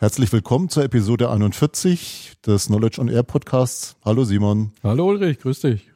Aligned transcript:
Herzlich 0.00 0.32
willkommen 0.32 0.70
zur 0.70 0.82
Episode 0.82 1.30
41 1.30 2.38
des 2.46 2.68
Knowledge 2.68 3.02
on 3.02 3.08
Air 3.08 3.22
Podcasts. 3.22 3.96
Hallo 4.02 4.24
Simon. 4.24 4.72
Hallo 4.82 5.06
Ulrich, 5.06 5.40
grüß 5.40 5.60
dich. 5.60 5.90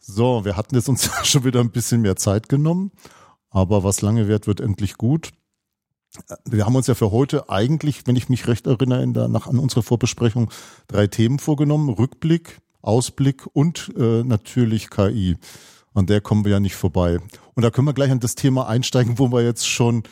So, 0.00 0.44
wir 0.44 0.56
hatten 0.56 0.74
jetzt 0.74 0.88
uns 0.88 1.08
schon 1.22 1.44
wieder 1.44 1.60
ein 1.60 1.70
bisschen 1.70 2.00
mehr 2.00 2.16
Zeit 2.16 2.48
genommen, 2.48 2.90
aber 3.50 3.84
was 3.84 4.02
lange 4.02 4.26
währt, 4.26 4.48
wird 4.48 4.60
endlich 4.60 4.96
gut. 4.96 5.30
Wir 6.44 6.66
haben 6.66 6.74
uns 6.74 6.88
ja 6.88 6.96
für 6.96 7.12
heute 7.12 7.48
eigentlich, 7.48 8.04
wenn 8.08 8.16
ich 8.16 8.28
mich 8.28 8.48
recht 8.48 8.66
erinnere, 8.66 9.04
in 9.04 9.14
der, 9.14 9.28
nach 9.28 9.46
an 9.46 9.60
unsere 9.60 9.84
Vorbesprechung 9.84 10.50
drei 10.88 11.06
Themen 11.06 11.38
vorgenommen. 11.38 11.90
Rückblick, 11.90 12.58
Ausblick 12.82 13.46
und 13.52 13.92
äh, 13.96 14.24
natürlich 14.24 14.90
KI. 14.90 15.36
An 15.94 16.06
der 16.06 16.20
kommen 16.20 16.44
wir 16.44 16.50
ja 16.50 16.58
nicht 16.58 16.74
vorbei. 16.74 17.20
Und 17.54 17.62
da 17.62 17.70
können 17.70 17.86
wir 17.86 17.94
gleich 17.94 18.10
an 18.10 18.18
das 18.18 18.34
Thema 18.34 18.66
einsteigen, 18.66 19.20
wo 19.20 19.30
wir 19.30 19.44
jetzt 19.44 19.68
schon 19.68 20.02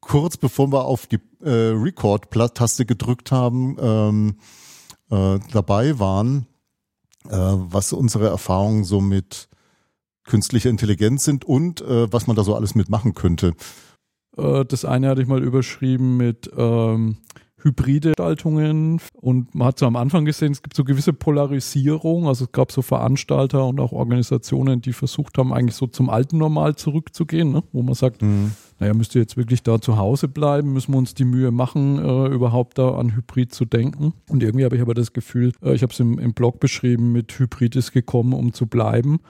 kurz 0.00 0.36
bevor 0.36 0.72
wir 0.72 0.84
auf 0.84 1.06
die 1.06 1.20
äh, 1.42 1.50
Record-Taste 1.50 2.86
gedrückt 2.86 3.32
haben, 3.32 3.76
ähm, 3.80 4.36
äh, 5.10 5.38
dabei 5.52 5.98
waren, 5.98 6.46
äh, 7.28 7.36
was 7.36 7.92
unsere 7.92 8.28
Erfahrungen 8.28 8.84
so 8.84 9.00
mit 9.00 9.48
künstlicher 10.24 10.70
Intelligenz 10.70 11.24
sind 11.24 11.44
und 11.44 11.80
äh, 11.80 12.12
was 12.12 12.26
man 12.26 12.36
da 12.36 12.44
so 12.44 12.54
alles 12.54 12.74
mitmachen 12.74 13.14
könnte. 13.14 13.54
Äh, 14.36 14.64
das 14.64 14.84
eine 14.84 15.08
hatte 15.08 15.22
ich 15.22 15.28
mal 15.28 15.42
überschrieben 15.42 16.16
mit 16.16 16.50
ähm, 16.56 17.18
hybride 17.62 18.10
Gestaltungen 18.10 19.00
und 19.14 19.54
man 19.54 19.68
hat 19.68 19.78
so 19.78 19.86
am 19.86 19.96
Anfang 19.96 20.24
gesehen, 20.24 20.52
es 20.52 20.62
gibt 20.62 20.76
so 20.76 20.84
gewisse 20.84 21.12
Polarisierung, 21.12 22.26
also 22.26 22.44
es 22.44 22.52
gab 22.52 22.72
so 22.72 22.82
Veranstalter 22.82 23.66
und 23.66 23.80
auch 23.80 23.92
Organisationen, 23.92 24.80
die 24.80 24.92
versucht 24.92 25.36
haben, 25.38 25.52
eigentlich 25.52 25.76
so 25.76 25.86
zum 25.86 26.10
alten 26.10 26.38
Normal 26.38 26.76
zurückzugehen, 26.76 27.50
ne? 27.50 27.62
wo 27.72 27.82
man 27.82 27.94
sagt, 27.94 28.22
mhm. 28.22 28.52
Naja, 28.80 28.94
müsst 28.94 29.14
ihr 29.14 29.20
jetzt 29.20 29.36
wirklich 29.36 29.62
da 29.62 29.80
zu 29.80 29.98
Hause 29.98 30.26
bleiben, 30.26 30.72
müssen 30.72 30.92
wir 30.92 30.98
uns 30.98 31.14
die 31.14 31.26
Mühe 31.26 31.50
machen, 31.50 31.98
äh, 31.98 32.28
überhaupt 32.28 32.78
da 32.78 32.94
an 32.94 33.14
Hybrid 33.14 33.54
zu 33.54 33.66
denken. 33.66 34.14
Und 34.28 34.42
irgendwie 34.42 34.64
habe 34.64 34.74
ich 34.74 34.82
aber 34.82 34.94
das 34.94 35.12
Gefühl, 35.12 35.52
äh, 35.62 35.74
ich 35.74 35.82
habe 35.82 35.92
es 35.92 36.00
im, 36.00 36.18
im 36.18 36.32
Blog 36.32 36.60
beschrieben, 36.60 37.12
mit 37.12 37.38
Hybrid 37.38 37.76
ist 37.76 37.92
gekommen, 37.92 38.32
um 38.32 38.54
zu 38.54 38.66
bleiben. 38.66 39.20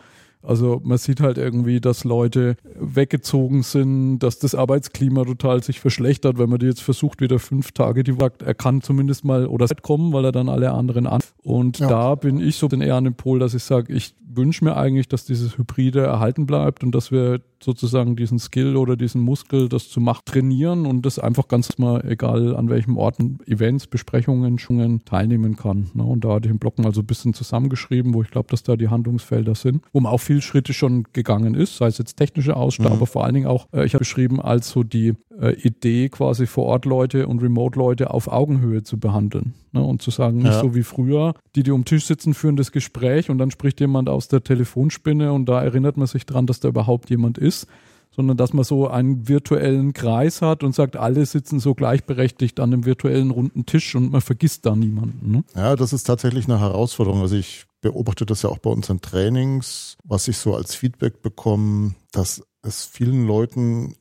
Also 0.42 0.80
man 0.84 0.97
sieht 0.97 1.20
halt 1.20 1.36
irgendwie, 1.36 1.80
dass 1.80 2.05
Leute 2.05 2.56
weggezogen 2.78 3.62
sind, 3.62 4.20
dass 4.20 4.39
das 4.39 4.55
Arbeitsklima 4.55 5.24
total 5.24 5.62
sich 5.62 5.80
verschlechtert, 5.80 6.39
wenn 6.39 6.48
man 6.48 6.58
die 6.58 6.67
jetzt 6.67 6.83
versucht, 6.83 7.20
wieder 7.20 7.39
fünf 7.39 7.72
Tage 7.72 8.05
die 8.05 8.19
Woche, 8.19 8.33
er 8.44 8.55
kann 8.55 8.80
zumindest 8.80 9.24
mal 9.24 9.46
oder 9.46 9.67
kommen, 9.83 10.12
weil 10.12 10.24
er 10.24 10.33
dann 10.33 10.48
alle 10.48 10.70
anderen 10.72 11.06
an. 11.06 11.20
Und 11.42 11.80
ja. 11.80 11.89
da 11.89 12.14
bin 12.14 12.41
ich 12.41 12.56
so 12.56 12.69
eher 12.69 12.94
an 12.94 13.05
dem 13.05 13.14
Pol, 13.14 13.39
dass 13.39 13.52
ich 13.52 13.64
sage, 13.64 13.92
ich 13.92 14.14
wünsche 14.24 14.64
mir 14.64 14.77
eigentlich, 14.77 15.08
dass 15.08 15.27
dieses 15.27 15.58
Hybride 15.58 16.05
erhalten 16.05 16.46
bleibt 16.46 16.84
und 16.84 16.94
dass 16.94 17.11
wir 17.11 17.41
sozusagen 17.62 18.16
diesen 18.16 18.39
Skill 18.39 18.77
oder 18.77 18.97
diesen 18.97 19.20
Muskel, 19.20 19.69
das 19.69 19.89
zu 19.89 20.00
machen, 20.00 20.22
trainieren 20.25 20.86
und 20.86 21.05
das 21.05 21.19
einfach 21.19 21.48
ganz 21.48 21.78
mal, 21.78 22.05
egal 22.06 22.56
an 22.56 22.70
welchem 22.70 22.97
Orten, 22.97 23.39
Events, 23.47 23.86
Besprechungen, 23.86 24.58
Schungen 24.58 25.05
teilnehmen 25.05 25.56
kann. 25.56 25.91
Ne? 25.94 26.02
Und 26.02 26.25
da 26.25 26.34
hatte 26.34 26.48
ich 26.48 26.52
im 26.52 26.58
Blog 26.58 26.78
mal 26.78 26.94
so 26.94 27.00
ein 27.00 27.06
bisschen 27.06 27.34
zusammengeschrieben, 27.34 28.14
wo 28.14 28.22
ich 28.22 28.30
glaube, 28.30 28.48
dass 28.50 28.62
da 28.62 28.77
die 28.77 28.89
Handlungsfelder 28.89 29.55
sind, 29.55 29.83
wo 29.92 30.00
man 30.00 30.12
auch 30.12 30.20
viele 30.20 30.42
Schritte 30.42 30.72
schon 30.72 31.05
gegangen 31.12 31.55
ist, 31.55 31.77
sei 31.77 31.86
es 31.86 31.98
jetzt 31.98 32.17
technische 32.17 32.56
Ausstattung, 32.56 32.92
mhm. 32.92 32.98
aber 32.98 33.06
vor 33.06 33.25
allen 33.25 33.34
Dingen 33.34 33.47
auch, 33.47 33.67
äh, 33.72 33.84
ich 33.84 33.95
habe 33.95 34.00
beschrieben, 34.00 34.41
als 34.41 34.70
so 34.70 34.83
die 34.83 35.14
äh, 35.39 35.52
Idee 35.61 36.08
quasi 36.08 36.47
vor 36.47 36.64
Ort 36.67 36.86
Leute 36.86 37.27
und 37.28 37.42
Remote 37.42 37.78
Leute 37.78 38.11
auf 38.12 38.28
Augenhöhe 38.28 38.83
zu 38.83 38.98
behandeln. 38.98 39.55
Ne? 39.72 39.83
Und 39.83 40.02
zu 40.02 40.11
sagen, 40.11 40.39
nicht 40.39 40.47
ja. 40.47 40.61
so 40.61 40.74
wie 40.74 40.83
früher, 40.83 41.34
die, 41.55 41.62
die 41.62 41.70
um 41.70 41.84
Tisch 41.84 42.06
sitzen, 42.06 42.34
führen 42.34 42.56
das 42.56 42.72
Gespräch 42.72 43.30
und 43.30 43.39
dann 43.39 43.50
spricht 43.50 43.80
jemand 43.80 44.08
aus 44.08 44.28
der 44.28 44.42
Telefonspinne 44.42 45.33
und 45.33 45.47
da 45.47 45.62
erinnert 45.62 45.97
man 45.97 46.06
sich 46.06 46.27
dran, 46.27 46.47
dass 46.47 46.61
da 46.61 46.69
überhaupt 46.69 47.11
jemand 47.11 47.39
ist 47.39 47.49
ist, 47.50 47.66
sondern 48.14 48.36
dass 48.36 48.52
man 48.52 48.64
so 48.64 48.88
einen 48.88 49.28
virtuellen 49.28 49.92
Kreis 49.92 50.42
hat 50.42 50.62
und 50.62 50.74
sagt, 50.74 50.96
alle 50.96 51.24
sitzen 51.26 51.60
so 51.60 51.74
gleichberechtigt 51.74 52.60
an 52.60 52.72
einem 52.72 52.84
virtuellen 52.84 53.30
runden 53.30 53.66
Tisch 53.66 53.94
und 53.94 54.12
man 54.12 54.20
vergisst 54.20 54.66
da 54.66 54.74
niemanden. 54.74 55.30
Ne? 55.30 55.44
Ja, 55.54 55.76
das 55.76 55.92
ist 55.92 56.04
tatsächlich 56.04 56.46
eine 56.46 56.60
Herausforderung. 56.60 57.20
Also 57.20 57.36
ich 57.36 57.66
beobachte 57.80 58.26
das 58.26 58.42
ja 58.42 58.50
auch 58.50 58.58
bei 58.58 58.70
unseren 58.70 59.00
Trainings, 59.00 59.96
was 60.04 60.28
ich 60.28 60.36
so 60.38 60.54
als 60.54 60.74
Feedback 60.74 61.22
bekomme, 61.22 61.94
dass 62.12 62.42
es 62.62 62.84
vielen 62.84 63.27
Leuten 63.27 63.96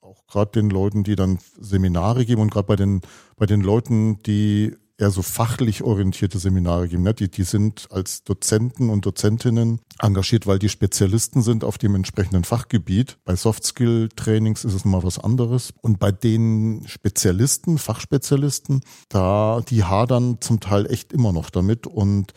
auch 0.00 0.26
gerade 0.26 0.52
den 0.52 0.70
Leuten, 0.70 1.04
die 1.04 1.16
dann 1.16 1.38
Seminare 1.60 2.24
geben 2.24 2.40
und 2.40 2.50
gerade 2.50 2.66
bei 2.66 2.76
den, 2.76 3.02
bei 3.36 3.46
den 3.46 3.60
Leuten, 3.60 4.22
die 4.22 4.74
eher 4.98 5.10
so 5.10 5.22
fachlich 5.22 5.82
orientierte 5.82 6.38
Seminare 6.38 6.88
geben. 6.88 7.04
Ne? 7.04 7.14
Die, 7.14 7.30
die 7.30 7.44
sind 7.44 7.86
als 7.90 8.24
Dozenten 8.24 8.90
und 8.90 9.06
Dozentinnen 9.06 9.80
engagiert, 10.00 10.46
weil 10.46 10.58
die 10.58 10.68
Spezialisten 10.68 11.42
sind 11.42 11.62
auf 11.62 11.78
dem 11.78 11.94
entsprechenden 11.94 12.42
Fachgebiet. 12.44 13.16
Bei 13.24 13.36
Soft-Skill-Trainings 13.36 14.64
ist 14.64 14.74
es 14.74 14.84
nochmal 14.84 15.04
was 15.04 15.18
anderes. 15.18 15.72
Und 15.80 16.00
bei 16.00 16.10
den 16.10 16.84
Spezialisten, 16.88 17.78
Fachspezialisten, 17.78 18.80
da, 19.08 19.62
die 19.68 19.84
hadern 19.84 20.38
zum 20.40 20.58
Teil 20.58 20.86
echt 20.86 21.12
immer 21.12 21.32
noch 21.32 21.50
damit 21.50 21.86
und 21.86 22.32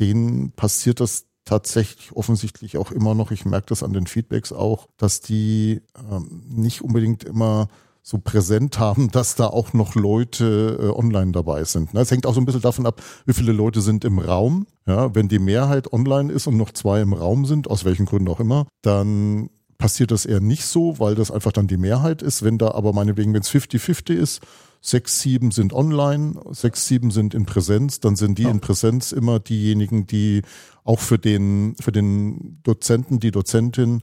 denen 0.00 0.50
passiert 0.52 0.98
das 0.98 1.26
tatsächlich 1.44 2.12
offensichtlich 2.12 2.76
auch 2.76 2.90
immer 2.90 3.14
noch, 3.14 3.30
ich 3.30 3.44
merke 3.44 3.66
das 3.68 3.82
an 3.82 3.92
den 3.92 4.06
Feedbacks 4.06 4.52
auch, 4.52 4.88
dass 4.96 5.20
die 5.20 5.80
ähm, 6.10 6.42
nicht 6.48 6.82
unbedingt 6.82 7.24
immer 7.24 7.68
so 8.10 8.18
präsent 8.18 8.78
haben, 8.80 9.10
dass 9.10 9.36
da 9.36 9.46
auch 9.46 9.72
noch 9.72 9.94
Leute 9.94 10.78
äh, 10.80 10.98
online 10.98 11.30
dabei 11.30 11.62
sind. 11.62 11.94
Es 11.94 12.10
hängt 12.10 12.26
auch 12.26 12.34
so 12.34 12.40
ein 12.40 12.44
bisschen 12.44 12.60
davon 12.60 12.86
ab, 12.86 13.00
wie 13.24 13.32
viele 13.32 13.52
Leute 13.52 13.80
sind 13.80 14.04
im 14.04 14.18
Raum. 14.18 14.66
Ja, 14.86 15.14
wenn 15.14 15.28
die 15.28 15.38
Mehrheit 15.38 15.92
online 15.92 16.32
ist 16.32 16.48
und 16.48 16.56
noch 16.56 16.72
zwei 16.72 17.00
im 17.00 17.12
Raum 17.12 17.46
sind, 17.46 17.70
aus 17.70 17.84
welchen 17.84 18.06
Gründen 18.06 18.28
auch 18.28 18.40
immer, 18.40 18.66
dann 18.82 19.48
passiert 19.78 20.10
das 20.10 20.26
eher 20.26 20.40
nicht 20.40 20.64
so, 20.64 20.98
weil 20.98 21.14
das 21.14 21.30
einfach 21.30 21.52
dann 21.52 21.68
die 21.68 21.76
Mehrheit 21.76 22.20
ist. 22.20 22.42
Wenn 22.42 22.58
da 22.58 22.72
aber 22.72 22.92
meinetwegen, 22.92 23.32
wenn 23.32 23.42
es 23.42 23.50
50-50 23.50 24.14
ist, 24.14 24.40
sechs, 24.80 25.20
sieben 25.20 25.52
sind 25.52 25.72
online, 25.72 26.34
sechs, 26.50 26.88
sieben 26.88 27.12
sind 27.12 27.32
in 27.32 27.46
Präsenz, 27.46 28.00
dann 28.00 28.16
sind 28.16 28.38
die 28.38 28.44
ja. 28.44 28.50
in 28.50 28.60
Präsenz 28.60 29.12
immer 29.12 29.38
diejenigen, 29.38 30.08
die 30.08 30.42
auch 30.82 30.98
für 30.98 31.18
den, 31.18 31.76
für 31.80 31.92
den 31.92 32.60
Dozenten, 32.64 33.20
die 33.20 33.30
Dozentin 33.30 34.02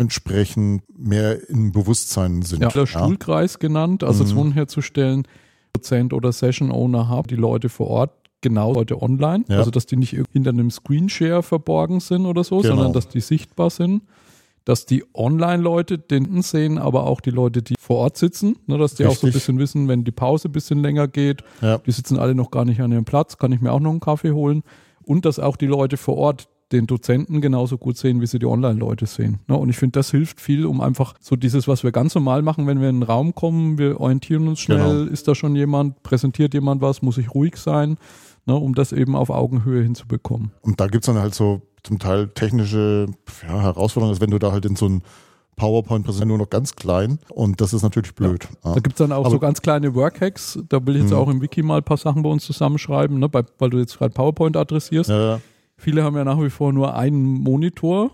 entsprechend 0.00 0.82
mehr 0.98 1.48
im 1.50 1.72
Bewusstsein 1.72 2.40
sind. 2.40 2.62
Ja, 2.62 2.68
der 2.68 2.86
Stuhlkreis 2.86 3.58
genannt, 3.58 4.02
also 4.02 4.24
mhm. 4.24 4.28
Zonen 4.28 4.52
herzustellen, 4.52 5.28
Prozent 5.74 6.14
oder 6.14 6.32
Session 6.32 6.72
Owner 6.72 7.08
haben, 7.08 7.28
die 7.28 7.36
Leute 7.36 7.68
vor 7.68 7.88
Ort 7.88 8.12
genau 8.40 8.72
Leute 8.72 9.02
online, 9.02 9.44
ja. 9.48 9.58
also 9.58 9.70
dass 9.70 9.84
die 9.84 9.96
nicht 9.96 10.16
hinter 10.32 10.50
einem 10.50 10.70
Screenshare 10.70 11.42
verborgen 11.42 12.00
sind 12.00 12.24
oder 12.24 12.42
so, 12.44 12.60
genau. 12.60 12.76
sondern 12.76 12.94
dass 12.94 13.08
die 13.08 13.20
sichtbar 13.20 13.68
sind, 13.68 14.02
dass 14.64 14.86
die 14.86 15.04
Online-Leute 15.12 15.98
den 15.98 16.40
sehen, 16.40 16.78
aber 16.78 17.06
auch 17.06 17.20
die 17.20 17.30
Leute, 17.30 17.60
die 17.60 17.74
vor 17.78 17.98
Ort 17.98 18.16
sitzen, 18.16 18.56
ne, 18.66 18.78
dass 18.78 18.94
die 18.94 19.02
Richtig. 19.02 19.18
auch 19.18 19.20
so 19.20 19.26
ein 19.26 19.32
bisschen 19.34 19.58
wissen, 19.58 19.88
wenn 19.88 20.04
die 20.04 20.12
Pause 20.12 20.48
ein 20.48 20.52
bisschen 20.52 20.80
länger 20.80 21.08
geht, 21.08 21.44
ja. 21.60 21.76
die 21.76 21.92
sitzen 21.92 22.18
alle 22.18 22.34
noch 22.34 22.50
gar 22.50 22.64
nicht 22.64 22.80
an 22.80 22.90
ihrem 22.90 23.04
Platz, 23.04 23.36
kann 23.36 23.52
ich 23.52 23.60
mir 23.60 23.70
auch 23.70 23.80
noch 23.80 23.90
einen 23.90 24.00
Kaffee 24.00 24.32
holen 24.32 24.62
und 25.02 25.26
dass 25.26 25.38
auch 25.38 25.56
die 25.58 25.66
Leute 25.66 25.98
vor 25.98 26.16
Ort 26.16 26.48
den 26.72 26.86
Dozenten 26.86 27.40
genauso 27.40 27.78
gut 27.78 27.96
sehen, 27.96 28.20
wie 28.20 28.26
sie 28.26 28.38
die 28.38 28.46
Online-Leute 28.46 29.06
sehen. 29.06 29.40
Ne? 29.48 29.56
Und 29.56 29.68
ich 29.68 29.76
finde, 29.76 29.98
das 29.98 30.10
hilft 30.10 30.40
viel, 30.40 30.66
um 30.66 30.80
einfach 30.80 31.14
so 31.20 31.36
dieses, 31.36 31.66
was 31.66 31.82
wir 31.82 31.92
ganz 31.92 32.14
normal 32.14 32.42
machen, 32.42 32.66
wenn 32.66 32.80
wir 32.80 32.88
in 32.88 32.96
einen 32.96 33.02
Raum 33.02 33.34
kommen, 33.34 33.78
wir 33.78 34.00
orientieren 34.00 34.46
uns 34.48 34.60
schnell, 34.60 35.04
genau. 35.04 35.12
ist 35.12 35.26
da 35.26 35.34
schon 35.34 35.56
jemand, 35.56 36.02
präsentiert 36.02 36.54
jemand 36.54 36.80
was, 36.80 37.02
muss 37.02 37.18
ich 37.18 37.34
ruhig 37.34 37.56
sein, 37.56 37.96
ne? 38.46 38.54
um 38.54 38.74
das 38.74 38.92
eben 38.92 39.16
auf 39.16 39.30
Augenhöhe 39.30 39.82
hinzubekommen. 39.82 40.52
Und 40.62 40.80
da 40.80 40.86
gibt 40.86 41.04
es 41.04 41.06
dann 41.06 41.20
halt 41.20 41.34
so 41.34 41.62
zum 41.82 41.98
Teil 41.98 42.28
technische 42.28 43.06
ja, 43.42 43.60
Herausforderungen, 43.60 44.14
als 44.14 44.20
wenn 44.20 44.30
du 44.30 44.38
da 44.38 44.52
halt 44.52 44.64
in 44.64 44.76
so 44.76 44.88
ein 44.88 45.02
PowerPoint 45.56 46.06
präsentiert 46.06 46.28
nur 46.28 46.38
noch 46.38 46.48
ganz 46.48 46.74
klein 46.74 47.18
und 47.28 47.60
das 47.60 47.74
ist 47.74 47.82
natürlich 47.82 48.14
blöd. 48.14 48.48
Ja. 48.64 48.74
Da 48.74 48.80
gibt 48.80 48.94
es 48.94 48.98
dann 48.98 49.12
auch 49.12 49.26
Aber 49.26 49.30
so 49.30 49.38
ganz 49.38 49.60
kleine 49.60 49.94
Workhacks, 49.94 50.58
da 50.68 50.84
will 50.86 50.96
ich 50.96 51.02
jetzt 51.02 51.10
mh. 51.10 51.18
auch 51.18 51.28
im 51.28 51.42
Wiki 51.42 51.62
mal 51.62 51.78
ein 51.78 51.84
paar 51.84 51.98
Sachen 51.98 52.22
bei 52.22 52.30
uns 52.30 52.44
zusammenschreiben, 52.46 53.18
ne, 53.18 53.28
bei, 53.28 53.42
weil 53.58 53.68
du 53.68 53.78
jetzt 53.78 53.98
gerade 53.98 54.14
PowerPoint 54.14 54.56
adressierst. 54.56 55.10
Ja. 55.10 55.40
Viele 55.80 56.04
haben 56.04 56.14
ja 56.16 56.24
nach 56.24 56.40
wie 56.40 56.50
vor 56.50 56.72
nur 56.72 56.94
einen 56.94 57.24
Monitor. 57.24 58.10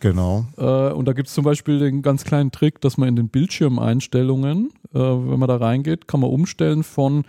Genau. 0.00 0.44
Äh, 0.58 0.92
und 0.92 1.06
da 1.06 1.12
gibt 1.12 1.28
es 1.28 1.34
zum 1.34 1.44
Beispiel 1.44 1.78
den 1.78 2.02
ganz 2.02 2.24
kleinen 2.24 2.50
Trick, 2.50 2.80
dass 2.80 2.98
man 2.98 3.08
in 3.08 3.16
den 3.16 3.28
Bildschirmeinstellungen, 3.28 4.70
äh, 4.92 4.98
wenn 4.98 5.38
man 5.38 5.48
da 5.48 5.56
reingeht, 5.56 6.08
kann 6.08 6.20
man 6.20 6.30
umstellen 6.30 6.82
von 6.82 7.24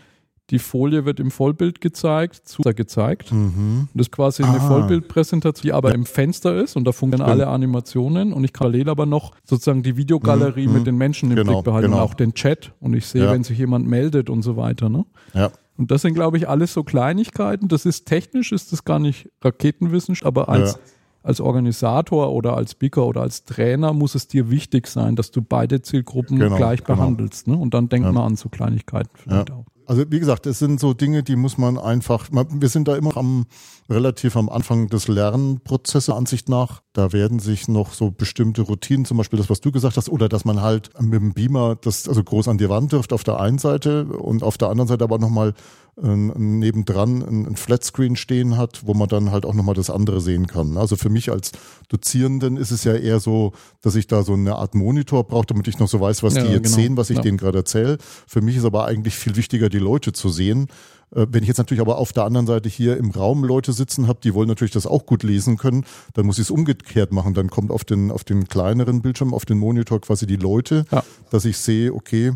die 0.50 0.60
Folie 0.60 1.04
wird 1.06 1.20
im 1.20 1.30
Vollbild 1.30 1.82
gezeigt, 1.82 2.48
zu 2.48 2.64
gezeigt. 2.64 3.32
Mhm. 3.34 3.90
Das 3.94 4.08
ist 4.08 4.12
quasi 4.12 4.44
eine 4.44 4.62
ah. 4.62 4.68
Vollbildpräsentation, 4.68 5.62
die 5.62 5.74
aber 5.74 5.90
ja. 5.90 5.96
im 5.96 6.06
Fenster 6.06 6.56
ist 6.56 6.78
und 6.78 6.86
da 6.86 6.94
funktionieren 6.94 7.30
alle 7.30 7.48
Animationen 7.48 8.32
und 8.32 8.46
ich 8.46 8.54
kann 8.54 8.68
parallel 8.68 8.90
aber 8.90 9.06
noch 9.06 9.34
sozusagen 9.44 9.84
die 9.84 9.98
Videogalerie 9.98 10.68
mhm. 10.68 10.74
mit 10.74 10.88
den 10.88 10.98
Menschen 10.98 11.30
im 11.32 11.36
genau. 11.36 11.56
Blick 11.56 11.66
behalten 11.66 11.90
genau. 11.92 11.98
und 11.98 12.04
auch 12.04 12.14
den 12.14 12.34
Chat 12.34 12.72
und 12.80 12.94
ich 12.94 13.06
sehe, 13.06 13.26
ja. 13.26 13.32
wenn 13.32 13.44
sich 13.44 13.58
jemand 13.58 13.88
meldet 13.88 14.30
und 14.30 14.42
so 14.42 14.56
weiter. 14.56 14.90
Ne? 14.90 15.06
Ja. 15.34 15.52
Und 15.78 15.92
das 15.92 16.02
sind, 16.02 16.16
glaube 16.16 16.38
ich, 16.38 16.50
alles 16.50 16.74
so 16.74 16.84
Kleinigkeiten. 16.84 17.68
Das 17.68 17.86
ist 17.86 18.06
technisch, 18.06 18.52
ist 18.52 18.72
das 18.72 18.84
gar 18.84 19.00
nicht 19.00 19.30
Raketenwissenschaft, 19.42 20.26
aber 20.26 20.50
als, 20.50 20.74
ja. 20.74 20.80
als 21.24 21.40
Organisator 21.40 22.32
oder 22.34 22.58
als 22.58 22.72
Speaker 22.72 23.06
oder 23.06 23.22
als 23.22 23.46
Trainer 23.46 23.94
muss 23.94 24.16
es 24.16 24.28
dir 24.28 24.50
wichtig 24.50 24.88
sein, 24.88 25.16
dass 25.16 25.32
du 25.32 25.42
beide 25.42 25.82
Zielgruppen 25.82 26.40
genau, 26.40 26.56
gleich 26.58 26.84
genau. 26.84 26.98
behandelst. 26.98 27.48
Ne? 27.48 27.56
Und 27.56 27.74
dann 27.74 27.90
denk 27.90 28.06
ja. 28.06 28.12
mal 28.12 28.26
an 28.26 28.36
so 28.36 28.50
Kleinigkeiten 28.50 29.12
vielleicht 29.16 29.50
ja. 29.50 29.56
auch. 29.56 29.66
Also 29.88 30.04
wie 30.10 30.20
gesagt, 30.20 30.46
es 30.48 30.60
sind 30.60 30.82
so 30.82 30.94
Dinge, 30.94 31.24
die 31.24 31.38
muss 31.38 31.58
man 31.58 31.78
einfach, 31.78 32.28
wir 32.30 32.68
sind 32.68 32.90
da 32.90 32.98
immer 32.98 33.16
am 33.16 33.46
relativ 33.90 34.36
am 34.36 34.50
Anfang 34.50 34.90
des 34.90 35.08
Lernprozesses 35.08 36.14
Ansicht 36.14 36.50
nach. 36.50 36.82
Da 36.92 37.14
werden 37.14 37.40
sich 37.40 37.70
noch 37.70 37.94
so 37.94 38.12
bestimmte 38.12 38.64
Routinen, 38.64 39.06
zum 39.06 39.16
Beispiel 39.16 39.40
das, 39.40 39.50
was 39.50 39.62
du 39.62 39.72
gesagt 39.72 39.96
hast, 39.96 40.10
oder 40.10 40.28
dass 40.28 40.44
man 40.44 40.62
halt 40.62 40.90
mit 41.02 41.22
dem 41.22 41.34
Beamer 41.34 41.78
das 41.78 42.10
also 42.10 42.22
groß 42.22 42.50
an 42.50 42.58
die 42.58 42.68
Wand 42.68 42.92
wirft 42.92 43.14
auf 43.14 43.24
der 43.24 43.40
einen 43.40 43.60
Seite 43.60 44.08
und 44.08 44.44
auf 44.44 44.58
der 44.58 44.68
anderen 44.68 44.90
Seite 44.90 45.06
aber 45.06 45.20
nochmal 45.20 45.54
äh, 46.02 46.16
nebendran 46.16 47.24
ein, 47.24 47.56
Flatscreen 47.56 48.16
stehen 48.16 48.58
hat, 48.58 48.86
wo 48.86 48.94
man 48.94 49.08
dann 49.08 49.32
halt 49.32 49.46
auch 49.46 49.54
nochmal 49.54 49.76
das 49.76 49.90
andere 49.90 50.22
sehen 50.22 50.46
kann. 50.46 50.78
Also 50.78 50.96
für 50.96 51.10
mich 51.10 51.32
als 51.32 51.52
Dozierenden 51.90 52.58
ist 52.58 52.72
es 52.72 52.84
ja 52.84 52.94
eher 52.94 53.20
so, 53.20 53.54
dass 53.82 53.96
ich 53.96 54.06
da 54.08 54.24
so 54.24 54.34
eine 54.34 54.56
Art 54.56 54.76
Monitor 54.76 55.24
brauche, 55.24 55.48
damit 55.48 55.68
ich 55.68 55.80
noch 55.80 55.88
so 55.88 56.00
weiß, 56.00 56.22
was 56.22 56.36
ja, 56.36 56.44
die 56.44 56.52
jetzt 56.52 56.66
genau. 56.66 56.76
sehen, 56.76 56.98
was 56.98 57.10
ich 57.10 57.18
ja. 57.18 57.24
denen 57.24 57.38
gerade 57.38 57.60
erzähle. 57.60 57.98
Für 58.28 58.42
mich 58.42 58.58
ist 58.58 58.66
aber 58.66 58.86
eigentlich 58.86 59.16
viel 59.16 59.36
wichtiger, 59.36 59.70
die 59.70 59.80
Leute 59.80 60.14
zu 60.14 60.30
sehen 60.30 60.68
äh, 61.16 61.26
wenn 61.30 61.42
ich 61.42 61.48
jetzt 61.48 61.58
natürlich 61.58 61.82
aber 61.82 61.98
auf 61.98 62.14
der 62.14 62.26
anderen 62.26 62.48
Seite 62.48 62.70
hier 62.70 62.98
im 62.98 63.12
Raum 63.12 63.44
Leute 63.44 63.74
sitzen 63.74 64.08
habe, 64.08 64.20
die 64.24 64.34
wollen 64.34 64.50
natürlich 64.50 64.74
das 64.74 64.86
auch 64.86 65.06
gut 65.06 65.24
lesen 65.24 65.58
können, 65.58 65.86
dann 66.14 66.26
muss 66.26 66.38
ich 66.38 66.44
es 66.44 66.52
umgekehrt 66.52 67.12
machen. 67.12 67.34
Dann 67.34 67.50
kommt 67.50 67.72
auf 67.72 67.86
den, 67.86 68.12
auf 68.12 68.24
den 68.24 68.48
kleineren 68.48 69.02
Bildschirm, 69.02 69.34
auf 69.34 69.46
den 69.46 69.58
Monitor 69.58 70.02
quasi 70.02 70.28
die 70.28 70.36
Leute, 70.36 70.86
ja. 70.92 71.04
dass 71.30 71.46
ich 71.46 71.58
sehe, 71.58 71.94
okay, 71.94 72.34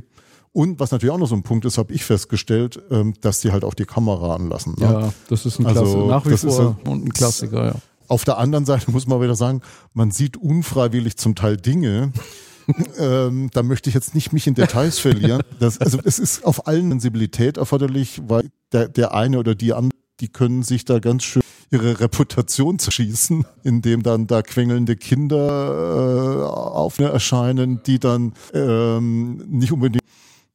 und 0.54 0.80
was 0.80 0.92
natürlich 0.92 1.14
auch 1.14 1.20
noch 1.20 1.28
so 1.28 1.36
ein 1.36 1.44
Punkt 1.44 1.66
ist, 1.66 1.78
habe 1.78 1.94
ich 1.94 2.04
festgestellt, 2.04 2.82
ähm, 2.92 3.14
dass 3.22 3.40
die 3.40 3.52
halt 3.52 3.64
auch 3.64 3.74
die 3.74 3.86
Kamera 3.86 4.36
anlassen. 4.36 4.76
Ne? 4.78 4.86
Ja, 4.86 5.14
das 5.30 5.46
ist 5.46 5.60
ein 5.60 5.66
also, 5.66 5.82
Klasse, 5.82 5.98
nach 5.98 6.26
wie 6.26 6.38
vor 6.38 6.78
ist, 6.82 6.88
und 6.88 7.06
ein 7.06 7.14
Klassiker, 7.14 7.66
ja. 7.66 7.76
Auf 8.08 8.26
der 8.26 8.38
anderen 8.38 8.66
Seite 8.66 8.92
muss 8.92 9.08
man 9.08 9.22
wieder 9.22 9.36
sagen, 9.36 9.62
man 9.94 10.12
sieht 10.12 10.36
unfreiwillig 10.36 11.16
zum 11.16 11.36
Teil 11.36 11.56
Dinge, 11.56 12.12
ähm, 12.98 13.50
da 13.54 13.64
möchte 13.64 13.90
ich 13.90 13.94
jetzt 13.94 14.14
nicht 14.14 14.34
mich 14.34 14.48
in 14.48 14.54
Details 14.54 15.00
verlieren. 15.00 15.42
Das, 15.60 15.80
also 15.80 15.98
es 16.04 16.20
ist 16.20 16.44
auf 16.44 16.68
allen 16.68 16.90
Sensibilität 16.90 17.58
erforderlich, 17.58 18.22
weil 18.28 18.50
der, 18.74 18.90
der 18.90 19.14
eine 19.14 19.40
oder 19.40 19.56
die 19.56 19.74
andere, 19.74 19.98
die 20.20 20.28
können 20.28 20.64
sich 20.64 20.84
da 20.84 21.00
ganz 21.00 21.24
schön 21.24 21.42
ihre 21.72 22.02
Reputation 22.02 22.80
zerschießen, 22.80 23.46
indem 23.64 24.04
dann 24.04 24.28
da 24.28 24.42
quengelnde 24.42 24.98
Kinder 24.98 26.42
äh, 26.42 26.44
auf 26.44 27.00
erscheinen, 27.00 27.82
die 27.84 27.98
dann 27.98 28.34
ähm, 28.54 29.38
nicht 29.48 29.72
unbedingt 29.72 30.04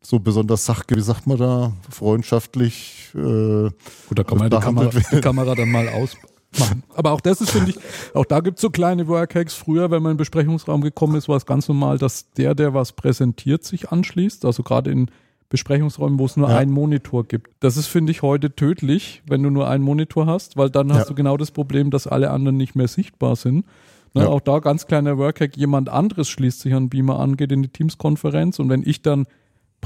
so 0.08 0.18
besonders 0.18 0.64
sachgemäß, 0.64 1.04
wie 1.04 1.06
sagt 1.06 1.26
man 1.26 1.38
da, 1.38 1.72
freundschaftlich. 1.90 3.10
Äh, 3.14 3.18
Gut, 3.18 3.72
da 4.14 4.24
kann 4.24 4.38
man 4.38 4.50
die 4.50 4.56
Kamera, 4.58 4.90
die 5.12 5.20
Kamera 5.20 5.54
dann 5.54 5.70
mal 5.70 5.88
aus, 5.88 6.16
machen. 6.58 6.82
Aber 6.94 7.12
auch 7.12 7.20
das 7.20 7.40
ist, 7.40 7.50
finde 7.50 7.70
ich, 7.70 7.78
auch 8.14 8.24
da 8.24 8.40
gibt 8.40 8.58
es 8.58 8.62
so 8.62 8.70
kleine 8.70 9.08
Workhacks. 9.08 9.54
Früher, 9.54 9.90
wenn 9.90 10.02
man 10.02 10.12
in 10.12 10.14
den 10.14 10.18
Besprechungsraum 10.18 10.80
gekommen 10.80 11.16
ist, 11.16 11.28
war 11.28 11.36
es 11.36 11.46
ganz 11.46 11.68
normal, 11.68 11.98
dass 11.98 12.30
der, 12.32 12.54
der 12.54 12.74
was 12.74 12.92
präsentiert, 12.92 13.64
sich 13.64 13.90
anschließt. 13.90 14.44
Also 14.44 14.62
gerade 14.62 14.90
in 14.90 15.10
Besprechungsräumen, 15.48 16.18
wo 16.18 16.26
es 16.26 16.36
nur 16.36 16.50
ja. 16.50 16.56
einen 16.56 16.72
Monitor 16.72 17.24
gibt. 17.24 17.50
Das 17.60 17.76
ist, 17.76 17.86
finde 17.86 18.10
ich, 18.10 18.22
heute 18.22 18.54
tödlich, 18.54 19.22
wenn 19.28 19.42
du 19.42 19.50
nur 19.50 19.68
einen 19.68 19.84
Monitor 19.84 20.26
hast, 20.26 20.56
weil 20.56 20.70
dann 20.70 20.92
hast 20.92 21.00
ja. 21.00 21.08
du 21.08 21.14
genau 21.14 21.36
das 21.36 21.50
Problem, 21.50 21.90
dass 21.90 22.06
alle 22.06 22.30
anderen 22.30 22.56
nicht 22.56 22.74
mehr 22.74 22.88
sichtbar 22.88 23.36
sind. 23.36 23.64
Ne, 24.14 24.22
ja. 24.22 24.28
Auch 24.28 24.40
da 24.40 24.58
ganz 24.58 24.86
kleiner 24.86 25.18
Workhack, 25.18 25.56
jemand 25.56 25.88
anderes 25.88 26.28
schließt 26.28 26.60
sich 26.60 26.74
an 26.74 26.88
Beamer 26.88 27.20
an, 27.20 27.36
geht 27.36 27.52
in 27.52 27.62
die 27.62 27.68
Teams-Konferenz 27.68 28.58
und 28.58 28.68
wenn 28.68 28.82
ich 28.84 29.02
dann 29.02 29.26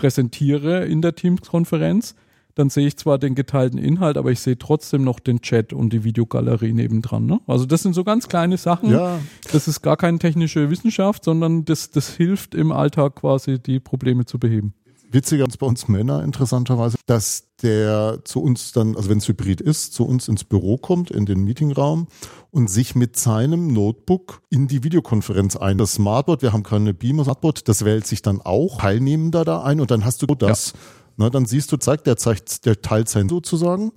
präsentiere 0.01 0.87
in 0.87 1.03
der 1.03 1.15
Teams-Konferenz, 1.15 2.15
dann 2.55 2.71
sehe 2.71 2.87
ich 2.87 2.97
zwar 2.97 3.19
den 3.19 3.35
geteilten 3.35 3.79
Inhalt, 3.79 4.17
aber 4.17 4.31
ich 4.31 4.41
sehe 4.41 4.59
trotzdem 4.59 5.05
noch 5.05 5.21
den 5.21 5.43
Chat 5.43 5.73
und 5.73 5.93
die 5.93 6.05
Videogalerie 6.05 6.73
nebendran. 6.73 7.27
Ne? 7.27 7.41
Also 7.47 7.67
das 7.67 7.83
sind 7.83 7.95
so 7.95 8.03
ganz 8.03 8.27
kleine 8.27 8.57
Sachen. 8.57 8.91
Ja. 8.91 9.19
Das 9.53 9.69
ist 9.69 9.83
gar 9.83 9.97
keine 9.97 10.19
technische 10.19 10.71
Wissenschaft, 10.71 11.25
sondern 11.25 11.65
das, 11.67 11.91
das 11.91 12.15
hilft 12.17 12.55
im 12.55 12.73
Alltag 12.73 13.17
quasi, 13.17 13.59
die 13.59 13.79
Probleme 13.79 14.25
zu 14.25 14.39
beheben. 14.39 14.73
Witziger 15.13 15.47
ist 15.47 15.59
bei 15.59 15.67
uns 15.67 15.89
Männer 15.89 16.23
interessanterweise, 16.23 16.97
dass 17.07 17.49
der 17.63 18.21
zu 18.25 18.43
uns 18.43 18.73
dann, 18.73 18.97
also 18.97 19.11
wenn 19.11 19.19
es 19.19 19.29
hybrid 19.29 19.61
ist, 19.61 19.93
zu 19.93 20.07
uns 20.07 20.29
ins 20.29 20.45
Büro 20.45 20.79
kommt, 20.79 21.11
in 21.11 21.27
den 21.27 21.45
Meetingraum 21.45 22.07
und 22.51 22.71
sich 22.71 22.95
mit 22.95 23.17
seinem 23.17 23.73
Notebook 23.73 24.43
in 24.51 24.69
die 24.69 24.85
Videokonferenz 24.85 25.57
ein. 25.57 25.79
Das 25.79 25.95
Smartboard, 25.95 26.43
wir 26.43 26.53
haben 26.53 26.63
keine 26.63 26.95
Beamer 26.95 27.25
Smartboard, 27.25 27.69
das 27.69 27.85
wählt 27.85 28.07
sich 28.07 28.23
dann 28.23 28.41
auch 28.41 28.79
Teilnehmender 28.79 29.45
da 29.45 29.63
ein 29.63 29.81
und 29.81 29.91
dann 29.91 30.05
hast 30.05 30.23
du 30.23 30.27
das. 30.27 30.73
Ja 30.73 30.79
na, 31.21 31.29
dann 31.29 31.45
siehst 31.45 31.71
du, 31.71 31.77
zeigt 31.77 32.07
der, 32.07 32.17
zeigt, 32.17 32.65
der 32.65 32.81
teilt 32.81 33.11
sein 33.11 33.29
sozusagen 33.29 33.93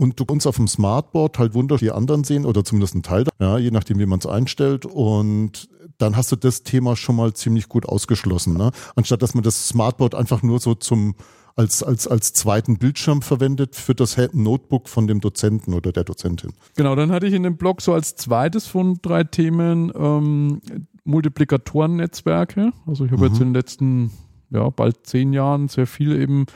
und 0.00 0.18
du 0.18 0.24
kannst 0.24 0.46
auf 0.46 0.56
dem 0.56 0.66
Smartboard 0.66 1.38
halt 1.38 1.52
wunderschön 1.52 1.88
die 1.88 1.92
anderen 1.92 2.24
sehen 2.24 2.46
oder 2.46 2.64
zumindest 2.64 2.94
ein 2.94 3.02
Teil, 3.02 3.26
ja, 3.38 3.58
je 3.58 3.70
nachdem, 3.70 3.98
wie 3.98 4.06
man 4.06 4.18
es 4.18 4.24
einstellt 4.24 4.86
und 4.86 5.68
dann 5.98 6.16
hast 6.16 6.32
du 6.32 6.36
das 6.36 6.62
Thema 6.62 6.96
schon 6.96 7.16
mal 7.16 7.34
ziemlich 7.34 7.68
gut 7.68 7.84
ausgeschlossen, 7.86 8.56
ne? 8.56 8.70
Anstatt 8.96 9.20
dass 9.20 9.34
man 9.34 9.44
das 9.44 9.68
Smartboard 9.68 10.14
einfach 10.14 10.42
nur 10.42 10.58
so 10.58 10.74
zum 10.74 11.16
als, 11.54 11.82
als, 11.82 12.08
als 12.08 12.32
zweiten 12.32 12.78
Bildschirm 12.78 13.20
verwendet 13.20 13.76
für 13.76 13.94
das 13.94 14.16
Notebook 14.32 14.88
von 14.88 15.06
dem 15.06 15.20
Dozenten 15.20 15.74
oder 15.74 15.92
der 15.92 16.04
Dozentin. 16.04 16.52
Genau, 16.76 16.94
dann 16.94 17.10
hatte 17.12 17.26
ich 17.26 17.34
in 17.34 17.42
dem 17.42 17.58
Blog 17.58 17.82
so 17.82 17.92
als 17.92 18.16
zweites 18.16 18.66
von 18.66 19.00
drei 19.02 19.24
Themen 19.24 19.92
ähm, 19.94 20.62
Multiplikatoren-Netzwerke. 21.04 22.72
Also 22.86 23.04
ich 23.04 23.10
habe 23.10 23.22
mhm. 23.22 23.28
jetzt 23.28 23.40
in 23.40 23.48
den 23.48 23.54
letzten 23.54 24.10
ja, 24.50 24.70
bald 24.70 25.06
zehn 25.06 25.34
Jahren 25.34 25.68
sehr 25.68 25.86
viel 25.86 26.18
eben 26.18 26.46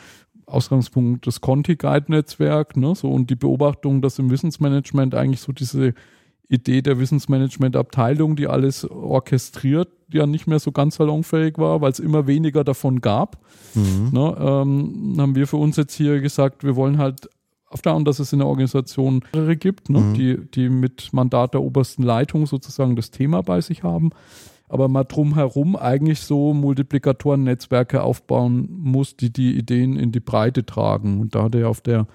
Ausgangspunkt 0.46 1.26
das 1.26 1.40
Conti-Guide-Netzwerk, 1.40 2.76
ne, 2.76 2.94
so 2.94 3.10
und 3.10 3.30
die 3.30 3.36
Beobachtung, 3.36 4.02
dass 4.02 4.18
im 4.18 4.30
Wissensmanagement 4.30 5.14
eigentlich 5.14 5.40
so 5.40 5.52
diese 5.52 5.94
Idee 6.48 6.82
der 6.82 6.98
Wissensmanagement-Abteilung, 6.98 8.36
die 8.36 8.46
alles 8.46 8.88
orchestriert, 8.88 9.88
ja 10.12 10.26
nicht 10.26 10.46
mehr 10.46 10.58
so 10.58 10.72
ganz 10.72 10.96
salonfähig 10.96 11.58
war, 11.58 11.80
weil 11.80 11.90
es 11.90 11.98
immer 11.98 12.26
weniger 12.26 12.64
davon 12.64 13.00
gab. 13.00 13.38
Mhm. 13.74 14.10
Ne, 14.12 14.36
ähm, 14.38 15.14
haben 15.18 15.34
wir 15.34 15.46
für 15.46 15.56
uns 15.56 15.76
jetzt 15.76 15.94
hier 15.94 16.20
gesagt, 16.20 16.64
wir 16.64 16.76
wollen 16.76 16.98
halt 16.98 17.28
auf 17.68 17.82
der 17.82 17.98
dass 18.00 18.20
es 18.20 18.32
in 18.32 18.38
der 18.38 18.46
Organisation 18.46 19.24
mehrere 19.34 19.56
gibt, 19.56 19.90
ne, 19.90 19.98
mhm. 19.98 20.14
die, 20.14 20.50
die 20.54 20.68
mit 20.68 21.12
Mandat 21.12 21.54
der 21.54 21.62
obersten 21.62 22.04
Leitung 22.04 22.46
sozusagen 22.46 22.94
das 22.94 23.10
Thema 23.10 23.42
bei 23.42 23.60
sich 23.60 23.82
haben 23.82 24.10
aber 24.68 24.88
mal 24.88 25.04
drumherum 25.04 25.76
eigentlich 25.76 26.20
so 26.20 26.54
Multiplikatoren-Netzwerke 26.54 28.02
aufbauen 28.02 28.68
muss, 28.70 29.16
die 29.16 29.32
die 29.32 29.56
Ideen 29.56 29.96
in 29.96 30.12
die 30.12 30.20
Breite 30.20 30.64
tragen. 30.64 31.20
Und 31.20 31.34
da 31.34 31.44
hat 31.44 31.54
er 31.54 31.68
auf 31.68 31.80
der 31.80 32.06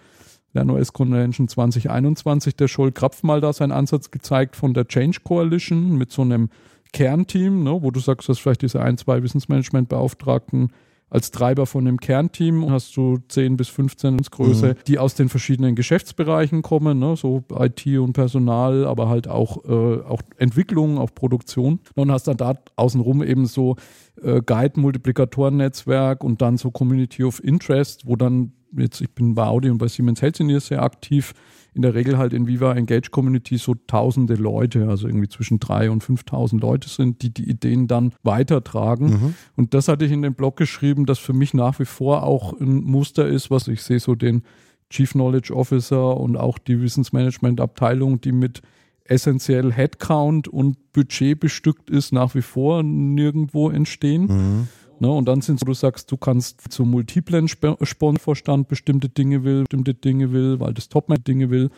LernOS 0.54 0.94
Convention 0.94 1.48
2021 1.48 2.56
der 2.56 2.68
Scholl 2.68 2.92
Krapf 2.92 3.24
mal 3.24 3.40
da 3.40 3.54
seinen 3.54 3.72
Ansatz 3.72 4.12
gezeigt 4.12 4.56
von 4.56 4.74
der 4.74 4.88
Change 4.88 5.19
Coalition 5.24 5.98
mit 5.98 6.12
so 6.12 6.24
einem 6.24 6.50
Kernteam, 6.92 7.63
ne, 7.63 7.81
wo 7.81 7.92
du 7.92 8.00
sagst, 8.00 8.30
dass 8.30 8.40
vielleicht 8.40 8.63
diese 8.63 8.81
ein, 8.81 8.98
zwei 8.98 9.22
Wissensmanagement-Beauftragten 9.22 10.72
als 11.09 11.31
Treiber 11.31 11.65
von 11.65 11.88
einem 11.88 12.00
Kernteam 12.00 12.69
hast 12.71 12.95
du 12.95 13.17
10 13.27 13.57
bis 13.57 13.67
15 13.69 14.17
Größe, 14.17 14.67
mhm. 14.67 14.75
die 14.88 15.00
aus 15.00 15.15
den 15.15 15.29
verschiedenen 15.29 15.75
Geschäftsbereichen 15.75 16.61
kommen, 16.61 17.00
ne, 17.00 17.15
so 17.15 17.44
IT 17.57 17.85
und 17.88 18.13
Personal, 18.13 18.85
aber 18.85 19.09
halt 19.09 19.27
auch, 19.27 19.65
äh, 19.65 20.01
auch 20.03 20.21
Entwicklung, 20.38 20.97
auch 20.97 21.13
Produktion. 21.13 21.79
Und 21.95 22.11
hast 22.11 22.27
dann 22.27 22.38
da 22.38 22.56
außenrum 22.75 23.23
eben 23.23 23.45
so 23.45 23.75
äh, 24.24 24.42
Guide-Multiplikatoren-Netzwerk 24.45 26.24
und 26.24 26.42
dann 26.42 26.57
so 26.57 26.71
Community 26.71 27.24
of 27.24 27.44
Interest, 27.44 28.06
wo 28.06 28.16
dann 28.16 28.54
jetzt, 28.77 29.01
ich 29.01 29.10
bin 29.12 29.36
bei 29.36 29.45
Audi 29.45 29.69
und 29.69 29.77
bei 29.77 29.88
Siemens 29.88 30.21
Healthineers 30.21 30.68
sehr 30.68 30.83
aktiv, 30.83 31.33
in 31.73 31.81
der 31.83 31.94
Regel 31.94 32.18
halt 32.18 32.33
in 32.33 32.47
Viva 32.47 32.73
Engage 32.73 33.09
Community 33.11 33.57
so 33.57 33.76
tausende 33.88 34.35
Leute, 34.35 34.88
also 34.90 35.07
irgendwie 35.07 35.30
zwischen 35.30 35.59
drei 35.59 35.92
und 35.92 36.04
5.000 36.04 36.59
Leute 36.59 36.90
sind, 36.90 37.21
die 37.21 37.33
die 37.33 37.49
Ideen 37.49 37.88
dann 37.88 38.14
weitertragen. 38.23 39.06
Mhm. 39.06 39.33
Und 39.56 39.73
das 39.73 39.88
hatte 39.88 40.06
ich 40.06 40.11
in 40.11 40.21
dem 40.21 40.33
Blog 40.33 40.57
geschrieben, 40.57 41.06
dass 41.06 41.19
für 41.19 41.33
mich 41.33 41.54
nach 41.54 41.80
wie 41.80 41.85
vor 41.85 42.23
auch 42.23 42.59
ein 42.59 42.83
Muster 42.83 43.28
ist, 43.28 43.52
was 43.52 43.68
ich 43.68 43.83
sehe 43.83 43.99
so 43.99 44.16
den 44.16 44.44
Chief 44.90 45.11
Knowledge 45.11 45.56
Officer 45.56 46.18
und 46.18 46.35
auch 46.35 46.57
die 46.57 46.81
Wissensmanagement 46.81 47.61
Abteilung, 47.61 48.19
die 48.19 48.31
mit 48.31 48.61
essentiell 49.09 49.71
Headcount 49.71 50.47
und 50.47 50.92
Budget 50.94 51.39
bestückt 51.39 51.89
ist, 51.89 52.13
nach 52.13 52.35
wie 52.35 52.42
vor 52.42 52.83
nirgendwo 52.83 53.69
entstehen. 53.69 54.21
Mhm. 54.28 54.68
Ne, 55.01 55.09
und 55.09 55.25
dann 55.25 55.42
sind 55.42 55.61
so, 55.61 55.66
du 55.66 55.73
sagst, 55.73 56.11
du 56.11 56.18
kannst 56.18 56.71
zum 56.71 56.92
multiplen 56.92 57.47
Sponsorvorstand 57.47 58.68
bestimmte 58.68 59.07
Dinge 59.07 59.45
will, 59.45 59.61
bestimmte 59.61 59.94
Dinge 59.94 60.33
will, 60.33 60.59
weil 60.59 60.73
das 60.73 60.89
Topman 60.89 61.23
Dinge 61.23 61.49
will. 61.49 61.69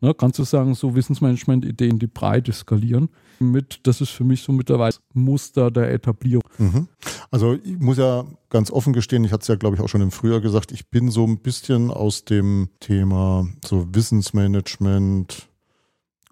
Ne, 0.00 0.12
kannst 0.12 0.40
du 0.40 0.44
sagen, 0.44 0.74
so 0.74 0.94
Wissensmanagement-Ideen 0.96 2.00
die 2.00 2.08
Breite 2.08 2.52
skalieren. 2.52 3.08
Mit, 3.38 3.80
das 3.84 4.00
ist 4.00 4.10
für 4.10 4.24
mich 4.24 4.42
so 4.42 4.52
mittlerweile 4.52 4.94
Muster 5.12 5.70
der 5.70 5.92
Etablierung. 5.92 6.42
Mhm. 6.58 6.88
Also 7.30 7.54
ich 7.54 7.78
muss 7.78 7.96
ja 7.96 8.24
ganz 8.50 8.70
offen 8.70 8.92
gestehen, 8.92 9.24
ich 9.24 9.32
hatte 9.32 9.42
es 9.42 9.48
ja, 9.48 9.54
glaube 9.54 9.76
ich, 9.76 9.82
auch 9.82 9.88
schon 9.88 10.02
im 10.02 10.10
Frühjahr 10.10 10.40
gesagt, 10.40 10.72
ich 10.72 10.90
bin 10.90 11.10
so 11.10 11.24
ein 11.24 11.38
bisschen 11.38 11.90
aus 11.90 12.24
dem 12.24 12.68
Thema 12.80 13.46
so 13.64 13.86
Wissensmanagement, 13.94 15.48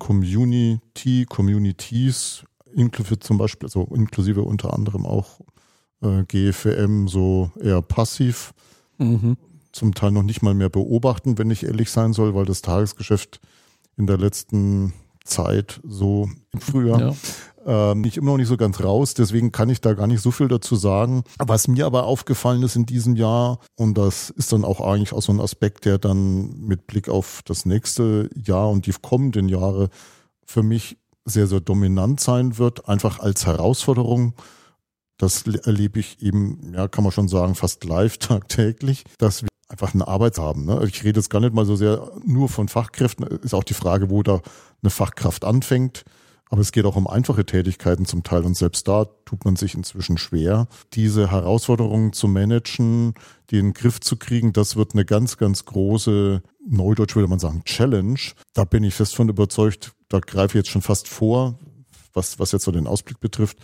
Community, 0.03 1.27
Communities, 1.29 2.43
inklusive 2.75 3.21
zum 3.21 3.39
Beispiel, 3.39 3.69
also 3.69 3.85
inklusive 3.95 4.43
unter 4.43 4.75
anderem 4.75 5.07
auch 5.07 5.39
äh, 6.03 6.25
GFM 6.25 7.07
so 7.07 7.53
eher 7.61 7.83
passiv. 7.83 8.53
Mhm. 8.99 9.37
Zum 9.71 9.95
Teil 9.95 10.11
noch 10.11 10.25
nicht 10.25 10.43
mal 10.43 10.55
mehr 10.55 10.71
beobachten, 10.71 11.39
wenn 11.39 11.53
ich 11.53 11.63
ehrlich 11.63 11.89
sein 11.89 12.13
soll, 12.15 12.35
weil 12.35 12.47
das 12.47 12.63
Tagesgeschäft 12.63 13.41
in 13.97 14.09
der 14.09 14.19
letzten 14.19 14.93
Zeit 15.23 15.81
so 15.85 16.29
im 16.51 16.61
Frühjahr 16.61 17.15
ähm, 17.67 18.05
ich 18.05 18.17
immer 18.17 18.33
noch 18.33 18.37
nicht 18.39 18.49
so 18.49 18.57
ganz 18.57 18.83
raus, 18.83 19.15
deswegen 19.15 19.53
kann 19.53 19.71
ich 19.71 19.81
da 19.81 19.95
gar 19.95 20.07
nicht 20.07 20.21
so 20.21 20.31
viel 20.31 20.49
dazu 20.49 20.77
sagen. 20.77 21.25
Was 21.39 21.69
mir 21.69 21.87
aber 21.87 22.05
aufgefallen 22.05 22.63
ist 22.63 22.77
in 22.77 22.87
diesem 22.87 23.17
Jahr, 23.17 23.59
und 23.77 23.97
das 23.97 24.31
ist 24.31 24.53
dann 24.53 24.65
auch 24.65 24.81
eigentlich 24.81 25.13
auch 25.13 25.23
so 25.23 25.33
ein 25.33 25.41
Aspekt, 25.41 25.85
der 25.85 25.99
dann 25.99 26.61
mit 26.61 26.87
Blick 26.87 27.09
auf 27.09 27.43
das 27.45 27.65
nächste 27.67 28.29
Jahr 28.35 28.71
und 28.71 28.87
die 28.87 28.93
kommenden 29.01 29.49
Jahre 29.49 29.89
für 30.45 30.63
mich 30.63 30.99
sehr, 31.25 31.47
sehr 31.47 31.61
dominant 31.61 32.21
sein 32.21 32.59
wird, 32.59 32.89
einfach 32.89 33.21
als 33.21 33.47
Herausforderung. 33.47 34.35
Das 35.19 35.47
erlebe 35.47 36.01
ich 36.01 36.21
eben, 36.21 36.73
ja, 36.75 36.89
kann 36.89 37.05
man 37.05 37.13
schon 37.13 37.29
sagen, 37.29 37.55
fast 37.55 37.85
live 37.85 38.19
tagtäglich, 38.19 39.05
dass 39.19 39.43
wir 39.43 39.49
einfach 39.69 39.95
eine 39.95 40.07
Arbeit 40.07 40.39
haben. 40.39 40.65
Ne? 40.67 40.85
Ich 40.87 41.03
rede 41.05 41.21
jetzt 41.21 41.31
gar 41.31 41.41
nicht 41.41 41.55
mal 41.55 41.65
so 41.65 41.77
sehr 41.77 42.11
nur 42.25 42.49
von 42.49 42.69
Fachkräften. 42.69 43.27
Ist 43.27 43.55
auch 43.55 43.65
die 43.65 43.75
Frage, 43.75 44.11
wo 44.11 44.23
da 44.23 44.41
eine 44.83 44.91
Fachkraft 44.91 45.45
anfängt. 45.45 46.05
Aber 46.53 46.61
es 46.61 46.71
geht 46.71 46.85
auch 46.85 46.97
um 46.97 47.07
einfache 47.07 47.47
Tätigkeiten 47.47 48.05
zum 48.05 48.25
Teil 48.25 48.45
und 48.45 48.55
selbst 48.55 48.87
da 48.87 49.07
tut 49.25 49.47
man 49.47 49.57
sich 49.57 49.75
inzwischen 49.75 50.19
schwer. 50.19 50.69
Diese 50.93 51.31
Herausforderungen 51.31 52.13
zu 52.13 52.29
managen, 52.29 53.15
die 53.49 53.59
in 53.59 53.69
den 53.69 53.73
Griff 53.73 54.01
zu 54.01 54.19
kriegen, 54.19 54.53
das 54.53 54.77
wird 54.77 54.93
eine 54.93 55.07
ganz, 55.07 55.39
ganz 55.39 55.65
große, 55.65 56.43
neudeutsch 56.69 57.17
würde 57.17 57.29
man 57.29 57.39
sagen, 57.39 57.65
Challenge. 57.65 58.21
Da 58.53 58.65
bin 58.65 58.85
ich 58.85 58.93
fest 58.93 59.17
von 59.17 59.31
überzeugt, 59.31 59.95
da 60.11 60.21
greife 60.21 60.59
ich 60.59 60.65
jetzt 60.65 60.69
schon 60.69 60.83
fast 60.83 61.09
vor, 61.09 61.59
was, 62.13 62.39
was 62.39 62.53
jetzt 62.53 62.65
so 62.65 62.71
den 62.71 62.87
Ausblick 62.87 63.19
betrifft. 63.19 63.57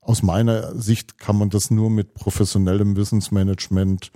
Aus 0.00 0.22
meiner 0.22 0.72
Sicht 0.80 1.18
kann 1.18 1.36
man 1.36 1.50
das 1.50 1.72
nur 1.72 1.90
mit 1.90 2.14
professionellem 2.14 2.94
Wissensmanagement 2.94 4.12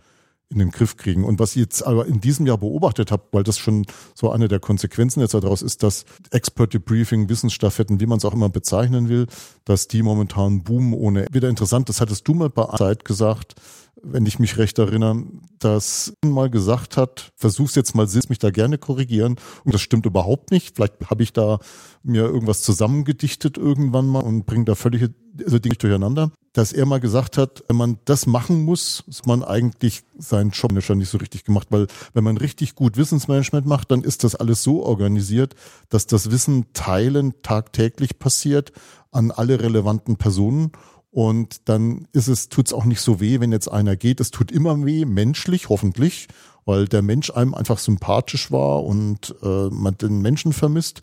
in 0.52 0.58
den 0.58 0.70
Griff 0.70 0.96
kriegen. 0.96 1.24
Und 1.24 1.38
was 1.38 1.50
ich 1.50 1.62
jetzt 1.62 1.86
aber 1.86 2.06
in 2.06 2.20
diesem 2.20 2.46
Jahr 2.46 2.58
beobachtet 2.58 3.12
habe, 3.12 3.22
weil 3.30 3.44
das 3.44 3.58
schon 3.58 3.86
so 4.14 4.30
eine 4.30 4.48
der 4.48 4.58
Konsequenzen 4.58 5.20
jetzt 5.20 5.34
daraus 5.34 5.62
ist, 5.62 5.82
dass 5.82 6.04
Expert 6.32 6.74
Debriefing, 6.74 7.28
Wissensstaffetten, 7.28 8.00
wie 8.00 8.06
man 8.06 8.18
es 8.18 8.24
auch 8.24 8.34
immer 8.34 8.48
bezeichnen 8.48 9.08
will, 9.08 9.26
dass 9.64 9.86
die 9.86 10.02
momentan 10.02 10.64
boomen 10.64 10.92
ohne. 10.92 11.26
Wieder 11.30 11.48
interessant, 11.48 11.88
das 11.88 12.00
hattest 12.00 12.26
du 12.26 12.34
mal 12.34 12.50
bei 12.50 12.64
Zeit 12.76 13.04
gesagt, 13.04 13.54
wenn 14.02 14.26
ich 14.26 14.38
mich 14.38 14.56
recht 14.56 14.78
erinnere, 14.78 15.24
dass 15.58 16.14
mal 16.24 16.50
gesagt 16.50 16.96
hat, 16.96 17.32
versuch's 17.36 17.74
jetzt 17.74 17.94
mal, 17.94 18.08
mich 18.28 18.38
da 18.38 18.50
gerne 18.50 18.78
korrigieren. 18.78 19.36
Und 19.64 19.74
das 19.74 19.82
stimmt 19.82 20.06
überhaupt 20.06 20.50
nicht. 20.50 20.76
Vielleicht 20.76 20.94
habe 21.10 21.22
ich 21.22 21.32
da 21.32 21.58
mir 22.02 22.22
irgendwas 22.22 22.62
zusammengedichtet 22.62 23.58
irgendwann 23.58 24.06
mal 24.06 24.22
und 24.22 24.46
bringe 24.46 24.64
da 24.64 24.74
völlige 24.74 25.10
also 25.44 25.58
Dinge 25.58 25.76
durcheinander. 25.76 26.30
Dass 26.52 26.72
er 26.72 26.84
mal 26.84 26.98
gesagt 26.98 27.38
hat, 27.38 27.62
wenn 27.68 27.76
man 27.76 27.98
das 28.06 28.26
machen 28.26 28.64
muss, 28.64 29.04
ist 29.06 29.26
man 29.26 29.44
eigentlich 29.44 30.02
seinen 30.18 30.50
Job 30.50 30.72
nicht 30.72 30.86
so 31.08 31.18
richtig 31.18 31.44
gemacht, 31.44 31.68
weil 31.70 31.86
wenn 32.12 32.24
man 32.24 32.36
richtig 32.36 32.74
gut 32.74 32.96
Wissensmanagement 32.96 33.66
macht, 33.66 33.92
dann 33.92 34.02
ist 34.02 34.24
das 34.24 34.34
alles 34.34 34.62
so 34.62 34.82
organisiert, 34.82 35.54
dass 35.90 36.06
das 36.06 36.30
Wissen 36.32 36.66
teilen 36.72 37.34
tagtäglich 37.42 38.18
passiert 38.18 38.72
an 39.12 39.30
alle 39.30 39.60
relevanten 39.60 40.16
Personen 40.16 40.72
und 41.10 41.68
dann 41.68 42.06
ist 42.12 42.28
es, 42.28 42.48
tut's 42.48 42.72
auch 42.72 42.84
nicht 42.84 43.00
so 43.00 43.20
weh, 43.20 43.40
wenn 43.40 43.52
jetzt 43.52 43.68
einer 43.68 43.96
geht. 43.96 44.20
Es 44.20 44.30
tut 44.30 44.52
immer 44.52 44.84
weh, 44.84 45.04
menschlich, 45.04 45.68
hoffentlich, 45.68 46.28
weil 46.64 46.86
der 46.86 47.02
Mensch 47.02 47.30
einem 47.30 47.54
einfach 47.54 47.78
sympathisch 47.78 48.52
war 48.52 48.84
und 48.84 49.34
äh, 49.42 49.68
man 49.70 49.98
den 49.98 50.22
Menschen 50.22 50.52
vermisst. 50.52 51.00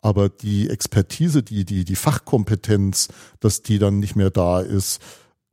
Aber 0.00 0.28
die 0.28 0.70
Expertise, 0.70 1.42
die, 1.42 1.64
die, 1.64 1.84
die 1.84 1.96
Fachkompetenz, 1.96 3.08
dass 3.40 3.62
die 3.62 3.78
dann 3.78 3.98
nicht 3.98 4.16
mehr 4.16 4.30
da 4.30 4.60
ist, 4.60 5.00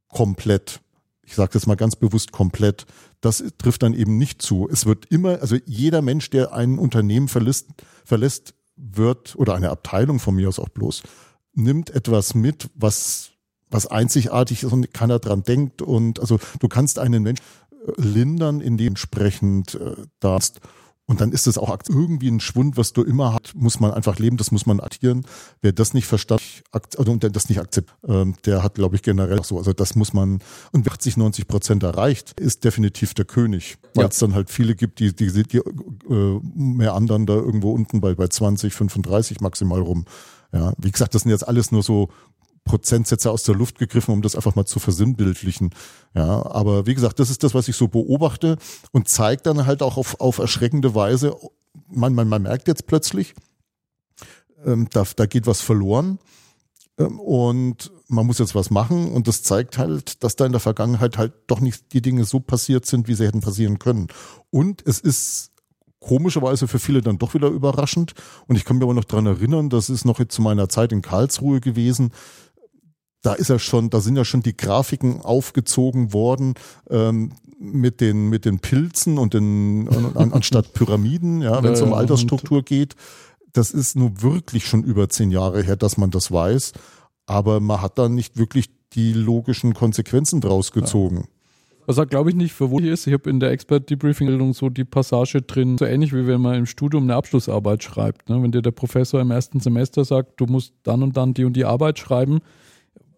komplett. 0.07 0.79
Ich 1.23 1.35
sage 1.35 1.51
das 1.53 1.67
mal 1.67 1.75
ganz 1.75 1.95
bewusst 1.95 2.31
komplett. 2.31 2.85
Das 3.19 3.43
trifft 3.57 3.83
dann 3.83 3.93
eben 3.93 4.17
nicht 4.17 4.41
zu. 4.41 4.69
Es 4.71 4.85
wird 4.85 5.05
immer, 5.07 5.41
also 5.41 5.57
jeder 5.65 6.01
Mensch, 6.01 6.29
der 6.29 6.53
ein 6.53 6.79
Unternehmen 6.79 7.27
verlässt, 7.27 7.67
verlässt 8.05 8.53
wird, 8.77 9.35
oder 9.35 9.55
eine 9.55 9.69
Abteilung 9.69 10.19
von 10.19 10.35
mir 10.35 10.47
aus 10.47 10.59
auch 10.59 10.69
bloß, 10.69 11.03
nimmt 11.53 11.89
etwas 11.89 12.35
mit, 12.35 12.69
was 12.75 13.31
was 13.69 13.87
einzigartig 13.87 14.63
ist 14.63 14.71
und 14.71 14.93
keiner 14.93 15.19
dran 15.19 15.43
denkt. 15.43 15.81
Und 15.81 16.19
also 16.19 16.39
du 16.59 16.67
kannst 16.67 16.99
einen 16.99 17.23
Menschen 17.23 17.43
äh, 17.71 18.01
lindern, 18.01 18.61
indem 18.61 18.89
entsprechend 18.89 19.75
äh, 19.75 19.95
darfst. 20.19 20.61
Und 21.09 21.21
dann 21.21 21.31
ist 21.31 21.47
es 21.47 21.57
auch 21.57 21.75
irgendwie 21.87 22.29
ein 22.29 22.41
Schwund, 22.41 22.75
was 22.75 22.91
du 22.91 23.01
immer 23.01 23.33
hast, 23.33 23.55
muss 23.55 23.79
man 23.79 23.91
einfach 23.91 24.19
leben, 24.19 24.35
das 24.35 24.51
muss 24.51 24.65
man 24.65 24.81
aktieren. 24.81 25.25
Wer 25.61 25.71
das 25.71 25.93
nicht 25.93 26.05
verstanden, 26.05 26.43
also 26.71 27.15
der 27.15 27.29
das 27.29 27.47
nicht 27.47 27.59
akzeptiert, 27.59 27.97
ähm, 28.05 28.35
der 28.45 28.61
hat, 28.61 28.75
glaube 28.75 28.97
ich, 28.97 29.03
generell 29.03 29.39
auch 29.39 29.45
so. 29.45 29.57
Also 29.57 29.71
das 29.71 29.95
muss 29.95 30.11
man, 30.11 30.39
und 30.73 30.85
wer 30.85 30.91
80, 30.91 31.15
90 31.15 31.47
Prozent 31.47 31.83
erreicht, 31.83 32.37
ist 32.37 32.65
definitiv 32.65 33.13
der 33.13 33.23
König. 33.23 33.77
Weil 33.93 34.03
ja. 34.03 34.09
es 34.09 34.19
dann 34.19 34.35
halt 34.35 34.49
viele 34.49 34.75
gibt, 34.75 34.99
die, 34.99 35.15
die, 35.15 35.31
die 35.43 35.57
äh, 35.57 36.39
mehr 36.55 36.93
anderen 36.93 37.25
da 37.25 37.35
irgendwo 37.35 37.71
unten 37.71 38.01
bei, 38.01 38.13
bei 38.13 38.27
20, 38.27 38.73
35 38.73 39.39
maximal 39.39 39.79
rum. 39.79 40.03
Ja, 40.51 40.73
wie 40.77 40.91
gesagt, 40.91 41.15
das 41.15 41.23
sind 41.23 41.31
jetzt 41.31 41.47
alles 41.47 41.71
nur 41.71 41.83
so 41.83 42.09
Prozentsätze 42.67 43.31
aus 43.31 43.43
der 43.43 43.55
Luft 43.55 43.79
gegriffen, 43.79 44.13
um 44.13 44.21
das 44.21 44.35
einfach 44.35 44.55
mal 44.55 44.65
zu 44.65 44.79
versinnbildlichen. 44.79 45.71
Ja, 46.13 46.45
aber 46.45 46.85
wie 46.85 46.93
gesagt, 46.93 47.19
das 47.19 47.29
ist 47.29 47.43
das, 47.43 47.53
was 47.53 47.67
ich 47.67 47.75
so 47.75 47.87
beobachte 47.87 48.57
und 48.91 49.09
zeigt 49.09 49.47
dann 49.47 49.65
halt 49.65 49.81
auch 49.81 49.97
auf, 49.97 50.19
auf 50.19 50.37
erschreckende 50.37 50.93
Weise, 50.93 51.35
man, 51.87 52.13
man, 52.13 52.27
man 52.27 52.43
merkt 52.43 52.67
jetzt 52.67 52.85
plötzlich, 52.85 53.33
ähm, 54.65 54.87
da, 54.91 55.03
da 55.15 55.25
geht 55.25 55.47
was 55.47 55.61
verloren 55.61 56.19
ähm, 56.99 57.19
und 57.19 57.91
man 58.07 58.25
muss 58.25 58.39
jetzt 58.39 58.55
was 58.55 58.69
machen 58.69 59.11
und 59.11 59.27
das 59.27 59.43
zeigt 59.43 59.77
halt, 59.77 60.23
dass 60.23 60.35
da 60.35 60.45
in 60.45 60.51
der 60.51 60.61
Vergangenheit 60.61 61.17
halt 61.17 61.33
doch 61.47 61.59
nicht 61.59 61.93
die 61.93 62.01
Dinge 62.01 62.25
so 62.25 62.39
passiert 62.39 62.85
sind, 62.85 63.07
wie 63.07 63.15
sie 63.15 63.25
hätten 63.25 63.41
passieren 63.41 63.79
können. 63.79 64.07
Und 64.49 64.85
es 64.85 64.99
ist 64.99 65.51
komischerweise 65.99 66.67
für 66.67 66.79
viele 66.79 67.01
dann 67.01 67.17
doch 67.17 67.33
wieder 67.33 67.49
überraschend. 67.49 68.13
Und 68.47 68.55
ich 68.55 68.65
kann 68.65 68.77
mir 68.77 68.85
aber 68.85 68.93
noch 68.93 69.03
dran 69.03 69.25
erinnern, 69.25 69.69
das 69.69 69.89
ist 69.89 70.05
noch 70.05 70.23
zu 70.25 70.41
meiner 70.41 70.69
Zeit 70.69 70.91
in 70.91 71.01
Karlsruhe 71.01 71.59
gewesen 71.59 72.11
da 73.27 73.33
ist 73.33 73.49
ja 73.49 73.59
schon, 73.59 73.89
da 73.89 73.99
sind 73.99 74.15
ja 74.15 74.23
schon 74.23 74.41
die 74.41 74.55
Grafiken 74.55 75.21
aufgezogen 75.21 76.13
worden 76.13 76.53
ähm, 76.89 77.33
mit 77.59 77.99
den 77.99 78.29
mit 78.29 78.45
den 78.45 78.59
Pilzen 78.59 79.17
und 79.17 79.33
den 79.33 79.89
an, 80.15 80.31
anstatt 80.31 80.73
Pyramiden, 80.73 81.41
ja, 81.41 81.61
wenn 81.61 81.73
es 81.73 81.81
um 81.81 81.93
Altersstruktur 81.93 82.63
geht. 82.63 82.95
Das 83.51 83.71
ist 83.71 83.95
nur 83.95 84.21
wirklich 84.21 84.65
schon 84.65 84.83
über 84.83 85.09
zehn 85.09 85.31
Jahre 85.31 85.61
her, 85.63 85.75
dass 85.75 85.97
man 85.97 86.11
das 86.11 86.31
weiß, 86.31 86.73
aber 87.25 87.59
man 87.59 87.81
hat 87.81 87.97
da 87.97 88.07
nicht 88.07 88.37
wirklich 88.37 88.69
die 88.93 89.11
logischen 89.11 89.73
Konsequenzen 89.73 90.39
draus 90.39 90.71
gezogen. 90.71 91.17
Ja. 91.17 91.27
Was 91.87 91.97
halt, 91.97 92.09
glaube 92.09 92.29
ich, 92.29 92.35
nicht 92.35 92.53
verwunderlich 92.53 92.93
ist, 92.93 93.07
ich 93.07 93.13
habe 93.13 93.29
in 93.29 93.39
der 93.39 93.51
Expert-Debriefing 93.51 94.53
so 94.53 94.69
die 94.69 94.83
Passage 94.83 95.41
drin, 95.41 95.77
so 95.77 95.85
ähnlich 95.85 96.13
wie 96.13 96.27
wenn 96.27 96.41
man 96.41 96.55
im 96.55 96.65
Studium 96.65 97.03
eine 97.03 97.15
Abschlussarbeit 97.15 97.81
schreibt. 97.81 98.29
Ne? 98.29 98.43
Wenn 98.43 98.51
dir 98.51 98.61
der 98.61 98.71
Professor 98.71 99.21
im 99.21 99.31
ersten 99.31 99.61
Semester 99.61 100.03
sagt, 100.03 100.39
du 100.39 100.47
musst 100.47 100.73
dann 100.83 101.01
und 101.01 101.15
dann 101.15 101.33
die 101.33 101.45
und 101.45 101.53
die 101.53 101.63
Arbeit 101.63 101.97
schreiben, 101.97 102.39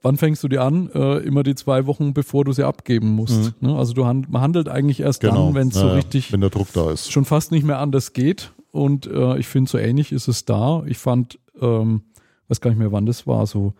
wann 0.01 0.17
fängst 0.17 0.43
du 0.43 0.47
die 0.47 0.59
an? 0.59 0.89
Äh, 0.93 1.17
immer 1.19 1.43
die 1.43 1.55
zwei 1.55 1.85
Wochen, 1.85 2.13
bevor 2.13 2.45
du 2.45 2.53
sie 2.53 2.65
abgeben 2.65 3.09
musst. 3.09 3.55
Mhm. 3.61 3.69
Ne? 3.69 3.75
Also 3.77 3.93
du 3.93 4.05
hand, 4.05 4.29
man 4.29 4.41
handelt 4.41 4.69
eigentlich 4.69 5.01
erst 5.01 5.21
genau. 5.21 5.47
dann, 5.47 5.55
wenn 5.55 5.67
es 5.69 5.75
ja, 5.75 5.81
so 5.81 5.89
richtig, 5.89 6.31
wenn 6.31 6.41
der 6.41 6.49
Druck 6.49 6.67
da 6.73 6.91
ist, 6.91 7.11
schon 7.11 7.25
fast 7.25 7.51
nicht 7.51 7.65
mehr 7.65 7.79
anders 7.79 8.13
geht. 8.13 8.51
Und 8.71 9.07
äh, 9.07 9.37
ich 9.37 9.47
finde, 9.47 9.69
so 9.69 9.77
ähnlich 9.77 10.11
ist 10.11 10.27
es 10.27 10.45
da. 10.45 10.83
Ich 10.85 10.97
fand, 10.97 11.39
ähm, 11.59 12.03
weiß 12.47 12.61
gar 12.61 12.69
nicht 12.69 12.79
mehr, 12.79 12.91
wann 12.91 13.05
das 13.05 13.25
war, 13.25 13.47
so 13.47 13.73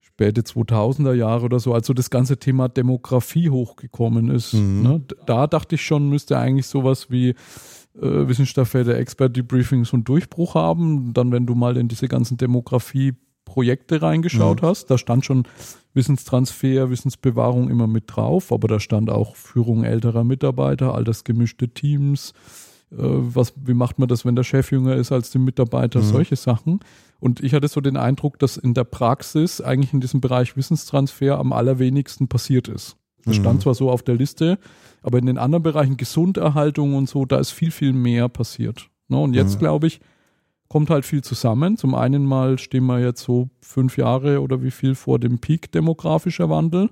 späte 0.00 0.42
2000er 0.42 1.14
Jahre 1.14 1.44
oder 1.44 1.60
so, 1.60 1.74
als 1.74 1.86
so 1.86 1.94
das 1.94 2.10
ganze 2.10 2.38
Thema 2.38 2.68
Demografie 2.68 3.50
hochgekommen 3.50 4.30
ist. 4.30 4.54
Mhm. 4.54 4.82
Ne? 4.82 5.02
Da 5.26 5.46
dachte 5.46 5.76
ich 5.76 5.82
schon, 5.82 6.08
müsste 6.08 6.38
eigentlich 6.38 6.66
sowas 6.66 7.10
wie 7.10 7.30
äh, 7.30 7.34
Wissenschaftler 8.00 8.96
Expert 8.96 9.36
Debriefing 9.36 9.84
so 9.84 9.96
einen 9.96 10.04
Durchbruch 10.04 10.54
haben. 10.54 11.12
Dann, 11.12 11.32
wenn 11.32 11.46
du 11.46 11.54
mal 11.54 11.76
in 11.76 11.88
diese 11.88 12.08
ganzen 12.08 12.36
Demografie 12.36 13.14
Projekte 13.48 14.02
reingeschaut 14.02 14.60
mhm. 14.60 14.66
hast. 14.66 14.90
Da 14.90 14.98
stand 14.98 15.24
schon 15.24 15.44
Wissenstransfer, 15.94 16.90
Wissensbewahrung 16.90 17.70
immer 17.70 17.86
mit 17.86 18.04
drauf, 18.06 18.52
aber 18.52 18.68
da 18.68 18.78
stand 18.78 19.08
auch 19.08 19.36
Führung 19.36 19.84
älterer 19.84 20.22
Mitarbeiter, 20.22 20.94
altersgemischte 20.94 21.70
Teams. 21.70 22.34
Äh, 22.92 22.96
was, 22.98 23.54
wie 23.56 23.72
macht 23.72 23.98
man 23.98 24.06
das, 24.06 24.26
wenn 24.26 24.36
der 24.36 24.44
Chef 24.44 24.70
jünger 24.70 24.96
ist 24.96 25.12
als 25.12 25.30
die 25.30 25.38
Mitarbeiter? 25.38 26.00
Mhm. 26.00 26.04
Solche 26.04 26.36
Sachen. 26.36 26.80
Und 27.20 27.42
ich 27.42 27.54
hatte 27.54 27.68
so 27.68 27.80
den 27.80 27.96
Eindruck, 27.96 28.38
dass 28.38 28.58
in 28.58 28.74
der 28.74 28.84
Praxis 28.84 29.62
eigentlich 29.62 29.94
in 29.94 30.00
diesem 30.00 30.20
Bereich 30.20 30.54
Wissenstransfer 30.54 31.38
am 31.38 31.54
allerwenigsten 31.54 32.28
passiert 32.28 32.68
ist. 32.68 32.96
Das 33.24 33.38
mhm. 33.38 33.40
stand 33.40 33.62
zwar 33.62 33.74
so 33.74 33.90
auf 33.90 34.02
der 34.02 34.14
Liste, 34.14 34.58
aber 35.02 35.18
in 35.18 35.26
den 35.26 35.38
anderen 35.38 35.62
Bereichen 35.62 35.96
Gesunderhaltung 35.96 36.94
und 36.94 37.08
so, 37.08 37.24
da 37.24 37.38
ist 37.38 37.50
viel, 37.50 37.70
viel 37.70 37.94
mehr 37.94 38.28
passiert. 38.28 38.90
Ne? 39.08 39.18
Und 39.18 39.34
jetzt 39.34 39.54
mhm. 39.54 39.60
glaube 39.60 39.86
ich, 39.86 40.00
kommt 40.68 40.90
halt 40.90 41.04
viel 41.04 41.22
zusammen. 41.22 41.76
Zum 41.76 41.94
einen 41.94 42.24
mal 42.24 42.58
stehen 42.58 42.86
wir 42.86 43.00
jetzt 43.00 43.22
so 43.22 43.48
fünf 43.60 43.96
Jahre 43.96 44.40
oder 44.40 44.62
wie 44.62 44.70
viel 44.70 44.94
vor 44.94 45.18
dem 45.18 45.38
Peak 45.38 45.72
demografischer 45.72 46.50
Wandel. 46.50 46.90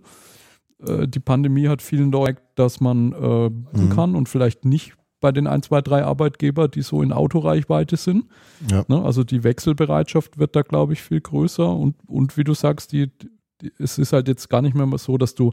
Äh, 0.84 1.06
die 1.06 1.20
Pandemie 1.20 1.68
hat 1.68 1.82
vielen 1.82 2.10
Leuten, 2.10 2.40
dass 2.54 2.80
man 2.80 3.12
äh, 3.12 3.50
mhm. 3.50 3.90
kann 3.90 4.14
und 4.14 4.28
vielleicht 4.28 4.64
nicht 4.64 4.94
bei 5.20 5.32
den 5.32 5.46
1, 5.46 5.66
2, 5.66 5.80
3 5.80 6.04
Arbeitgeber, 6.04 6.68
die 6.68 6.82
so 6.82 7.02
in 7.02 7.12
Autoreichweite 7.12 7.96
sind. 7.96 8.26
Ja. 8.70 8.84
Ne, 8.88 9.02
also 9.02 9.24
die 9.24 9.44
Wechselbereitschaft 9.44 10.38
wird 10.38 10.54
da, 10.54 10.62
glaube 10.62 10.92
ich, 10.92 11.02
viel 11.02 11.20
größer. 11.20 11.68
Und, 11.68 11.96
und 12.06 12.36
wie 12.36 12.44
du 12.44 12.54
sagst, 12.54 12.92
die, 12.92 13.10
die, 13.60 13.72
es 13.78 13.98
ist 13.98 14.12
halt 14.12 14.28
jetzt 14.28 14.48
gar 14.48 14.62
nicht 14.62 14.76
mehr 14.76 14.86
so, 14.98 15.18
dass 15.18 15.34
du 15.34 15.52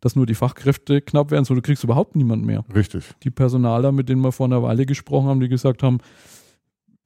dass 0.00 0.16
nur 0.16 0.26
die 0.26 0.34
Fachkräfte 0.34 1.00
knapp 1.00 1.30
werden, 1.30 1.46
sondern 1.46 1.62
du 1.62 1.66
kriegst 1.66 1.82
überhaupt 1.82 2.14
niemand 2.14 2.44
mehr. 2.44 2.62
Richtig. 2.74 3.14
Die 3.22 3.30
Personaler, 3.30 3.90
mit 3.90 4.10
denen 4.10 4.20
wir 4.20 4.32
vor 4.32 4.44
einer 4.44 4.62
Weile 4.62 4.84
gesprochen 4.84 5.28
haben, 5.28 5.40
die 5.40 5.48
gesagt 5.48 5.82
haben, 5.82 5.96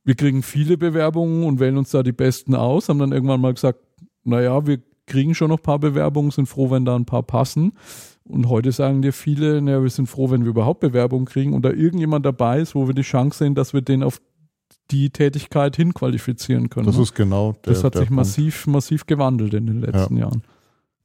wir 0.08 0.14
kriegen 0.14 0.42
viele 0.42 0.78
Bewerbungen 0.78 1.44
und 1.44 1.60
wählen 1.60 1.76
uns 1.76 1.90
da 1.90 2.02
die 2.02 2.12
besten 2.12 2.54
aus, 2.54 2.88
haben 2.88 2.98
dann 2.98 3.12
irgendwann 3.12 3.42
mal 3.42 3.52
gesagt, 3.52 3.78
naja, 4.24 4.66
wir 4.66 4.80
kriegen 5.04 5.34
schon 5.34 5.50
noch 5.50 5.58
ein 5.58 5.62
paar 5.62 5.78
Bewerbungen, 5.78 6.30
sind 6.30 6.46
froh, 6.46 6.70
wenn 6.70 6.86
da 6.86 6.96
ein 6.96 7.04
paar 7.04 7.22
passen. 7.22 7.74
Und 8.24 8.48
heute 8.48 8.72
sagen 8.72 9.02
dir 9.02 9.12
viele, 9.12 9.60
naja, 9.60 9.82
wir 9.82 9.90
sind 9.90 10.06
froh, 10.06 10.30
wenn 10.30 10.44
wir 10.44 10.48
überhaupt 10.48 10.80
Bewerbungen 10.80 11.26
kriegen 11.26 11.52
und 11.52 11.62
da 11.62 11.72
irgendjemand 11.72 12.24
dabei 12.24 12.58
ist, 12.58 12.74
wo 12.74 12.86
wir 12.86 12.94
die 12.94 13.02
Chance 13.02 13.40
sehen, 13.40 13.54
dass 13.54 13.74
wir 13.74 13.82
den 13.82 14.02
auf 14.02 14.18
die 14.90 15.10
Tätigkeit 15.10 15.76
hinqualifizieren 15.76 16.70
können. 16.70 16.86
Das 16.86 16.96
ne? 16.96 17.02
ist 17.02 17.14
genau 17.14 17.52
der, 17.66 17.74
Das 17.74 17.84
hat 17.84 17.92
der 17.92 18.00
sich 18.00 18.08
Punkt. 18.08 18.16
massiv, 18.16 18.66
massiv 18.66 19.04
gewandelt 19.04 19.52
in 19.52 19.66
den 19.66 19.82
letzten 19.82 20.16
Jahren. 20.16 20.42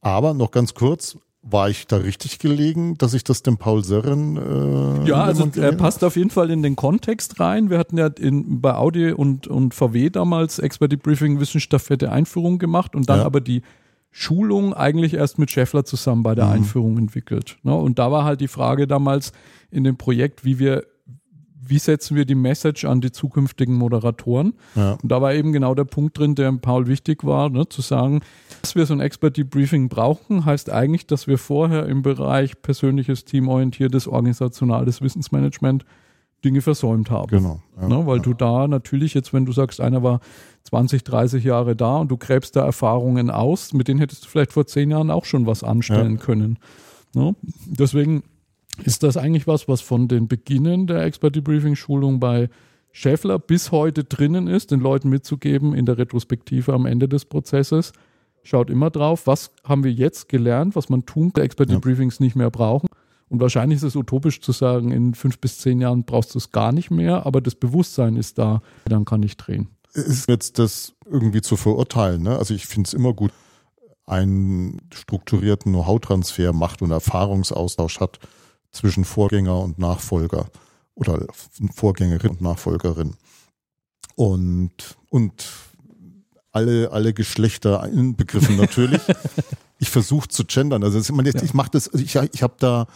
Aber 0.00 0.32
noch 0.32 0.50
ganz 0.50 0.72
kurz, 0.72 1.18
war 1.46 1.68
ich 1.68 1.86
da 1.86 1.98
richtig 1.98 2.38
gelegen, 2.38 2.96
dass 2.96 3.12
ich 3.14 3.22
das 3.22 3.42
dem 3.42 3.58
Paul 3.58 3.84
Serren 3.84 4.36
äh, 4.36 5.06
Ja, 5.08 5.22
also 5.24 5.42
er 5.44 5.50
demonstriere? 5.50 5.76
passt 5.76 6.02
auf 6.04 6.16
jeden 6.16 6.30
Fall 6.30 6.50
in 6.50 6.62
den 6.62 6.74
Kontext 6.74 7.38
rein. 7.38 7.68
Wir 7.70 7.78
hatten 7.78 7.98
ja 7.98 8.06
in, 8.06 8.60
bei 8.62 8.74
Audi 8.74 9.12
und, 9.12 9.46
und 9.46 9.74
VW 9.74 10.08
damals 10.10 10.58
Expert 10.58 10.92
Debriefing 10.92 11.40
Wissensstaffette 11.40 12.10
Einführung 12.10 12.58
gemacht 12.58 12.96
und 12.96 13.08
dann 13.10 13.18
Ja. 13.20 13.26
aber 13.26 13.40
die 13.42 13.62
Schulung 14.10 14.72
eigentlich 14.74 15.14
erst 15.14 15.38
mit 15.38 15.50
Scheffler 15.50 15.84
zusammen 15.84 16.22
bei 16.22 16.34
der 16.34 16.46
Mhm. 16.46 16.52
Einführung 16.52 16.98
entwickelt. 16.98 17.56
Ne? 17.62 17.74
Und 17.74 17.98
da 17.98 18.10
war 18.12 18.24
halt 18.24 18.40
die 18.40 18.48
Frage 18.48 18.86
damals 18.86 19.32
in 19.70 19.84
dem 19.84 19.96
Projekt, 19.96 20.44
wie 20.44 20.58
wir, 20.58 20.84
wie 21.66 21.78
setzen 21.78 22.16
wir 22.16 22.24
die 22.24 22.34
Message 22.34 22.84
an 22.84 23.00
die 23.00 23.12
zukünftigen 23.12 23.74
Moderatoren? 23.74 24.54
Ja. 24.74 24.92
Und 25.02 25.10
da 25.10 25.20
war 25.20 25.34
eben 25.34 25.52
genau 25.52 25.74
der 25.74 25.84
Punkt 25.84 26.18
drin, 26.18 26.34
der 26.34 26.52
Paul 26.52 26.86
wichtig 26.86 27.24
war, 27.24 27.50
ne, 27.50 27.68
zu 27.68 27.82
sagen, 27.82 28.20
dass 28.60 28.74
wir 28.74 28.86
so 28.86 28.94
ein 28.94 29.00
Expert 29.00 29.36
Debriefing 29.36 29.88
brauchen, 29.88 30.44
heißt 30.44 30.70
eigentlich, 30.70 31.06
dass 31.06 31.26
wir 31.26 31.38
vorher 31.38 31.86
im 31.86 32.02
Bereich 32.02 32.60
persönliches, 32.62 33.24
teamorientiertes, 33.24 34.08
organisationales 34.08 35.02
Wissensmanagement 35.02 35.84
Dinge 36.44 36.60
versäumt 36.60 37.10
haben. 37.10 37.28
Genau. 37.28 37.60
Ja. 37.80 37.88
Ne, 37.88 38.06
weil 38.06 38.20
du 38.20 38.34
da 38.34 38.68
natürlich 38.68 39.14
jetzt, 39.14 39.32
wenn 39.32 39.46
du 39.46 39.52
sagst, 39.52 39.80
einer 39.80 40.02
war 40.02 40.20
20, 40.64 41.02
30 41.04 41.44
Jahre 41.44 41.74
da 41.74 41.96
und 41.96 42.10
du 42.10 42.16
gräbst 42.16 42.56
da 42.56 42.64
Erfahrungen 42.64 43.30
aus, 43.30 43.72
mit 43.72 43.88
denen 43.88 44.00
hättest 44.00 44.24
du 44.24 44.28
vielleicht 44.28 44.52
vor 44.52 44.66
zehn 44.66 44.90
Jahren 44.90 45.10
auch 45.10 45.24
schon 45.24 45.46
was 45.46 45.64
anstellen 45.64 46.18
können. 46.18 46.58
Ne? 47.14 47.34
Deswegen 47.66 48.22
ist 48.82 49.02
das 49.02 49.16
eigentlich 49.16 49.46
was, 49.46 49.68
was 49.68 49.80
von 49.80 50.08
den 50.08 50.28
Beginnen 50.28 50.86
der 50.86 51.04
Expert 51.04 51.36
Debriefing 51.36 51.76
Schulung 51.76 52.20
bei 52.20 52.48
Schäffler 52.92 53.38
bis 53.38 53.72
heute 53.72 54.04
drinnen 54.04 54.46
ist, 54.46 54.70
den 54.70 54.80
Leuten 54.80 55.08
mitzugeben 55.08 55.74
in 55.74 55.86
der 55.86 55.98
Retrospektive 55.98 56.72
am 56.72 56.86
Ende 56.86 57.08
des 57.08 57.24
Prozesses. 57.24 57.92
Schaut 58.42 58.70
immer 58.70 58.90
drauf, 58.90 59.26
was 59.26 59.50
haben 59.64 59.84
wir 59.84 59.92
jetzt 59.92 60.28
gelernt, 60.28 60.76
was 60.76 60.88
man 60.88 61.04
tun, 61.06 61.32
der 61.34 61.44
Expert 61.44 61.70
Ja. 61.70 61.76
Debriefings 61.76 62.20
nicht 62.20 62.36
mehr 62.36 62.50
brauchen. 62.50 62.88
Und 63.28 63.40
wahrscheinlich 63.40 63.78
ist 63.78 63.84
es 63.84 63.96
utopisch 63.96 64.40
zu 64.40 64.52
sagen, 64.52 64.92
in 64.92 65.14
fünf 65.14 65.38
bis 65.40 65.58
zehn 65.58 65.80
Jahren 65.80 66.04
brauchst 66.04 66.34
du 66.34 66.38
es 66.38 66.52
gar 66.52 66.72
nicht 66.72 66.90
mehr, 66.90 67.26
aber 67.26 67.40
das 67.40 67.54
Bewusstsein 67.54 68.16
ist 68.16 68.38
da, 68.38 68.62
dann 68.84 69.04
kann 69.04 69.22
ich 69.22 69.36
drehen. 69.36 69.68
ist 69.94 70.28
jetzt 70.28 70.58
das 70.58 70.92
irgendwie 71.10 71.40
zu 71.40 71.56
verurteilen. 71.56 72.22
Ne? 72.22 72.36
Also 72.38 72.54
ich 72.54 72.66
finde 72.66 72.86
es 72.86 72.94
immer 72.94 73.12
gut, 73.12 73.32
einen 74.06 74.82
strukturierten 74.92 75.72
Know-how-Transfer 75.72 76.52
macht 76.52 76.82
und 76.82 76.90
Erfahrungsaustausch 76.90 77.98
hat 78.00 78.18
zwischen 78.74 79.04
Vorgänger 79.04 79.58
und 79.60 79.78
Nachfolger 79.78 80.46
oder 80.94 81.26
Vorgängerin 81.74 82.32
und 82.32 82.40
Nachfolgerin. 82.40 83.14
Und, 84.16 84.72
und 85.08 85.46
alle, 86.52 86.92
alle 86.92 87.14
Geschlechter 87.14 87.84
inbegriffen 87.88 88.56
natürlich. 88.56 89.02
ich 89.78 89.90
versuche 89.90 90.28
zu 90.28 90.44
gendern. 90.44 90.84
Also 90.84 90.98
ich, 90.98 91.10
meine, 91.10 91.30
Ja. 91.30 91.42
ich 91.42 91.54
mache 91.54 91.70
das, 91.72 91.90
ich, 91.94 92.14
ich 92.14 92.42
habe 92.42 92.54
da, 92.58 92.86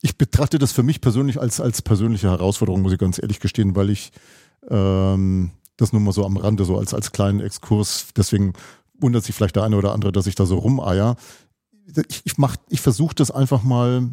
ich 0.00 0.16
betrachte 0.16 0.58
das 0.58 0.72
für 0.72 0.82
mich 0.82 1.00
persönlich 1.00 1.40
als, 1.40 1.60
als 1.60 1.82
persönliche 1.82 2.30
Herausforderung, 2.30 2.82
muss 2.82 2.92
ich 2.92 2.98
ganz 2.98 3.18
ehrlich 3.20 3.40
gestehen, 3.40 3.76
weil 3.76 3.90
ich 3.90 4.12
ähm, 4.70 5.50
das 5.76 5.92
nur 5.92 6.00
mal 6.00 6.12
so 6.12 6.24
am 6.24 6.36
Rande, 6.36 6.64
so 6.64 6.78
als, 6.78 6.94
als 6.94 7.12
kleinen 7.12 7.40
Exkurs, 7.40 8.06
deswegen 8.16 8.54
wundert 8.98 9.24
sich 9.24 9.34
vielleicht 9.34 9.56
der 9.56 9.64
eine 9.64 9.76
oder 9.76 9.92
andere, 9.92 10.12
dass 10.12 10.26
ich 10.26 10.34
da 10.34 10.46
so 10.46 10.56
rumeier. 10.56 11.16
Ich, 12.08 12.22
ich, 12.24 12.38
mach, 12.38 12.56
ich 12.70 12.80
versuche 12.80 13.14
das 13.14 13.30
einfach 13.30 13.62
mal 13.62 14.08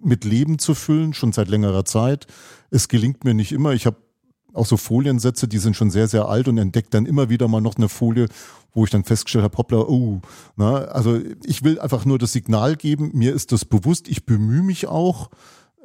mit 0.00 0.24
Leben 0.24 0.58
zu 0.58 0.74
füllen, 0.74 1.14
schon 1.14 1.32
seit 1.32 1.48
längerer 1.48 1.84
Zeit. 1.84 2.26
Es 2.70 2.88
gelingt 2.88 3.24
mir 3.24 3.34
nicht 3.34 3.52
immer. 3.52 3.72
Ich 3.72 3.86
habe 3.86 3.96
auch 4.52 4.66
so 4.66 4.76
Foliensätze, 4.76 5.48
die 5.48 5.58
sind 5.58 5.76
schon 5.76 5.90
sehr, 5.90 6.08
sehr 6.08 6.28
alt 6.28 6.48
und 6.48 6.58
entdeckt 6.58 6.94
dann 6.94 7.06
immer 7.06 7.28
wieder 7.28 7.46
mal 7.48 7.60
noch 7.60 7.76
eine 7.76 7.88
Folie, 7.88 8.28
wo 8.72 8.84
ich 8.84 8.90
dann 8.90 9.04
festgestellt 9.04 9.44
habe, 9.44 9.56
hoppla, 9.58 9.78
oh, 9.78 10.20
na, 10.56 10.76
also 10.76 11.20
ich 11.44 11.62
will 11.62 11.78
einfach 11.78 12.04
nur 12.04 12.18
das 12.18 12.32
Signal 12.32 12.76
geben, 12.76 13.10
mir 13.14 13.34
ist 13.34 13.52
das 13.52 13.64
bewusst, 13.64 14.08
ich 14.08 14.26
bemühe 14.26 14.62
mich 14.62 14.86
auch. 14.86 15.30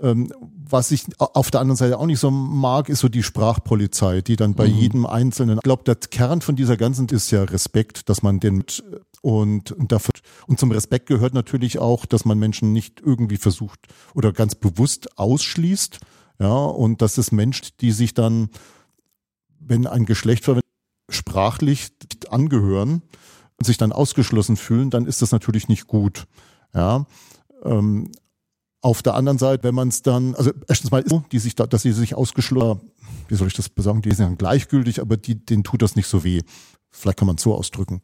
Ähm, 0.02 0.34
was 0.70 0.92
ich 0.92 1.06
auf 1.18 1.52
der 1.52 1.60
anderen 1.60 1.78
Seite 1.78 2.00
auch 2.00 2.06
nicht 2.06 2.20
so 2.20 2.32
mag, 2.32 2.90
ist 2.90 3.00
so 3.00 3.10
die 3.10 3.24
Sprachpolizei, 3.24 4.22
die 4.22 4.36
dann 4.36 4.56
bei 4.56 4.68
Mhm. 4.68 4.76
jedem 4.76 5.06
Einzelnen, 5.06 5.58
ich 5.58 5.64
glaube, 5.64 5.84
der 5.84 5.96
Kern 5.96 6.42
von 6.42 6.56
dieser 6.56 6.78
ganzen 6.78 7.08
ist 7.10 7.30
ja 7.32 7.44
Respekt, 7.44 8.10
dass 8.10 8.24
man 8.24 8.40
den 8.40 8.64
und, 9.22 9.72
und 9.72 9.92
dafür 9.92 10.14
und 10.48 10.60
zum 10.60 10.72
Respekt 10.72 11.06
gehört 11.08 11.34
natürlich 11.36 11.78
auch, 11.78 12.06
dass 12.08 12.26
man 12.26 12.40
Menschen 12.40 12.74
nicht 12.74 13.02
irgendwie 13.02 13.38
versucht 13.38 13.80
oder 14.16 14.34
ganz 14.34 14.56
bewusst 14.56 15.18
ausschließt, 15.20 16.00
ja, 16.40 16.54
und 16.56 17.04
dass 17.04 17.20
es 17.20 17.32
Menschen, 17.32 17.68
die 17.82 17.92
sich 17.92 18.16
dann, 18.16 18.50
wenn 19.60 19.86
ein 19.86 20.06
Geschlecht 20.06 20.46
verwendet, 20.46 20.66
sprachlich 21.10 21.90
angehören 22.30 23.04
und 23.58 23.66
sich 23.66 23.78
dann 23.78 23.92
ausgeschlossen 23.92 24.58
fühlen, 24.58 24.90
dann 24.90 25.06
ist 25.06 25.22
das 25.22 25.32
natürlich 25.32 25.68
nicht 25.68 25.86
gut, 25.86 26.26
ja. 26.74 27.06
Ähm, 27.64 28.12
auf 28.82 29.04
der 29.04 29.14
anderen 29.14 29.38
Seite, 29.38 29.64
wenn 29.64 29.76
man 29.76 29.90
es 29.90 30.02
dann, 30.02 30.36
also 30.36 30.52
erstens 30.68 30.92
mal, 30.92 31.04
die 31.32 31.40
sich 31.40 31.56
da, 31.56 31.68
dass 31.68 31.84
sie 31.84 31.92
sich 31.92 32.16
ausgeschlossen, 32.16 32.92
wie 33.28 33.36
soll 33.36 33.48
ich 33.48 33.54
das 33.54 33.70
sagen, 33.78 34.02
die 34.02 34.12
sind 34.12 34.26
dann 34.26 34.38
gleichgültig, 34.38 35.02
aber 35.02 35.18
die, 35.18 35.46
denen 35.46 35.64
tut 35.64 35.82
das 35.82 35.96
nicht 35.96 36.08
so 36.08 36.24
weh. 36.24 36.42
Vielleicht 36.90 37.20
kann 37.20 37.28
man 37.28 37.36
es 37.38 37.44
so 37.44 37.54
ausdrücken. 37.54 38.02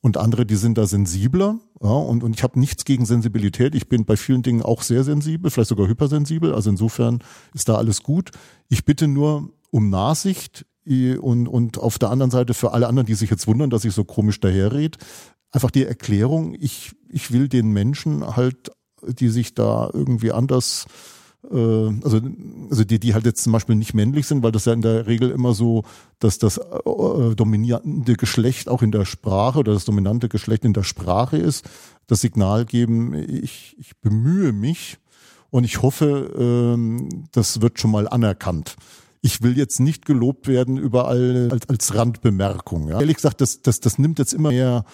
Und 0.00 0.16
andere, 0.16 0.46
die 0.46 0.56
sind 0.56 0.78
da 0.78 0.86
sensibler, 0.86 1.58
ja, 1.82 1.90
und, 1.90 2.22
und 2.22 2.34
ich 2.34 2.42
habe 2.42 2.58
nichts 2.58 2.84
gegen 2.84 3.04
Sensibilität. 3.04 3.74
Ich 3.74 3.88
bin 3.88 4.04
bei 4.04 4.16
vielen 4.16 4.42
Dingen 4.42 4.62
auch 4.62 4.82
sehr 4.82 5.02
sensibel, 5.02 5.50
vielleicht 5.50 5.70
sogar 5.70 5.88
hypersensibel. 5.88 6.54
Also 6.54 6.70
insofern 6.70 7.20
ist 7.52 7.68
da 7.68 7.76
alles 7.76 8.02
gut. 8.02 8.30
Ich 8.68 8.84
bitte 8.84 9.08
nur 9.08 9.50
um 9.70 9.90
Nachsicht 9.90 10.66
eh, 10.84 11.16
und, 11.16 11.48
und 11.48 11.78
auf 11.78 11.98
der 11.98 12.10
anderen 12.10 12.30
Seite 12.30 12.54
für 12.54 12.72
alle 12.72 12.86
anderen, 12.86 13.06
die 13.06 13.14
sich 13.14 13.30
jetzt 13.30 13.46
wundern, 13.46 13.70
dass 13.70 13.84
ich 13.84 13.92
so 13.92 14.04
komisch 14.04 14.40
daherred, 14.40 14.98
einfach 15.50 15.70
die 15.70 15.84
Erklärung, 15.84 16.54
ich, 16.58 16.92
ich 17.08 17.32
will 17.32 17.48
den 17.48 17.70
Menschen 17.72 18.36
halt 18.36 18.70
die 19.06 19.28
sich 19.28 19.54
da 19.54 19.90
irgendwie 19.92 20.32
anders, 20.32 20.86
äh, 21.50 21.56
also, 21.56 22.20
also 22.70 22.84
die, 22.84 22.98
die 22.98 23.14
halt 23.14 23.24
jetzt 23.24 23.42
zum 23.42 23.52
Beispiel 23.52 23.76
nicht 23.76 23.94
männlich 23.94 24.26
sind, 24.26 24.42
weil 24.42 24.52
das 24.52 24.64
ja 24.64 24.72
in 24.72 24.82
der 24.82 25.06
Regel 25.06 25.30
immer 25.30 25.54
so, 25.54 25.84
dass 26.18 26.38
das 26.38 26.58
äh, 26.58 27.34
dominierende 27.34 28.14
Geschlecht 28.14 28.68
auch 28.68 28.82
in 28.82 28.92
der 28.92 29.04
Sprache 29.04 29.58
oder 29.58 29.72
das 29.74 29.84
dominante 29.84 30.28
Geschlecht 30.28 30.64
in 30.64 30.72
der 30.72 30.84
Sprache 30.84 31.36
ist, 31.36 31.68
das 32.06 32.20
Signal 32.20 32.64
geben, 32.64 33.14
ich, 33.14 33.76
ich 33.78 33.96
bemühe 33.98 34.52
mich 34.52 34.98
und 35.50 35.64
ich 35.64 35.82
hoffe, 35.82 36.32
ähm, 36.38 37.26
das 37.32 37.60
wird 37.60 37.78
schon 37.78 37.90
mal 37.90 38.08
anerkannt. 38.08 38.76
Ich 39.20 39.42
will 39.42 39.56
jetzt 39.56 39.80
nicht 39.80 40.06
gelobt 40.06 40.46
werden 40.46 40.76
überall 40.76 41.48
als, 41.50 41.68
als 41.68 41.94
Randbemerkung. 41.94 42.88
Ja. 42.88 43.00
Ehrlich 43.00 43.16
gesagt, 43.16 43.40
das, 43.40 43.62
das, 43.62 43.80
das 43.80 43.98
nimmt 43.98 44.18
jetzt 44.18 44.32
immer 44.32 44.50
mehr 44.50 44.84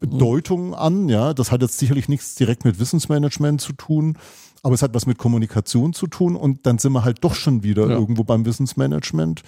Bedeutung 0.00 0.74
an. 0.74 1.08
Ja, 1.08 1.34
das 1.34 1.50
hat 1.52 1.62
jetzt 1.62 1.78
sicherlich 1.78 2.08
nichts 2.08 2.34
direkt 2.34 2.64
mit 2.64 2.78
Wissensmanagement 2.78 3.60
zu 3.60 3.72
tun, 3.72 4.16
aber 4.62 4.74
es 4.74 4.82
hat 4.82 4.94
was 4.94 5.06
mit 5.06 5.18
Kommunikation 5.18 5.92
zu 5.92 6.06
tun 6.06 6.36
und 6.36 6.66
dann 6.66 6.78
sind 6.78 6.92
wir 6.92 7.04
halt 7.04 7.24
doch 7.24 7.34
schon 7.34 7.62
wieder 7.62 7.88
Ja. 7.88 7.96
irgendwo 7.96 8.24
beim 8.24 8.44
Wissensmanagement. 8.44 9.42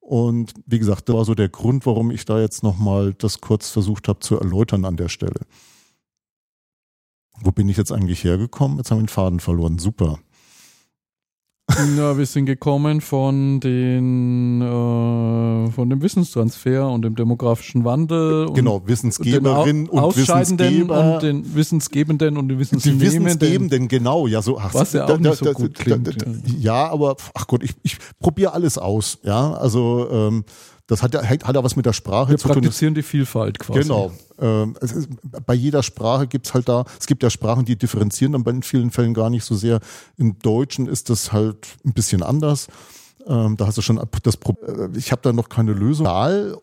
Und 0.00 0.54
wie 0.66 0.78
gesagt, 0.78 1.08
das 1.08 1.14
war 1.16 1.24
so 1.24 1.34
der 1.34 1.48
Grund, 1.48 1.86
warum 1.86 2.10
ich 2.10 2.24
da 2.24 2.40
jetzt 2.40 2.62
nochmal 2.62 3.14
das 3.14 3.40
kurz 3.40 3.70
versucht 3.70 4.08
habe 4.08 4.18
zu 4.20 4.38
erläutern 4.38 4.84
an 4.84 4.96
der 4.96 5.08
Stelle. 5.08 5.40
Wo 7.42 7.52
bin 7.52 7.68
ich 7.68 7.76
jetzt 7.76 7.92
eigentlich 7.92 8.24
hergekommen? 8.24 8.78
Jetzt 8.78 8.90
haben 8.90 8.98
wir 8.98 9.04
den 9.04 9.08
Faden 9.08 9.40
verloren. 9.40 9.78
Super. 9.78 10.18
Ja, 11.96 12.16
wir 12.16 12.26
sind 12.26 12.46
gekommen 12.46 13.00
von 13.00 13.60
den 13.60 14.60
äh, 14.60 15.70
von 15.70 15.90
dem 15.90 16.02
Wissenstransfer 16.02 16.88
und 16.88 17.02
dem 17.02 17.14
demografischen 17.14 17.84
Wandel 17.84 18.46
und 18.46 18.54
genau, 18.54 18.82
Wissensgeberin 18.86 19.88
und 19.88 19.98
Ausscheidenden 19.98 20.66
Wissensgeber. 20.66 21.14
und 21.14 21.22
den 21.22 21.54
Wissensgebenden 21.54 22.36
und 22.36 22.48
den 22.48 22.56
Die 22.56 22.60
Wissensnehmenden. 22.60 23.24
Wissensgebenden, 23.24 23.88
genau, 23.88 24.26
ja, 24.26 24.42
so. 24.42 24.58
Ach, 24.58 24.74
Was 24.74 24.92
ja 24.92 25.06
auch 25.06 25.18
nicht 25.18 25.36
so 25.36 25.52
gut 25.52 25.74
klingt, 25.74 26.06
Da, 26.06 26.12
da, 26.12 26.26
ja, 26.58 26.88
aber 26.88 27.16
ach 27.34 27.46
Gott, 27.46 27.62
ich, 27.62 27.74
ich 27.82 27.98
probiere 28.18 28.52
alles 28.52 28.78
aus, 28.78 29.18
ja. 29.22 29.54
Also 29.54 30.08
ähm, 30.10 30.44
das 30.90 31.02
hat 31.02 31.14
ja 31.14 31.22
hat, 31.22 31.54
ja 31.54 31.64
was 31.64 31.76
mit 31.76 31.86
der 31.86 31.92
Sprache 31.92 32.30
Wir 32.30 32.38
zu 32.38 32.48
tun. 32.48 32.56
Das- 32.56 32.62
praktizieren 32.62 32.94
die 32.94 33.02
Vielfalt 33.02 33.58
quasi. 33.58 33.80
Genau. 33.80 34.12
Ähm, 34.40 34.76
es 34.80 34.92
ist, 34.92 35.08
bei 35.46 35.54
jeder 35.54 35.82
Sprache 35.82 36.26
gibt's 36.26 36.52
halt 36.52 36.68
da, 36.68 36.84
es 36.98 37.06
gibt 37.06 37.22
ja 37.22 37.30
Sprachen, 37.30 37.64
die 37.64 37.76
differenzieren 37.76 38.32
dann 38.32 38.42
bei 38.42 38.50
in 38.50 38.62
vielen 38.62 38.90
Fällen 38.90 39.14
gar 39.14 39.30
nicht 39.30 39.44
so 39.44 39.54
sehr. 39.54 39.80
Im 40.16 40.38
Deutschen 40.40 40.86
ist 40.88 41.08
das 41.10 41.32
halt 41.32 41.68
ein 41.84 41.92
bisschen 41.92 42.22
anders. 42.22 42.66
Ähm, 43.26 43.56
da 43.56 43.66
hast 43.66 43.76
du 43.78 43.82
schon 43.82 44.00
das 44.22 44.36
Problem. 44.38 44.94
Ich 44.96 45.12
habe 45.12 45.20
da 45.22 45.32
noch 45.32 45.48
keine 45.50 45.72
Lösung. 45.74 46.06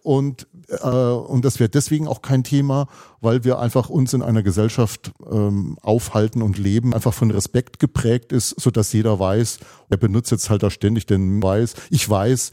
Und, 0.01 0.47
äh, 0.69 0.87
und 0.87 1.45
das 1.45 1.59
wäre 1.59 1.69
deswegen 1.69 2.07
auch 2.07 2.21
kein 2.21 2.43
Thema, 2.43 2.87
weil 3.21 3.43
wir 3.43 3.59
einfach 3.59 3.89
uns 3.89 4.13
in 4.13 4.23
einer 4.23 4.41
Gesellschaft 4.43 5.11
ähm, 5.31 5.77
aufhalten 5.81 6.41
und 6.41 6.57
leben, 6.57 6.93
einfach 6.95 7.13
von 7.13 7.29
Respekt 7.31 7.79
geprägt 7.79 8.31
ist, 8.33 8.59
so 8.59 8.71
dass 8.71 8.91
jeder 8.91 9.19
weiß, 9.19 9.59
er 9.89 9.97
benutzt 9.97 10.31
jetzt 10.31 10.49
halt 10.49 10.63
da 10.63 10.71
ständig 10.71 11.05
den 11.05 11.41
Weiß. 11.41 11.75
Ich 11.91 12.09
weiß, 12.09 12.51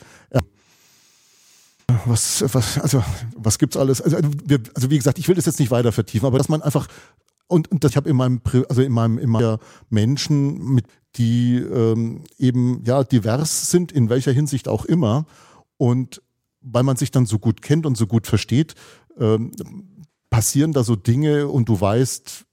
was, 2.06 2.44
was, 2.54 2.78
also, 2.78 3.02
was 3.36 3.58
gibt's 3.58 3.76
alles? 3.76 4.00
Also, 4.00 4.18
wir, 4.44 4.60
also, 4.74 4.90
wie 4.90 4.96
gesagt, 4.96 5.18
ich 5.18 5.28
will 5.28 5.34
das 5.34 5.46
jetzt 5.46 5.60
nicht 5.60 5.70
weiter 5.70 5.92
vertiefen, 5.92 6.26
aber 6.26 6.38
dass 6.38 6.48
man 6.48 6.62
einfach, 6.62 6.88
und, 7.46 7.70
und 7.70 7.84
das, 7.84 7.92
ich 7.92 7.96
habe 7.96 8.08
in 8.08 8.16
meinem, 8.16 8.40
also 8.68 8.82
in 8.82 8.92
meinem, 8.92 9.18
in 9.18 9.30
meiner 9.30 9.58
Menschen, 9.90 10.74
mit, 10.74 10.86
die 11.16 11.56
ähm, 11.56 12.24
eben, 12.38 12.82
ja, 12.84 13.04
divers 13.04 13.70
sind, 13.70 13.92
in 13.92 14.08
welcher 14.08 14.32
Hinsicht 14.32 14.68
auch 14.68 14.84
immer. 14.84 15.26
Und 15.76 16.22
weil 16.60 16.82
man 16.82 16.96
sich 16.96 17.10
dann 17.10 17.26
so 17.26 17.38
gut 17.38 17.62
kennt 17.62 17.86
und 17.86 17.96
so 17.96 18.06
gut 18.06 18.26
versteht, 18.26 18.74
ähm, 19.18 19.52
passieren 20.30 20.72
da 20.72 20.82
so 20.82 20.96
Dinge 20.96 21.48
und 21.48 21.68
du 21.68 21.80
weißt, 21.80 22.30
also 22.30 22.44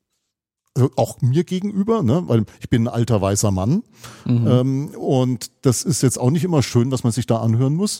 auch 0.95 1.21
mir 1.21 1.43
gegenüber, 1.43 2.01
ne, 2.01 2.23
weil 2.27 2.45
ich 2.61 2.69
bin 2.69 2.83
ein 2.83 2.93
alter 2.93 3.21
weißer 3.21 3.51
Mann 3.51 3.83
mhm. 4.25 4.47
ähm, 4.47 4.87
und 4.89 5.51
das 5.61 5.83
ist 5.83 6.01
jetzt 6.01 6.17
auch 6.17 6.31
nicht 6.31 6.45
immer 6.45 6.63
schön, 6.63 6.89
dass 6.89 7.03
man 7.03 7.11
sich 7.11 7.25
da 7.25 7.37
anhören 7.37 7.75
muss. 7.75 7.99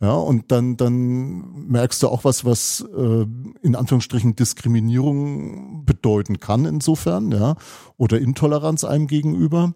Ja, 0.00 0.14
und 0.14 0.50
dann, 0.50 0.76
dann 0.76 1.68
merkst 1.68 2.02
du 2.02 2.08
auch 2.08 2.24
was, 2.24 2.44
was 2.44 2.84
äh, 2.96 3.24
in 3.62 3.76
Anführungsstrichen 3.76 4.34
Diskriminierung 4.34 5.84
bedeuten 5.84 6.40
kann 6.40 6.64
insofern, 6.64 7.30
ja, 7.30 7.54
oder 7.98 8.18
Intoleranz 8.18 8.82
einem 8.82 9.06
gegenüber. 9.06 9.74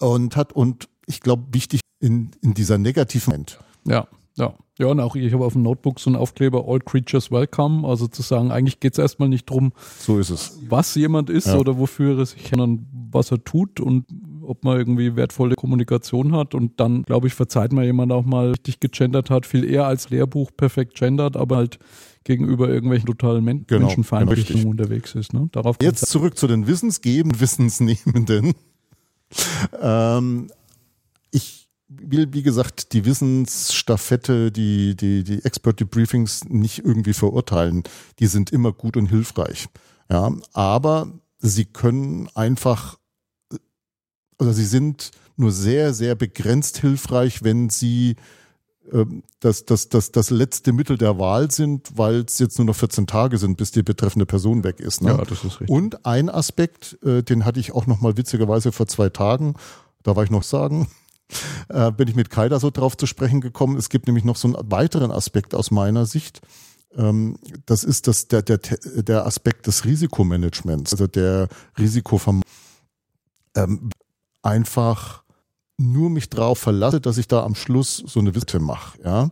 Und 0.00 0.36
hat, 0.36 0.52
und 0.52 0.88
ich 1.06 1.20
glaube, 1.22 1.44
wichtig 1.52 1.80
in, 1.98 2.30
in 2.42 2.52
dieser 2.52 2.76
negativen 2.76 3.30
Moment. 3.30 3.58
Ja, 3.84 4.06
ja. 4.36 4.54
Ja, 4.78 4.88
und 4.88 5.00
auch 5.00 5.16
ich 5.16 5.32
habe 5.32 5.44
auf 5.44 5.54
dem 5.54 5.62
Notebook 5.62 5.98
so 5.98 6.10
einen 6.10 6.16
Aufkleber 6.16 6.66
All 6.68 6.80
Creatures 6.80 7.30
Welcome, 7.30 7.88
also 7.88 8.08
zu 8.08 8.20
sagen, 8.20 8.50
eigentlich 8.50 8.78
geht 8.78 8.92
es 8.92 8.98
erstmal 8.98 9.30
nicht 9.30 9.48
drum, 9.48 9.72
so 9.98 10.18
ist 10.18 10.28
es. 10.28 10.58
was 10.68 10.94
jemand 10.96 11.30
ist 11.30 11.46
ja. 11.46 11.56
oder 11.56 11.78
wofür 11.78 12.18
er 12.18 12.26
sich, 12.26 12.48
sondern 12.50 12.86
was 13.10 13.30
er 13.30 13.42
tut 13.42 13.80
und 13.80 14.04
ob 14.42 14.64
man 14.64 14.76
irgendwie 14.76 15.16
wertvolle 15.16 15.54
Kommunikation 15.54 16.32
hat 16.32 16.54
und 16.54 16.78
dann, 16.78 17.04
glaube 17.04 17.26
ich, 17.26 17.34
verzeiht 17.34 17.72
man 17.72 17.84
jemand 17.84 18.12
auch 18.12 18.24
mal 18.24 18.50
richtig 18.50 18.80
gegendert 18.80 19.30
hat, 19.30 19.46
viel 19.46 19.64
eher 19.64 19.86
als 19.86 20.10
Lehrbuch 20.10 20.50
perfekt 20.54 20.94
gendert, 20.94 21.36
aber 21.36 21.56
halt 21.56 21.78
gegenüber 22.24 22.68
irgendwelchen 22.68 23.06
totalen 23.06 23.44
Men 23.44 23.66
genau, 23.66 23.86
Menschenfeindlichen 23.86 24.66
unterwegs 24.66 25.14
ist. 25.14 25.32
Ne? 25.32 25.48
Darauf 25.52 25.76
Jetzt 25.80 26.06
zurück 26.06 26.36
zu 26.36 26.46
den 26.46 26.66
Wissensgebenden, 26.66 27.40
Wissensnehmenden. 27.40 28.54
ähm, 29.80 30.48
ich 31.30 31.65
will, 31.88 32.32
wie 32.32 32.42
gesagt, 32.42 32.92
die 32.92 33.04
Wissensstaffette, 33.04 34.50
die, 34.50 34.96
die, 34.96 35.22
die 35.22 35.44
Expert 35.44 35.80
Debriefings 35.80 36.44
nicht 36.44 36.84
irgendwie 36.84 37.14
verurteilen. 37.14 37.84
Die 38.18 38.26
sind 38.26 38.50
immer 38.50 38.72
gut 38.72 38.96
und 38.96 39.06
hilfreich. 39.06 39.68
Ja, 40.10 40.32
aber 40.52 41.12
sie 41.38 41.64
können 41.64 42.28
einfach, 42.34 42.98
also 44.38 44.52
sie 44.52 44.64
sind 44.64 45.10
nur 45.36 45.52
sehr, 45.52 45.92
sehr 45.94 46.14
begrenzt 46.14 46.78
hilfreich, 46.78 47.42
wenn 47.42 47.70
sie 47.70 48.16
ähm, 48.92 49.22
das, 49.40 49.64
das, 49.64 49.88
das, 49.88 50.12
das 50.12 50.30
letzte 50.30 50.72
Mittel 50.72 50.96
der 50.96 51.18
Wahl 51.18 51.50
sind, 51.50 51.90
weil 51.96 52.24
es 52.26 52.38
jetzt 52.38 52.58
nur 52.58 52.66
noch 52.66 52.76
14 52.76 53.06
Tage 53.06 53.38
sind, 53.38 53.56
bis 53.56 53.70
die 53.70 53.82
betreffende 53.82 54.26
Person 54.26 54.64
weg 54.64 54.80
ist. 54.80 55.02
Ne? 55.02 55.10
Ja, 55.10 55.18
das 55.18 55.44
ist 55.44 55.60
richtig. 55.60 55.70
Und 55.70 56.06
ein 56.06 56.28
Aspekt, 56.28 56.98
äh, 57.04 57.22
den 57.22 57.44
hatte 57.44 57.60
ich 57.60 57.72
auch 57.72 57.86
noch 57.86 58.00
mal 58.00 58.16
witzigerweise 58.16 58.72
vor 58.72 58.86
zwei 58.86 59.08
Tagen, 59.08 59.54
da 60.02 60.14
war 60.16 60.24
ich 60.24 60.30
noch 60.30 60.44
sagen, 60.44 60.88
äh, 61.68 61.90
bin 61.92 62.08
ich 62.08 62.14
mit 62.14 62.30
Kaida 62.30 62.60
so 62.60 62.70
drauf 62.70 62.96
zu 62.96 63.06
sprechen 63.06 63.40
gekommen. 63.40 63.76
Es 63.76 63.88
gibt 63.88 64.06
nämlich 64.06 64.24
noch 64.24 64.36
so 64.36 64.48
einen 64.48 64.70
weiteren 64.70 65.10
Aspekt 65.10 65.54
aus 65.54 65.70
meiner 65.70 66.06
Sicht. 66.06 66.40
Ähm, 66.96 67.36
das 67.66 67.84
ist 67.84 68.06
das, 68.06 68.28
der, 68.28 68.42
der, 68.42 68.58
der 68.58 69.26
Aspekt 69.26 69.66
des 69.66 69.84
Risikomanagements, 69.84 70.92
also 70.92 71.06
der 71.06 71.48
Risikovermeidung. 71.78 72.42
Ähm, 73.54 73.90
einfach 74.42 75.22
nur 75.78 76.10
mich 76.10 76.30
drauf 76.30 76.58
verlasse, 76.58 77.00
dass 77.00 77.18
ich 77.18 77.28
da 77.28 77.42
am 77.42 77.54
Schluss 77.54 77.96
so 77.96 78.20
eine 78.20 78.34
Witte 78.34 78.60
mache, 78.60 78.98
ja. 79.02 79.30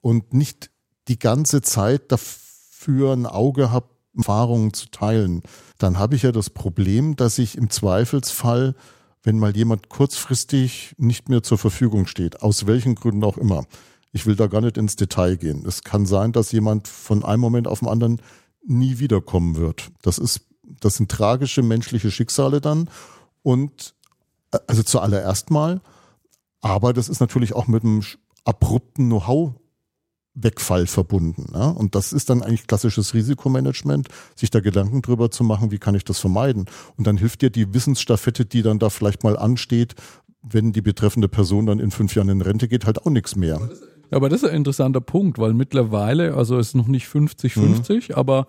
Und 0.00 0.34
nicht 0.34 0.70
die 1.08 1.18
ganze 1.18 1.62
Zeit 1.62 2.12
dafür 2.12 3.12
ein 3.12 3.26
Auge 3.26 3.70
habe, 3.70 3.88
Erfahrungen 4.16 4.72
zu 4.72 4.86
teilen. 4.90 5.42
Dann 5.78 5.98
habe 5.98 6.14
ich 6.14 6.22
ja 6.22 6.32
das 6.32 6.50
Problem, 6.50 7.16
dass 7.16 7.38
ich 7.38 7.56
im 7.56 7.70
Zweifelsfall 7.70 8.74
wenn 9.26 9.40
mal 9.40 9.56
jemand 9.56 9.88
kurzfristig 9.88 10.94
nicht 10.98 11.28
mehr 11.28 11.42
zur 11.42 11.58
Verfügung 11.58 12.06
steht, 12.06 12.42
aus 12.42 12.68
welchen 12.68 12.94
Gründen 12.94 13.24
auch 13.24 13.36
immer. 13.36 13.66
Ich 14.12 14.24
will 14.24 14.36
da 14.36 14.46
gar 14.46 14.60
nicht 14.60 14.78
ins 14.78 14.94
Detail 14.94 15.36
gehen. 15.36 15.66
Es 15.66 15.82
kann 15.82 16.06
sein, 16.06 16.30
dass 16.30 16.52
jemand 16.52 16.86
von 16.86 17.24
einem 17.24 17.40
Moment 17.40 17.66
auf 17.66 17.80
den 17.80 17.88
anderen 17.88 18.22
nie 18.64 19.00
wiederkommen 19.00 19.56
wird. 19.56 19.90
Das 20.00 20.18
ist, 20.18 20.42
das 20.80 20.96
sind 20.96 21.10
tragische 21.10 21.62
menschliche 21.62 22.12
Schicksale 22.12 22.60
dann 22.60 22.88
und 23.42 23.96
äh, 24.52 24.58
also 24.68 24.84
zuallererst 24.84 25.50
mal, 25.50 25.80
aber 26.60 26.92
das 26.92 27.08
ist 27.08 27.18
natürlich 27.18 27.52
auch 27.52 27.66
mit 27.66 27.82
einem 27.82 28.02
abrupten 28.44 29.06
Know-how 29.08 29.54
Wegfall 30.36 30.86
verbunden. 30.86 31.46
Ne? 31.52 31.74
Und 31.74 31.94
das 31.94 32.12
ist 32.12 32.30
dann 32.30 32.42
eigentlich 32.42 32.66
klassisches 32.66 33.14
Risikomanagement, 33.14 34.08
sich 34.36 34.50
da 34.50 34.60
Gedanken 34.60 35.02
drüber 35.02 35.30
zu 35.30 35.42
machen, 35.42 35.70
wie 35.70 35.78
kann 35.78 35.94
ich 35.94 36.04
das 36.04 36.18
vermeiden. 36.18 36.66
Und 36.96 37.06
dann 37.06 37.16
hilft 37.16 37.42
dir 37.42 37.50
die 37.50 37.74
Wissensstaffette, 37.74 38.44
die 38.44 38.62
dann 38.62 38.78
da 38.78 38.90
vielleicht 38.90 39.24
mal 39.24 39.36
ansteht, 39.36 39.94
wenn 40.42 40.72
die 40.72 40.82
betreffende 40.82 41.28
Person 41.28 41.66
dann 41.66 41.80
in 41.80 41.90
fünf 41.90 42.14
Jahren 42.14 42.28
in 42.28 42.42
Rente 42.42 42.68
geht, 42.68 42.86
halt 42.86 43.04
auch 43.04 43.10
nichts 43.10 43.34
mehr. 43.34 43.68
Aber 44.10 44.28
das 44.28 44.42
ist 44.42 44.50
ein 44.50 44.56
interessanter 44.56 45.00
Punkt, 45.00 45.38
weil 45.38 45.54
mittlerweile, 45.54 46.34
also 46.34 46.58
ist 46.58 46.76
noch 46.76 46.86
nicht 46.86 47.08
50-50, 47.08 48.10
mhm. 48.10 48.14
aber 48.14 48.46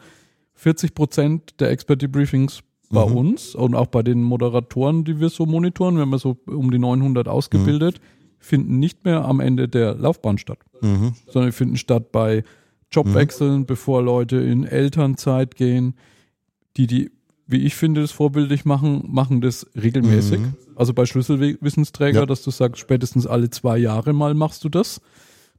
40 0.55 0.93
Prozent 0.93 1.59
der 1.59 1.71
Expert-Debriefings 1.71 2.59
bei 2.89 3.05
mhm. 3.05 3.15
uns 3.15 3.55
und 3.55 3.75
auch 3.75 3.87
bei 3.87 4.03
den 4.03 4.21
Moderatoren, 4.21 5.03
die 5.05 5.19
wir 5.19 5.29
so 5.29 5.45
monitoren, 5.45 5.95
wir 5.95 6.01
haben 6.01 6.11
ja 6.11 6.19
so 6.19 6.37
um 6.45 6.69
die 6.69 6.79
900 6.79 7.27
ausgebildet, 7.27 7.99
mhm 7.99 8.16
finden 8.39 8.79
nicht 8.79 9.05
mehr 9.05 9.25
am 9.25 9.39
Ende 9.39 9.67
der 9.67 9.95
Laufbahn 9.95 10.37
statt, 10.37 10.59
mhm. 10.81 11.13
sondern 11.27 11.51
finden 11.51 11.77
statt 11.77 12.11
bei 12.11 12.43
Jobwechseln, 12.91 13.59
mhm. 13.59 13.65
bevor 13.65 14.01
Leute 14.01 14.37
in 14.37 14.63
Elternzeit 14.63 15.55
gehen. 15.55 15.95
Die, 16.77 16.87
die, 16.87 17.11
wie 17.47 17.63
ich 17.63 17.75
finde, 17.75 18.01
das 18.01 18.11
vorbildlich 18.11 18.65
machen, 18.65 19.03
machen 19.07 19.41
das 19.41 19.67
regelmäßig. 19.75 20.39
Mhm. 20.39 20.53
Also 20.75 20.93
bei 20.93 21.05
Schlüsselwissensträger, 21.05 22.21
ja. 22.21 22.25
dass 22.25 22.43
du 22.43 22.51
sagst, 22.51 22.79
spätestens 22.79 23.25
alle 23.25 23.49
zwei 23.49 23.77
Jahre 23.77 24.13
mal 24.13 24.33
machst 24.33 24.63
du 24.63 24.69
das. 24.69 25.01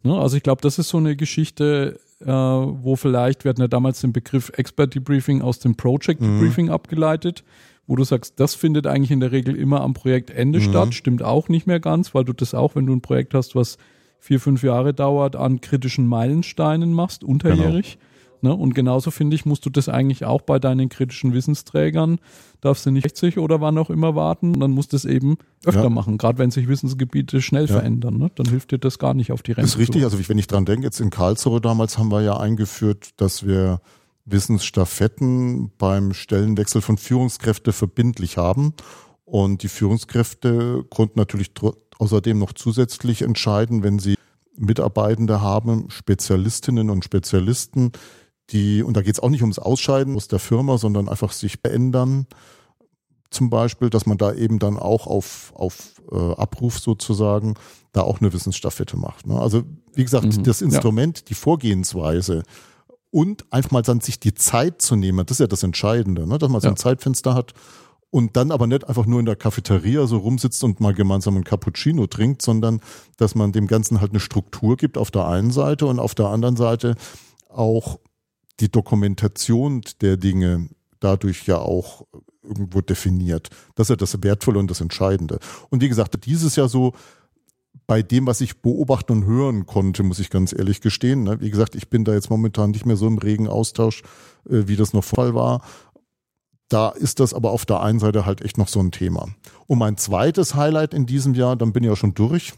Ne? 0.03 0.17
Also 0.17 0.37
ich 0.37 0.43
glaube, 0.43 0.63
das 0.63 0.79
ist 0.79 0.89
so 0.89 0.99
eine 0.99 1.17
Geschichte, 1.17 1.99
äh, 2.21 2.27
wo 2.27 2.97
vielleicht, 2.97 3.45
wir 3.45 3.51
hatten 3.51 3.61
ja 3.61 3.69
damals 3.69 4.01
den 4.01 4.13
Begriff 4.13 4.51
Expert 4.57 4.95
Debriefing 4.95 5.43
aus 5.43 5.59
dem 5.59 5.77
Project 5.77 6.21
mhm. 6.21 6.41
Debriefing 6.41 6.71
abgeleitet, 6.71 7.45
wo 7.89 7.97
du 7.97 8.05
sagst, 8.05 8.39
das 8.39 8.55
findet 8.55 8.87
eigentlich 8.87 9.11
in 9.11 9.19
der 9.19 9.33
Regel 9.33 9.57
immer 9.57 9.81
am 9.81 9.95
Projektende 9.95 10.61
mhm. 10.61 10.63
statt. 10.63 10.95
Stimmt 10.95 11.23
auch 11.25 11.49
nicht 11.49 11.67
mehr 11.67 11.81
ganz, 11.81 12.15
weil 12.15 12.25
du 12.25 12.35
das 12.35 12.55
auch, 12.55 12.77
wenn 12.77 12.87
du 12.87 12.93
ein 12.93 13.01
Projekt 13.01 13.35
hast, 13.35 13.57
was 13.57 13.79
vier, 14.21 14.39
fünf 14.39 14.63
Jahre 14.63 14.95
dauert, 14.95 15.35
an 15.35 15.61
kritischen 15.61 16.07
Meilensteinen 16.07 16.93
machst, 16.93 17.25
unterjährig. 17.25 17.99
Genau. 17.99 18.55
Ne? 18.55 18.55
Und 18.55 18.75
genauso 18.75 19.11
finde 19.11 19.35
ich, 19.35 19.47
musst 19.47 19.65
du 19.67 19.71
das 19.71 19.89
eigentlich 19.89 20.25
auch 20.25 20.43
bei 20.43 20.59
deinen 20.59 20.91
kritischen 20.91 21.33
Wissensträgern, 21.33 22.19
darfst 22.61 22.87
du 22.87 22.91
nicht 22.91 23.05
60 23.05 23.39
oder 23.39 23.61
wann 23.61 23.79
auch 23.79 23.91
immer 23.91 24.15
warten, 24.15 24.61
dann 24.61 24.71
musst 24.71 24.93
du 24.93 24.97
es 24.97 25.05
eben 25.05 25.39
öfter 25.65 25.85
ja. 25.85 25.91
machen, 25.91 26.19
gerade 26.19 26.39
wenn 26.39 26.51
sich 26.51 26.69
Wissensgebiete 26.69 27.41
schnell 27.41 27.67
ja. 27.67 27.73
verändern. 27.73 28.19
Ne? 28.19 28.31
Dann 28.35 28.47
hilft 28.47 28.71
dir 28.71 28.79
das 28.79 28.99
gar 28.99 29.15
nicht 29.15 29.33
auf 29.33 29.43
die 29.43 29.53
Rente. 29.53 29.63
Das 29.63 29.71
ist 29.71 29.79
richtig, 29.79 30.05
also 30.05 30.19
wenn 30.29 30.39
ich 30.39 30.47
dran 30.47 30.67
denke, 30.67 30.85
jetzt 30.85 31.01
in 31.01 31.11
Karlsruhe 31.11 31.61
damals 31.61 31.99
haben 31.99 32.13
wir 32.13 32.23
ja 32.23 32.37
eingeführt, 32.37 33.11
dass 33.17 33.47
wir 33.47 33.81
Wissensstaffetten 34.31 35.71
beim 35.79 36.13
Stellenwechsel 36.13 36.81
von 36.81 36.99
Führungskräfte 36.99 37.73
verbindlich 37.73 38.37
haben. 38.37 38.75
Und 39.25 39.63
die 39.63 39.69
Führungskräfte 39.69 40.85
konnten 40.91 41.19
natürlich 41.19 41.53
außerdem 41.99 42.39
noch 42.39 42.53
zusätzlich 42.53 43.23
entscheiden, 43.23 43.83
wenn 43.83 43.99
sie 43.99 44.15
Mitarbeitende 44.57 45.41
haben, 45.41 45.91
Spezialistinnen 45.91 46.91
und 46.91 47.05
Spezialisten, 47.05 47.93
die, 48.51 48.83
und 48.83 48.97
da 48.97 49.03
geht 49.03 49.15
es 49.15 49.21
auch 49.21 49.29
nicht 49.29 49.43
ums 49.43 49.59
Ausscheiden 49.59 50.17
aus 50.17 50.29
der 50.29 50.39
Firma, 50.39 50.79
sondern 50.79 51.09
einfach 51.09 51.33
sich 51.33 51.59
verändern. 51.61 52.27
Zum 53.31 53.51
Beispiel, 53.51 53.91
dass 53.91 54.07
man 54.07 54.17
da 54.17 54.33
eben 54.33 54.59
dann 54.59 54.79
auch 54.79 55.07
auf, 55.07 55.53
auf 55.55 56.01
äh, 56.11 56.17
Abruf 56.17 56.79
sozusagen 56.79 57.55
da 57.93 58.01
auch 58.01 58.21
eine 58.21 58.33
Wissensstaffette 58.33 58.97
macht. 58.97 59.27
Ne? 59.27 59.39
Also 59.39 59.65
wie 59.95 60.05
gesagt, 60.05 60.25
mhm, 60.25 60.43
das 60.45 60.63
Instrument, 60.63 61.19
ja. 61.19 61.25
die 61.29 61.35
Vorgehensweise, 61.35 62.43
und 63.11 63.51
einfach 63.53 63.71
mal 63.71 63.83
dann 63.83 64.01
sich 64.01 64.21
die 64.21 64.35
Zeit 64.35 64.83
zu 64.83 64.97
nehmen, 64.97 65.25
das 65.27 65.37
ist 65.37 65.41
ja 65.41 65.47
das 65.47 65.63
Entscheidende, 65.63 66.27
ne? 66.27 66.39
dass 66.39 66.51
man 66.51 66.61
so 66.61 66.69
ein 66.69 66.77
Zeitfenster 66.77 67.35
hat 67.35 67.55
und 68.11 68.37
dann 68.37 68.51
aber 68.51 68.67
nicht 68.67 68.89
einfach 68.89 69.07
nur 69.07 69.21
in 69.21 69.27
der 69.27 69.37
Cafeteria 69.37 70.07
so 70.07 70.19
rumsitzt 70.19 70.65
und 70.65 70.81
mal 70.81 70.95
gemeinsam 70.95 71.35
einen 71.35 71.45
Cappuccino 71.45 72.07
trinkt, 72.07 72.43
sondern 72.43 72.81
dass 73.17 73.35
man 73.35 73.53
dem 73.53 73.67
Ganzen 73.67 74.01
halt 74.01 74.13
eine 74.13 74.21
Struktur 74.21 74.77
gibt 74.77 74.97
auf 74.97 75.11
der 75.11 75.27
einen 75.27 75.51
Seite 75.51 75.87
und 75.87 75.99
auf 75.99 76.15
der 76.15 76.27
anderen 76.27 76.57
Seite 76.57 76.95
auch 77.49 77.99
die 78.61 78.71
Dokumentation 78.71 79.83
der 80.01 80.17
Dinge 80.17 80.69
dadurch 81.01 81.47
ja 81.47 81.59
auch 81.59 82.07
irgendwo 82.43 82.81
definiert. 82.81 83.51
Das 83.75 83.87
ist 83.87 83.91
ja 83.91 83.97
das 83.97 84.23
Wertvolle 84.23 84.59
und 84.59 84.71
das 84.71 84.81
Entscheidende. 84.81 85.39
Und 85.71 85.83
wie 85.83 85.89
gesagt, 85.89 86.25
dieses 86.25 86.57
Jahr 86.57 86.69
so 86.69 86.95
bei 87.87 88.03
dem, 88.03 88.27
was 88.27 88.41
ich 88.41 88.61
beobachten 88.61 89.13
und 89.13 89.25
hören 89.25 89.67
konnte, 89.67 90.03
muss 90.03 90.19
ich 90.19 90.31
ganz 90.31 90.53
ehrlich 90.53 90.81
gestehen. 90.81 91.23
Ne? 91.25 91.41
Wie 91.41 91.51
gesagt, 91.51 91.75
ich 91.75 91.89
bin 91.89 92.05
da 92.05 92.13
jetzt 92.13 92.31
momentan 92.31 92.71
nicht 92.71 92.85
mehr 92.85 92.97
so 92.97 93.07
im 93.07 93.19
regen 93.19 93.49
Austausch, 93.49 94.03
äh, 94.49 94.65
wie 94.67 94.77
das 94.77 94.93
noch 94.93 95.05
Fall 95.05 95.35
war. 95.35 95.63
Da 96.69 96.91
ist 96.91 97.19
das 97.19 97.33
aber 97.33 97.51
auf 97.51 97.65
der 97.65 97.81
einen 97.81 97.99
Seite 97.99 98.27
halt 98.27 98.43
echt 98.43 98.59
noch 98.59 98.69
so 98.69 98.79
ein 98.81 98.91
Thema. 98.91 99.29
Und 99.67 99.79
mein 99.79 99.97
zweites 99.97 100.55
Highlight 100.55 100.93
in 100.93 101.07
diesem 101.07 101.33
Jahr, 101.35 101.57
dann 101.57 101.73
bin 101.73 101.83
ich 101.83 101.89
ja 101.89 101.97
schon 101.97 102.15
durch. 102.15 102.53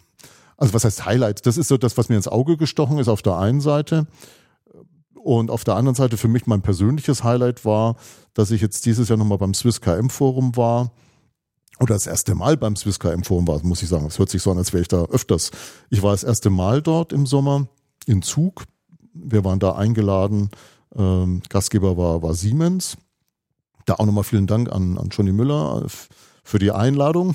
also 0.56 0.74
was 0.74 0.84
heißt 0.84 1.06
Highlight? 1.06 1.46
Das 1.46 1.56
ist 1.56 1.68
so 1.68 1.76
das, 1.76 1.96
was 1.96 2.08
mir 2.08 2.16
ins 2.16 2.26
Auge 2.26 2.56
gestochen 2.56 2.98
ist 2.98 3.08
auf 3.08 3.22
der 3.22 3.36
einen 3.36 3.60
Seite. 3.60 4.08
Und 5.14 5.50
auf 5.50 5.62
der 5.62 5.76
anderen 5.76 5.94
Seite 5.94 6.16
für 6.16 6.28
mich 6.28 6.46
mein 6.46 6.62
persönliches 6.62 7.22
Highlight 7.22 7.64
war, 7.64 7.96
dass 8.34 8.50
ich 8.50 8.60
jetzt 8.60 8.84
dieses 8.86 9.08
Jahr 9.10 9.18
nochmal 9.18 9.38
beim 9.38 9.54
Swiss 9.54 9.80
KM 9.80 10.10
Forum 10.10 10.56
war. 10.56 10.90
Oder 11.80 11.94
das 11.94 12.06
erste 12.06 12.34
Mal 12.34 12.58
beim 12.58 12.76
Swiss 12.76 12.98
KM 12.98 13.24
Forum 13.24 13.48
war, 13.48 13.64
muss 13.64 13.82
ich 13.82 13.88
sagen. 13.88 14.06
Es 14.06 14.18
hört 14.18 14.28
sich 14.28 14.42
so 14.42 14.50
an, 14.50 14.58
als 14.58 14.72
wäre 14.72 14.82
ich 14.82 14.88
da 14.88 15.04
öfters. 15.04 15.50
Ich 15.88 16.02
war 16.02 16.12
das 16.12 16.24
erste 16.24 16.50
Mal 16.50 16.82
dort 16.82 17.12
im 17.12 17.24
Sommer 17.24 17.68
in 18.06 18.20
Zug. 18.20 18.64
Wir 19.14 19.44
waren 19.44 19.58
da 19.58 19.72
eingeladen. 19.72 20.50
Ähm, 20.94 21.42
Gastgeber 21.48 21.96
war, 21.96 22.22
war 22.22 22.34
Siemens. 22.34 22.98
Da 23.86 23.94
auch 23.94 24.04
nochmal 24.04 24.24
vielen 24.24 24.46
Dank 24.46 24.70
an, 24.70 24.98
an 24.98 25.08
Johnny 25.08 25.32
Müller 25.32 25.86
für 26.44 26.58
die 26.58 26.70
Einladung. 26.70 27.34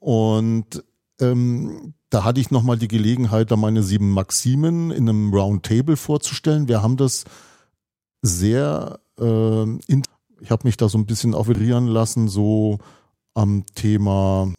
Und 0.00 0.84
ähm, 1.18 1.94
da 2.10 2.24
hatte 2.24 2.40
ich 2.40 2.50
nochmal 2.50 2.76
die 2.76 2.88
Gelegenheit, 2.88 3.50
da 3.50 3.56
meine 3.56 3.82
sieben 3.82 4.10
Maximen 4.12 4.90
in 4.90 5.08
einem 5.08 5.32
Roundtable 5.32 5.96
vorzustellen. 5.96 6.68
Wir 6.68 6.82
haben 6.82 6.98
das 6.98 7.24
sehr, 8.20 9.00
äh, 9.18 9.62
in, 9.62 10.02
ich 10.40 10.50
habe 10.50 10.68
mich 10.68 10.76
da 10.76 10.90
so 10.90 10.98
ein 10.98 11.06
bisschen 11.06 11.34
auferieren 11.34 11.86
lassen, 11.86 12.28
so 12.28 12.78
am 13.36 13.64
Thema, 13.74 14.52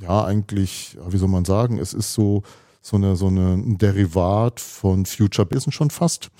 ja 0.00 0.24
eigentlich, 0.24 0.98
wie 1.08 1.18
soll 1.18 1.28
man 1.28 1.44
sagen, 1.44 1.78
es 1.78 1.94
ist 1.94 2.14
so 2.14 2.42
so 2.82 2.96
eine 2.96 3.16
so 3.16 3.28
eine, 3.28 3.54
ein 3.54 3.78
Derivat 3.78 4.60
von 4.60 5.06
Future 5.06 5.46
Business 5.46 5.74
schon 5.74 5.90
fast. 5.90 6.30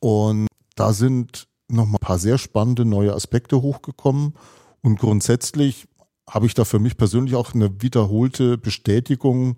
Und 0.00 0.46
da 0.76 0.92
sind 0.92 1.48
noch 1.68 1.86
mal 1.86 1.96
ein 1.96 2.06
paar 2.06 2.20
sehr 2.20 2.38
spannende 2.38 2.84
neue 2.84 3.12
Aspekte 3.12 3.62
hochgekommen 3.62 4.34
und 4.80 5.00
grundsätzlich 5.00 5.88
habe 6.28 6.46
ich 6.46 6.54
da 6.54 6.64
für 6.64 6.78
mich 6.78 6.96
persönlich 6.96 7.34
auch 7.34 7.54
eine 7.54 7.82
wiederholte 7.82 8.58
Bestätigung 8.58 9.56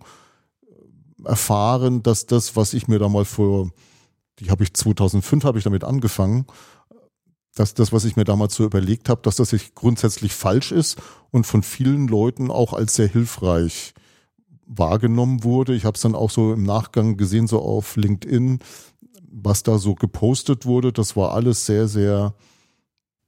äh, 0.62 1.28
erfahren, 1.28 2.02
dass 2.02 2.26
das, 2.26 2.56
was 2.56 2.72
ich 2.72 2.88
mir 2.88 2.98
da 2.98 3.08
mal 3.08 3.24
vor, 3.24 3.70
die 4.38 4.50
habe 4.50 4.64
ich 4.64 4.72
2005 4.72 5.44
habe 5.44 5.58
ich 5.58 5.64
damit 5.64 5.84
angefangen, 5.84 6.46
dass 7.54 7.74
das, 7.74 7.92
was 7.92 8.04
ich 8.04 8.16
mir 8.16 8.24
damals 8.24 8.54
so 8.54 8.64
überlegt 8.64 9.08
habe, 9.08 9.22
dass 9.22 9.36
das 9.36 9.50
sich 9.50 9.74
grundsätzlich 9.74 10.32
falsch 10.32 10.72
ist 10.72 10.98
und 11.30 11.46
von 11.46 11.62
vielen 11.62 12.08
Leuten 12.08 12.50
auch 12.50 12.72
als 12.72 12.94
sehr 12.94 13.08
hilfreich 13.08 13.94
wahrgenommen 14.66 15.42
wurde. 15.42 15.74
Ich 15.74 15.84
habe 15.84 15.96
es 15.96 16.02
dann 16.02 16.14
auch 16.14 16.30
so 16.30 16.52
im 16.52 16.62
Nachgang 16.62 17.16
gesehen, 17.16 17.48
so 17.48 17.60
auf 17.60 17.96
LinkedIn, 17.96 18.60
was 19.30 19.62
da 19.62 19.78
so 19.78 19.94
gepostet 19.94 20.64
wurde. 20.64 20.92
Das 20.92 21.16
war 21.16 21.32
alles 21.32 21.66
sehr, 21.66 21.88
sehr 21.88 22.34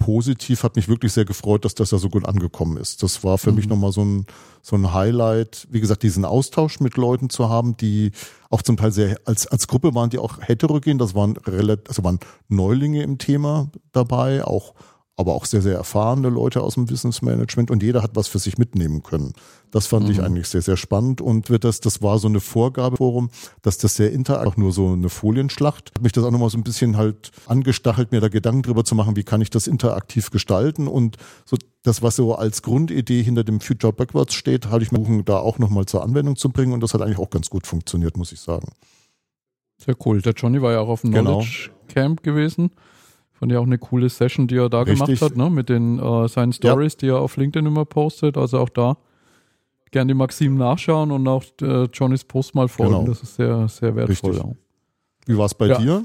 positiv, 0.03 0.65
hat 0.65 0.75
mich 0.75 0.89
wirklich 0.89 1.13
sehr 1.13 1.25
gefreut, 1.25 1.65
dass 1.65 1.75
das 1.75 1.91
da 1.91 1.99
so 1.99 2.09
gut 2.09 2.27
angekommen 2.27 2.77
ist. 2.77 3.03
Das 3.05 3.23
war 3.23 3.39
für 3.39 3.51
mhm. 3.51 3.57
mich 3.57 3.69
nochmal 3.69 3.93
so 3.93 4.05
ein, 4.05 4.27
so 4.61 4.75
ein 4.75 4.93
Highlight, 4.93 5.69
wie 5.71 5.81
gesagt, 5.81 6.03
diesen 6.03 6.25
Austausch 6.25 6.81
mit 6.81 6.97
Leuten 6.97 7.31
zu 7.31 7.49
haben, 7.49 7.77
die 7.77 8.11
auch 8.51 8.63
zum 8.63 8.77
Teil 8.77 8.91
sehr, 8.91 9.17
als, 9.25 9.47
als 9.47 9.69
Gruppe 9.69 9.95
waren 9.95 10.11
die 10.11 10.19
auch 10.19 10.39
heterogen, 10.41 10.99
das 10.99 11.15
waren 11.15 11.37
relativ, 11.37 11.89
also 11.89 12.03
waren 12.03 12.19
Neulinge 12.49 13.03
im 13.05 13.19
Thema 13.19 13.71
dabei, 13.93 14.45
auch 14.45 14.75
aber 15.17 15.35
auch 15.35 15.45
sehr, 15.45 15.61
sehr 15.61 15.77
erfahrene 15.77 16.31
Leute 16.31 16.63
aus 16.63 16.75
dem 16.75 16.89
Wissensmanagement 16.89 17.71
und 17.71 17.83
jeder 17.83 18.03
hat 18.03 18.17
was 18.17 18.29
für 18.29 18.39
sich 18.39 18.57
mitnehmen 18.57 19.03
können. 19.03 19.35
Das 19.71 19.87
fand 19.87 20.07
mhm. 20.07 20.13
ich 20.13 20.23
eigentlich 20.23 20.49
sehr, 20.49 20.63
sehr 20.63 20.77
spannend 20.77 21.21
und 21.21 21.51
wird 21.51 21.65
das, 21.65 21.81
das 21.81 22.03
war 22.03 22.19
so 22.19 22.29
eine 22.29 22.41
Vorgabeforum, 22.41 23.31
dass 23.61 23.79
das 23.79 23.95
sehr 23.95 24.13
interaktiv, 24.13 24.57
nur 24.57 24.73
so 24.73 24.93
eine 24.93 25.11
Folienschlacht. 25.11 25.93
Hat 25.95 26.03
mich 26.03 26.13
das 26.13 26.25
auch 26.25 26.31
nochmal 26.31 26.51
so 26.51 26.59
ein 26.59 26.65
bisschen 26.65 26.97
halt 26.97 27.31
angestachelt, 27.47 28.11
mir 28.11 28.21
da 28.21 28.29
Gedanken 28.29 28.63
drüber 28.63 28.85
zu 28.85 28.95
machen, 28.95 29.17
wie 29.17 29.23
kann 29.23 29.43
ich 29.43 29.51
das 29.51 29.67
interaktiv 29.67 30.31
gestalten 30.31 30.89
und 30.89 31.17
so 31.45 31.57
das, 31.83 32.01
was 32.01 32.17
so 32.17 32.35
als 32.35 32.63
Grundidee 32.63 33.23
hinter 33.23 33.45
dem 33.45 33.61
Future 33.61 33.93
Backwards 33.93 34.35
steht, 34.35 34.67
habe 34.67 34.83
ich 34.83 34.93
mir 34.93 35.23
da 35.25 35.39
auch 35.39 35.59
nochmal 35.59 35.85
zur 35.87 36.03
Anwendung 36.03 36.37
zu 36.37 36.51
bringen 36.51 36.73
und 36.73 36.81
das 36.81 36.95
hat 36.95 37.03
eigentlich 37.03 37.19
auch 37.19 37.31
ganz 37.31 37.51
gut 37.51 37.67
funktioniert, 37.67 38.17
muss 38.17 38.33
ich 38.33 38.41
sagen. 38.41 38.69
Sehr 39.79 39.97
cool. 40.07 40.23
Der 40.23 40.33
Johnny 40.33 40.63
war 40.63 40.73
ja 40.73 40.81
auch 40.81 40.89
auf 40.89 41.01
dem 41.01 41.11
genau. 41.11 41.41
Knowledge 41.41 41.71
Camp 41.89 42.23
gewesen. 42.23 42.71
Fand 43.43 43.51
ich 43.51 43.59
auch 43.59 43.67
eine 43.67 43.79
coole 43.79 44.09
Session, 44.09 44.47
die 44.47 44.55
er 44.55 44.69
da 44.69 44.83
Richtig. 44.83 45.19
gemacht 45.19 45.21
hat, 45.21 45.37
ne? 45.37 45.51
mit 45.51 45.69
den 45.69 45.99
äh, 45.99 46.29
seinen 46.29 46.53
Stories, 46.53 46.93
ja. 46.93 46.99
die 47.01 47.09
er 47.09 47.19
auf 47.19 47.37
LinkedIn 47.37 47.67
immer 47.67 47.85
postet. 47.85 48.37
Also 48.37 48.61
auch 48.61 48.69
da 48.69 48.97
gerne 49.91 50.13
die 50.13 50.15
Maxim 50.15 50.57
nachschauen 50.57 51.11
und 51.11 51.27
auch 51.27 51.43
äh, 51.61 51.89
Johnnys 51.93 52.23
Post 52.23 52.55
mal 52.55 52.69
folgen. 52.69 52.93
Genau. 52.93 53.05
Das 53.05 53.21
ist 53.21 53.35
sehr, 53.35 53.67
sehr 53.67 53.97
wertvoll. 53.97 54.37
Ja. 54.37 54.45
Wie 55.27 55.37
war 55.37 55.47
es 55.47 55.55
bei 55.55 55.67
ja. 55.67 55.79
dir? 55.79 56.05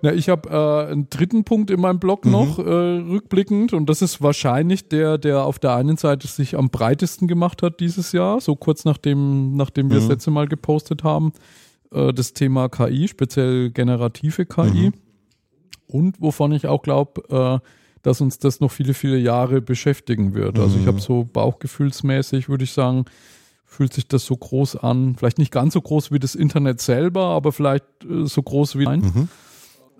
Na, 0.00 0.12
ich 0.12 0.28
habe 0.28 0.48
äh, 0.48 0.92
einen 0.92 1.10
dritten 1.10 1.42
Punkt 1.42 1.72
in 1.72 1.80
meinem 1.80 1.98
Blog 1.98 2.24
mhm. 2.24 2.30
noch 2.30 2.60
äh, 2.60 2.62
rückblickend 2.62 3.72
und 3.72 3.90
das 3.90 4.00
ist 4.00 4.22
wahrscheinlich 4.22 4.88
der, 4.88 5.18
der 5.18 5.42
auf 5.42 5.58
der 5.58 5.74
einen 5.74 5.96
Seite 5.96 6.28
sich 6.28 6.56
am 6.56 6.70
breitesten 6.70 7.26
gemacht 7.26 7.64
hat 7.64 7.80
dieses 7.80 8.12
Jahr, 8.12 8.40
so 8.40 8.54
kurz 8.54 8.84
nachdem, 8.84 9.56
nachdem 9.56 9.90
wir 9.90 9.96
mhm. 9.96 10.00
das 10.02 10.08
letzte 10.08 10.30
Mal 10.30 10.46
gepostet 10.46 11.02
haben. 11.02 11.32
Äh, 11.90 12.12
das 12.12 12.32
Thema 12.32 12.68
KI, 12.68 13.08
speziell 13.08 13.72
generative 13.72 14.46
KI. 14.46 14.90
Mhm 14.90 14.92
und 15.86 16.20
wovon 16.20 16.52
ich 16.52 16.66
auch 16.66 16.82
glaube, 16.82 17.62
äh, 17.62 17.68
dass 18.02 18.20
uns 18.20 18.38
das 18.38 18.60
noch 18.60 18.70
viele, 18.70 18.94
viele 18.94 19.18
Jahre 19.18 19.60
beschäftigen 19.60 20.34
wird. 20.34 20.58
Also 20.58 20.76
ich 20.76 20.84
mhm. 20.84 20.88
habe 20.88 21.00
so 21.00 21.24
bauchgefühlsmäßig, 21.24 22.48
würde 22.48 22.64
ich 22.64 22.72
sagen, 22.72 23.04
fühlt 23.64 23.92
sich 23.92 24.06
das 24.06 24.24
so 24.24 24.36
groß 24.36 24.76
an. 24.76 25.16
Vielleicht 25.16 25.38
nicht 25.38 25.52
ganz 25.52 25.74
so 25.74 25.80
groß 25.80 26.12
wie 26.12 26.20
das 26.20 26.34
Internet 26.34 26.80
selber, 26.80 27.26
aber 27.26 27.52
vielleicht 27.52 27.84
äh, 28.08 28.26
so 28.26 28.42
groß 28.42 28.78
wie 28.78 28.86
ein. 28.86 29.00
Mhm. 29.00 29.28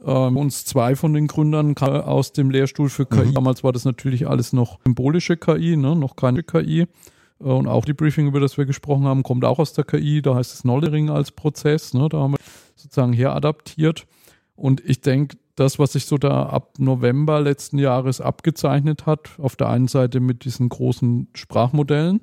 Ähm, 0.04 0.36
uns 0.36 0.64
zwei 0.64 0.94
von 0.94 1.14
den 1.14 1.26
Gründern 1.26 1.76
aus 1.76 2.32
dem 2.32 2.50
Lehrstuhl 2.50 2.88
für 2.90 3.06
KI. 3.06 3.26
Mhm. 3.26 3.34
Damals 3.34 3.64
war 3.64 3.72
das 3.72 3.84
natürlich 3.84 4.28
alles 4.28 4.52
noch 4.52 4.78
symbolische 4.84 5.36
KI, 5.36 5.76
ne? 5.76 5.96
noch 5.96 6.14
keine 6.14 6.42
KI. 6.42 6.82
Äh, 6.82 7.44
und 7.44 7.66
auch 7.66 7.84
die 7.84 7.94
Briefing, 7.94 8.28
über 8.28 8.40
das 8.40 8.56
wir 8.56 8.66
gesprochen 8.66 9.04
haben, 9.04 9.24
kommt 9.24 9.44
auch 9.44 9.58
aus 9.58 9.72
der 9.72 9.84
KI. 9.84 10.22
Da 10.22 10.36
heißt 10.36 10.54
es 10.54 10.62
Knowledging 10.62 11.10
als 11.10 11.32
Prozess. 11.32 11.92
Ne? 11.92 12.08
Da 12.08 12.18
haben 12.18 12.32
wir 12.32 12.38
sozusagen 12.76 13.12
her 13.12 13.34
adaptiert. 13.34 14.06
Und 14.54 14.80
ich 14.84 15.00
denke, 15.00 15.36
das, 15.56 15.78
was 15.78 15.94
sich 15.94 16.06
so 16.06 16.18
da 16.18 16.44
ab 16.44 16.74
November 16.78 17.40
letzten 17.40 17.78
Jahres 17.78 18.20
abgezeichnet 18.20 19.06
hat, 19.06 19.30
auf 19.38 19.56
der 19.56 19.68
einen 19.70 19.88
Seite 19.88 20.20
mit 20.20 20.44
diesen 20.44 20.68
großen 20.68 21.28
Sprachmodellen, 21.34 22.20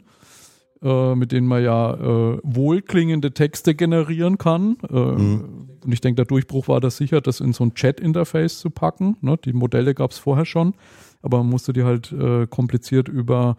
äh, 0.83 1.15
mit 1.15 1.31
denen 1.31 1.47
man 1.47 1.63
ja 1.63 1.93
äh, 1.95 2.39
wohlklingende 2.43 3.33
Texte 3.33 3.73
generieren 3.73 4.37
kann. 4.37 4.77
Äh, 4.89 4.95
mhm. 4.95 5.69
Und 5.83 5.91
ich 5.91 6.01
denke, 6.01 6.17
der 6.17 6.25
Durchbruch 6.25 6.67
war 6.67 6.79
das 6.79 6.97
sicher, 6.97 7.21
das 7.21 7.39
in 7.39 7.53
so 7.53 7.65
ein 7.65 7.73
Chat-Interface 7.73 8.59
zu 8.59 8.69
packen. 8.69 9.17
Ne? 9.21 9.37
Die 9.43 9.53
Modelle 9.53 9.95
gab 9.95 10.11
es 10.11 10.19
vorher 10.19 10.45
schon, 10.45 10.75
aber 11.23 11.39
man 11.39 11.49
musste 11.49 11.73
die 11.73 11.83
halt 11.83 12.11
äh, 12.11 12.45
kompliziert 12.45 13.07
über 13.07 13.57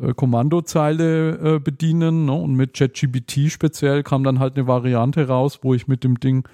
äh, 0.00 0.14
Kommandozeile 0.14 1.56
äh, 1.56 1.58
bedienen. 1.58 2.24
Ne? 2.24 2.32
Und 2.32 2.54
mit 2.54 2.72
ChatGPT 2.74 3.50
speziell 3.50 4.02
kam 4.02 4.24
dann 4.24 4.38
halt 4.38 4.56
eine 4.56 4.66
Variante 4.66 5.28
raus, 5.28 5.60
wo 5.62 5.74
ich 5.74 5.88
mit 5.88 6.04
dem 6.04 6.18
Ding 6.20 6.48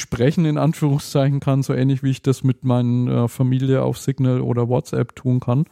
sprechen 0.00 0.44
in 0.44 0.58
Anführungszeichen 0.58 1.40
kann, 1.40 1.62
so 1.62 1.74
ähnlich 1.74 2.02
wie 2.02 2.10
ich 2.10 2.22
das 2.22 2.44
mit 2.44 2.64
meiner 2.64 3.24
äh, 3.24 3.28
Familie 3.28 3.82
auf 3.82 3.98
Signal 3.98 4.40
oder 4.40 4.68
WhatsApp 4.68 5.14
tun 5.14 5.40
kann. 5.40 5.66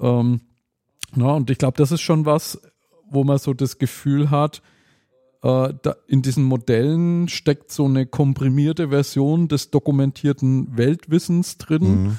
Ähm, 0.00 0.40
na, 1.14 1.32
und 1.32 1.50
ich 1.50 1.58
glaube, 1.58 1.76
das 1.76 1.92
ist 1.92 2.00
schon 2.00 2.26
was, 2.26 2.60
wo 3.10 3.24
man 3.24 3.38
so 3.38 3.54
das 3.54 3.78
Gefühl 3.78 4.30
hat, 4.30 4.62
äh, 5.42 5.72
in 6.06 6.22
diesen 6.22 6.44
Modellen 6.44 7.28
steckt 7.28 7.70
so 7.70 7.84
eine 7.84 8.06
komprimierte 8.06 8.88
Version 8.88 9.48
des 9.48 9.70
dokumentierten 9.70 10.76
Weltwissens 10.76 11.58
drin. 11.58 12.04
Mhm. 12.04 12.18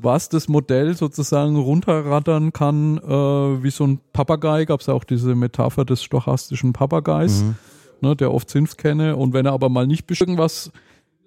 Was 0.00 0.28
das 0.28 0.48
Modell 0.48 0.96
sozusagen 0.96 1.56
runterrattern 1.56 2.52
kann, 2.52 2.98
äh, 2.98 3.62
wie 3.62 3.70
so 3.70 3.84
ein 3.84 4.00
Papagei, 4.12 4.64
gab 4.64 4.80
es 4.80 4.86
ja 4.86 4.94
auch 4.94 5.02
diese 5.02 5.34
Metapher 5.34 5.84
des 5.84 6.04
stochastischen 6.04 6.72
Papageis. 6.72 7.42
Mhm 7.42 7.56
ne, 8.02 8.16
der 8.16 8.32
oft 8.32 8.50
Zinf 8.50 8.76
kenne. 8.76 9.16
Und 9.16 9.32
wenn 9.32 9.46
er 9.46 9.52
aber 9.52 9.68
mal 9.68 9.86
nicht 9.86 10.10
irgendwas 10.20 10.72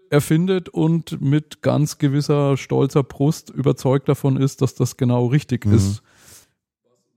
erfindet 0.09 0.69
und 0.69 1.21
mit 1.21 1.61
ganz 1.61 1.97
gewisser 1.97 2.57
stolzer 2.57 3.03
Brust 3.03 3.49
überzeugt 3.49 4.09
davon 4.09 4.37
ist, 4.37 4.61
dass 4.61 4.75
das 4.75 4.97
genau 4.97 5.27
richtig 5.27 5.65
mhm. 5.65 5.73
ist. 5.73 6.03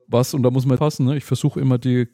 Was, 0.06 0.34
und 0.34 0.42
da 0.42 0.50
muss 0.50 0.66
man 0.66 0.78
passen, 0.78 1.06
ne? 1.06 1.16
ich 1.16 1.24
versuche 1.24 1.60
immer 1.60 1.78
die 1.78 2.06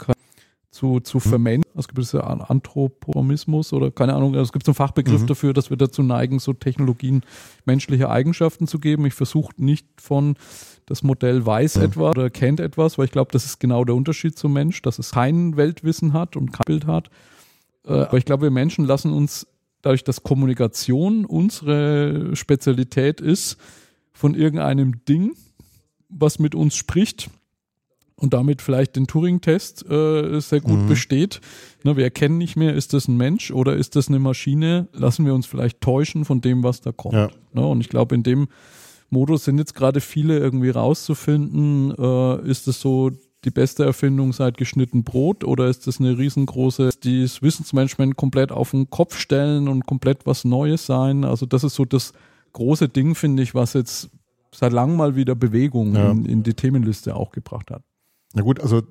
zu, 0.71 1.01
zu 1.01 1.19
mhm. 1.19 1.23
vermengen. 1.23 1.65
Es 1.75 1.89
gibt 1.89 1.99
diese 1.99 2.25
Anthropomismus 2.25 3.73
oder 3.73 3.91
keine 3.91 4.15
Ahnung, 4.15 4.35
es 4.35 4.53
gibt 4.53 4.65
so 4.65 4.71
einen 4.71 4.77
Fachbegriff 4.77 5.23
mhm. 5.23 5.27
dafür, 5.27 5.53
dass 5.53 5.71
wir 5.71 5.77
dazu 5.77 6.03
neigen, 6.03 6.39
so 6.39 6.53
Technologien 6.53 7.23
menschliche 7.65 8.09
Eigenschaften 8.09 8.67
zu 8.67 8.79
geben. 8.79 9.07
Ich 9.07 9.15
versuche 9.15 9.53
nicht 9.57 9.87
von 10.01 10.37
das 10.87 11.03
Modell 11.03 11.45
weiß 11.45 11.77
mhm. 11.77 11.83
etwas 11.83 12.11
oder 12.11 12.31
kennt 12.31 12.61
etwas, 12.61 12.99
weil 12.99 13.07
ich 13.07 13.13
glaube, 13.13 13.33
das 13.33 13.45
ist 13.45 13.61
genau 13.61 13.85
der 13.85 13.95
Unterschied 13.95 14.39
zum 14.39 14.53
Mensch, 14.53 14.83
dass 14.83 14.99
es 14.99 15.13
kein 15.13 15.57
Weltwissen 15.57 16.13
hat 16.13 16.37
und 16.37 16.53
kein 16.53 16.65
Bild 16.67 16.87
hat. 16.87 17.11
Äh, 17.87 17.93
aber 17.93 18.19
ich 18.19 18.25
glaube, 18.25 18.45
wir 18.45 18.51
Menschen 18.51 18.85
lassen 18.85 19.13
uns 19.13 19.47
dadurch, 19.83 20.05
dass 20.05 20.23
Kommunikation 20.23 21.25
unsere 21.25 22.37
Spezialität 22.37 23.21
ist, 23.21 23.57
von 24.13 24.35
irgendeinem 24.35 25.05
Ding, 25.07 25.33
was 26.09 26.39
mit 26.39 26.55
uns 26.55 26.77
spricht, 26.77 27.31
und 28.21 28.35
damit 28.35 28.63
vielleicht 28.63 28.97
den 28.97 29.07
Turing-Test 29.07 29.91
äh, 29.91 30.41
sehr 30.41 30.61
gut 30.61 30.81
mhm. 30.81 30.89
besteht. 30.89 31.41
Ne, 31.83 31.97
wir 31.97 32.05
erkennen 32.05 32.39
nicht 32.39 32.57
mehr, 32.57 32.75
ist 32.75 32.93
das 32.93 33.09
ein 33.09 33.17
Mensch 33.17 33.51
oder 33.51 33.75
ist 33.75 33.97
das 33.97 34.09
eine 34.09 34.19
Maschine? 34.19 34.89
Lassen 34.93 35.25
wir 35.25 35.35
uns 35.35 35.47
vielleicht 35.47 35.81
täuschen 35.81 36.25
von 36.25 36.41
dem, 36.41 36.63
was 36.63 36.81
da 36.81 36.93
kommt. 36.93 37.15
Ja. 37.15 37.31
Ne, 37.53 37.67
und 37.67 37.81
ich 37.81 37.89
glaube, 37.89 38.15
in 38.15 38.23
dem 38.23 38.49
Modus 39.09 39.45
sind 39.45 39.59
jetzt 39.59 39.75
gerade 39.75 40.01
viele 40.01 40.39
irgendwie 40.39 40.71
rauszufinden, 40.71 41.93
äh, 41.99 42.49
ist 42.49 42.69
es 42.69 42.81
so 42.81 43.11
die 43.45 43.51
beste 43.51 43.85
Erfindung 43.85 44.33
seit 44.33 44.59
geschnitten 44.59 45.03
Brot 45.03 45.45
oder 45.45 45.69
ist 45.69 45.87
das 45.87 45.99
eine 45.99 46.19
riesengroße, 46.19 46.91
die 47.03 47.23
das 47.23 47.41
Wissensmanagement 47.41 48.17
komplett 48.17 48.53
auf 48.53 48.73
den 48.73 48.91
Kopf 48.91 49.19
stellen 49.19 49.67
und 49.67 49.87
komplett 49.87 50.27
was 50.27 50.45
Neues 50.45 50.85
sein? 50.85 51.25
Also 51.25 51.47
das 51.47 51.65
ist 51.65 51.75
so 51.75 51.87
das 51.87 52.13
große 52.53 52.89
Ding, 52.89 53.15
finde 53.15 53.43
ich, 53.43 53.55
was 53.55 53.73
jetzt 53.73 54.11
seit 54.53 54.73
langem 54.73 54.97
mal 54.97 55.17
wieder 55.17 55.35
Bewegung 55.35 55.95
ja. 55.95 56.11
in, 56.11 56.27
in, 56.27 56.43
die 56.43 56.55
Themenliste 56.55 57.15
auch 57.15 57.31
gebracht 57.33 57.71
hat. 57.71 57.83
Na 58.35 58.43
gut, 58.43 58.61
also 58.61 58.83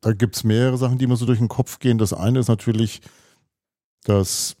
da 0.00 0.12
gibt 0.12 0.36
es 0.36 0.44
mehrere 0.44 0.78
Sachen, 0.78 0.98
die 0.98 1.06
mir 1.06 1.16
so 1.16 1.26
durch 1.26 1.38
den 1.38 1.48
Kopf 1.48 1.78
gehen. 1.78 1.98
Das 1.98 2.12
eine 2.12 2.38
ist 2.38 2.48
natürlich, 2.48 3.02
dass 4.04 4.56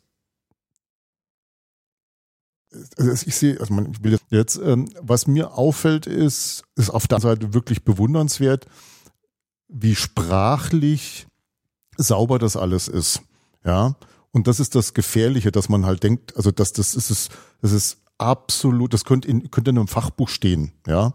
also 2.96 3.26
ich 3.26 3.34
sehe, 3.34 3.58
also 3.58 3.74
man, 3.74 3.92
will 4.02 4.18
jetzt, 4.30 4.56
ähm, 4.56 4.88
was 5.00 5.26
mir 5.26 5.54
auffällt, 5.54 6.06
ist, 6.06 6.62
ist 6.76 6.90
auf 6.90 7.08
der 7.08 7.20
Seite 7.20 7.52
wirklich 7.52 7.82
bewundernswert, 7.82 8.66
wie 9.68 9.96
sprachlich 9.96 11.26
sauber 11.96 12.38
das 12.38 12.56
alles 12.56 12.86
ist. 12.86 13.22
Ja. 13.64 13.96
Und 14.30 14.46
das 14.46 14.60
ist 14.60 14.76
das 14.76 14.94
Gefährliche, 14.94 15.50
dass 15.50 15.68
man 15.68 15.84
halt 15.84 16.04
denkt, 16.04 16.36
also 16.36 16.52
dass 16.52 16.72
das 16.72 16.94
ist 16.94 17.10
es, 17.10 17.28
das 17.60 17.72
ist 17.72 17.98
absolut, 18.18 18.94
das 18.94 19.04
könnte 19.04 19.26
in, 19.26 19.50
könnte 19.50 19.70
in 19.70 19.78
einem 19.78 19.88
Fachbuch 19.88 20.28
stehen, 20.28 20.72
ja 20.86 21.14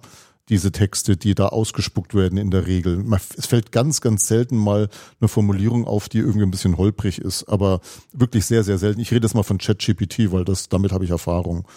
diese 0.50 0.72
Texte, 0.72 1.18
die 1.18 1.34
da 1.34 1.48
ausgespuckt 1.48 2.14
werden 2.14 2.38
in 2.38 2.52
der 2.52 2.68
Regel. 2.68 3.04
Es 3.36 3.48
fällt 3.48 3.72
ganz, 3.72 4.02
ganz 4.02 4.28
selten 4.28 4.58
mal 4.58 4.90
eine 5.20 5.28
Formulierung 5.28 5.86
auf, 5.86 6.08
die 6.08 6.20
irgendwie 6.20 6.44
ein 6.44 6.52
bisschen 6.52 6.78
holprig 6.78 7.20
ist, 7.20 7.46
aber 7.46 7.82
wirklich 8.14 8.46
sehr, 8.46 8.64
sehr 8.64 8.78
selten. 8.78 9.02
Ich 9.02 9.12
rede 9.12 9.26
jetzt 9.26 9.34
mal 9.34 9.44
von 9.44 9.58
ChatGPT, 9.58 10.32
weil 10.32 10.46
das, 10.46 10.70
damit 10.70 10.92
habe 10.92 11.04
ich 11.04 11.12
Erfahrung. 11.12 11.68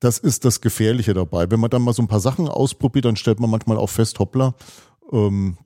Das 0.00 0.18
ist 0.18 0.44
das 0.44 0.60
Gefährliche 0.60 1.14
dabei. 1.14 1.50
Wenn 1.50 1.60
man 1.60 1.70
dann 1.70 1.82
mal 1.82 1.92
so 1.92 2.02
ein 2.02 2.08
paar 2.08 2.20
Sachen 2.20 2.48
ausprobiert, 2.48 3.04
dann 3.04 3.16
stellt 3.16 3.38
man 3.38 3.50
manchmal 3.50 3.76
auch 3.76 3.90
fest, 3.90 4.18
hoppla, 4.18 4.54
ähm, 5.12 5.58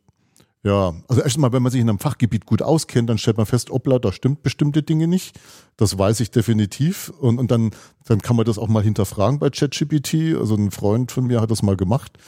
ja, 0.67 0.95
also 1.07 1.23
erstmal, 1.23 1.53
wenn 1.53 1.63
man 1.63 1.71
sich 1.71 1.81
in 1.81 1.89
einem 1.89 2.01
Fachgebiet 2.01 2.45
gut 2.45 2.61
auskennt, 2.61 3.09
dann 3.09 3.19
stellt 3.19 3.37
man 3.37 3.47
fest, 3.47 3.71
obla, 3.71 4.01
da 4.01 4.11
stimmt 4.11 4.43
bestimmte 4.43 4.83
Dinge 4.83 5.07
nicht. 5.07 5.39
Das 5.77 5.97
weiß 5.97 6.19
ich 6.19 6.33
definitiv. 6.33 7.13
Und, 7.21 7.39
und 7.39 7.53
dann, 7.53 7.71
dann 8.05 8.21
kann 8.21 8.35
man 8.35 8.47
das 8.47 8.59
auch 8.59 8.67
mal 8.67 8.83
hinterfragen 8.83 9.39
bei 9.39 9.49
ChatGPT. 9.49 10.37
Also 10.37 10.57
ein 10.57 10.73
Freund 10.73 11.13
von 11.13 11.25
mir 11.25 11.41
hat 11.41 11.53
das 11.53 11.63
mal 11.63 11.77
gemacht. 11.77 12.19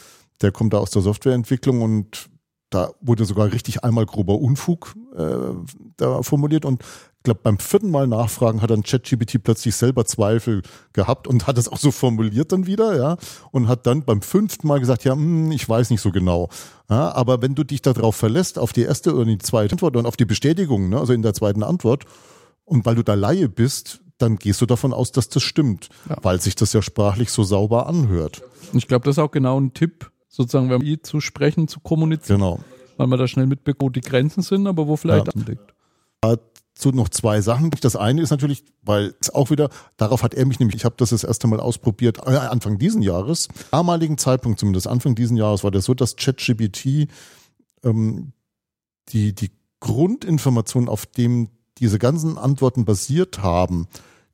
Der 0.40 0.52
kommt 0.52 0.72
da 0.72 0.78
aus 0.78 0.92
der 0.92 1.02
Softwareentwicklung 1.02 1.82
und 1.82 2.30
da 2.70 2.90
wurde 3.00 3.24
sogar 3.24 3.52
richtig 3.52 3.84
einmal 3.84 4.06
grober 4.06 4.38
Unfug 4.38 4.94
äh, 5.16 5.54
da 5.96 6.22
formuliert 6.22 6.64
und 6.64 6.82
ich 6.82 7.24
glaube, 7.24 7.40
beim 7.42 7.58
vierten 7.58 7.90
Mal 7.90 8.06
nachfragen 8.06 8.62
hat 8.62 8.70
dann 8.70 8.84
ChatGPT 8.84 9.42
plötzlich 9.42 9.74
selber 9.74 10.04
Zweifel 10.04 10.62
gehabt 10.92 11.26
und 11.26 11.46
hat 11.46 11.58
es 11.58 11.68
auch 11.68 11.78
so 11.78 11.90
formuliert 11.90 12.52
dann 12.52 12.66
wieder, 12.66 12.96
ja, 12.96 13.16
und 13.50 13.66
hat 13.68 13.86
dann 13.86 14.04
beim 14.04 14.22
fünften 14.22 14.68
Mal 14.68 14.78
gesagt, 14.78 15.04
ja, 15.04 15.14
hm, 15.14 15.50
ich 15.50 15.68
weiß 15.68 15.90
nicht 15.90 16.00
so 16.00 16.12
genau. 16.12 16.48
Ja, 16.88 17.12
aber 17.12 17.42
wenn 17.42 17.54
du 17.54 17.64
dich 17.64 17.82
darauf 17.82 18.14
verlässt, 18.14 18.58
auf 18.58 18.72
die 18.72 18.82
erste 18.82 19.14
oder 19.14 19.24
die 19.24 19.38
zweite 19.38 19.72
Antwort 19.72 19.96
und 19.96 20.06
auf 20.06 20.16
die 20.16 20.26
Bestätigung, 20.26 20.90
ne, 20.90 20.98
also 20.98 21.12
in 21.12 21.22
der 21.22 21.34
zweiten 21.34 21.64
Antwort, 21.64 22.04
und 22.64 22.86
weil 22.86 22.94
du 22.94 23.02
da 23.02 23.14
Laie 23.14 23.48
bist, 23.48 24.00
dann 24.18 24.36
gehst 24.36 24.60
du 24.60 24.66
davon 24.66 24.92
aus, 24.92 25.10
dass 25.10 25.28
das 25.28 25.42
stimmt, 25.42 25.88
ja. 26.08 26.16
weil 26.22 26.40
sich 26.40 26.54
das 26.54 26.72
ja 26.72 26.82
sprachlich 26.82 27.30
so 27.30 27.42
sauber 27.42 27.86
anhört. 27.86 28.42
Ich 28.74 28.86
glaube, 28.86 29.04
das 29.04 29.16
ist 29.16 29.18
auch 29.22 29.30
genau 29.30 29.58
ein 29.58 29.74
Tipp, 29.74 30.10
sozusagen, 30.28 30.70
wenn 30.70 30.82
man 30.82 31.02
zu 31.02 31.20
sprechen, 31.20 31.68
zu 31.68 31.80
kommunizieren. 31.80 32.40
Genau. 32.40 32.60
Weil 32.96 33.06
man 33.06 33.18
da 33.18 33.28
schnell 33.28 33.46
mitbekommt, 33.46 33.82
wo 33.82 33.88
die 33.90 34.00
Grenzen 34.00 34.42
sind, 34.42 34.66
aber 34.66 34.86
wo 34.86 34.96
vielleicht 34.96 35.26
ja. 35.26 35.32
anliegt. 35.32 35.74
Dazu 36.20 36.90
noch 36.90 37.08
zwei 37.08 37.40
Sachen. 37.40 37.70
Das 37.80 37.96
eine 37.96 38.22
ist 38.22 38.30
natürlich, 38.30 38.64
weil 38.82 39.14
es 39.20 39.30
auch 39.30 39.50
wieder, 39.50 39.70
darauf 39.96 40.22
hat 40.22 40.34
er 40.34 40.46
mich 40.46 40.58
nämlich, 40.58 40.76
ich 40.76 40.84
habe 40.84 40.96
das 40.98 41.10
das 41.10 41.24
erste 41.24 41.46
Mal 41.46 41.60
ausprobiert, 41.60 42.18
äh, 42.26 42.36
Anfang 42.36 42.78
diesen 42.78 43.02
Jahres, 43.02 43.48
damaligen 43.70 44.18
Zeitpunkt 44.18 44.58
zumindest, 44.58 44.86
Anfang 44.86 45.14
diesen 45.14 45.36
Jahres 45.36 45.64
war 45.64 45.70
das 45.70 45.84
so, 45.84 45.94
dass 45.94 46.16
ChatGPT 46.16 47.08
ähm, 47.84 48.32
die, 49.10 49.34
die 49.34 49.50
Grundinformation, 49.80 50.88
auf 50.88 51.06
dem 51.06 51.50
diese 51.78 51.98
ganzen 51.98 52.36
Antworten 52.36 52.84
basiert 52.84 53.42
haben, 53.42 53.86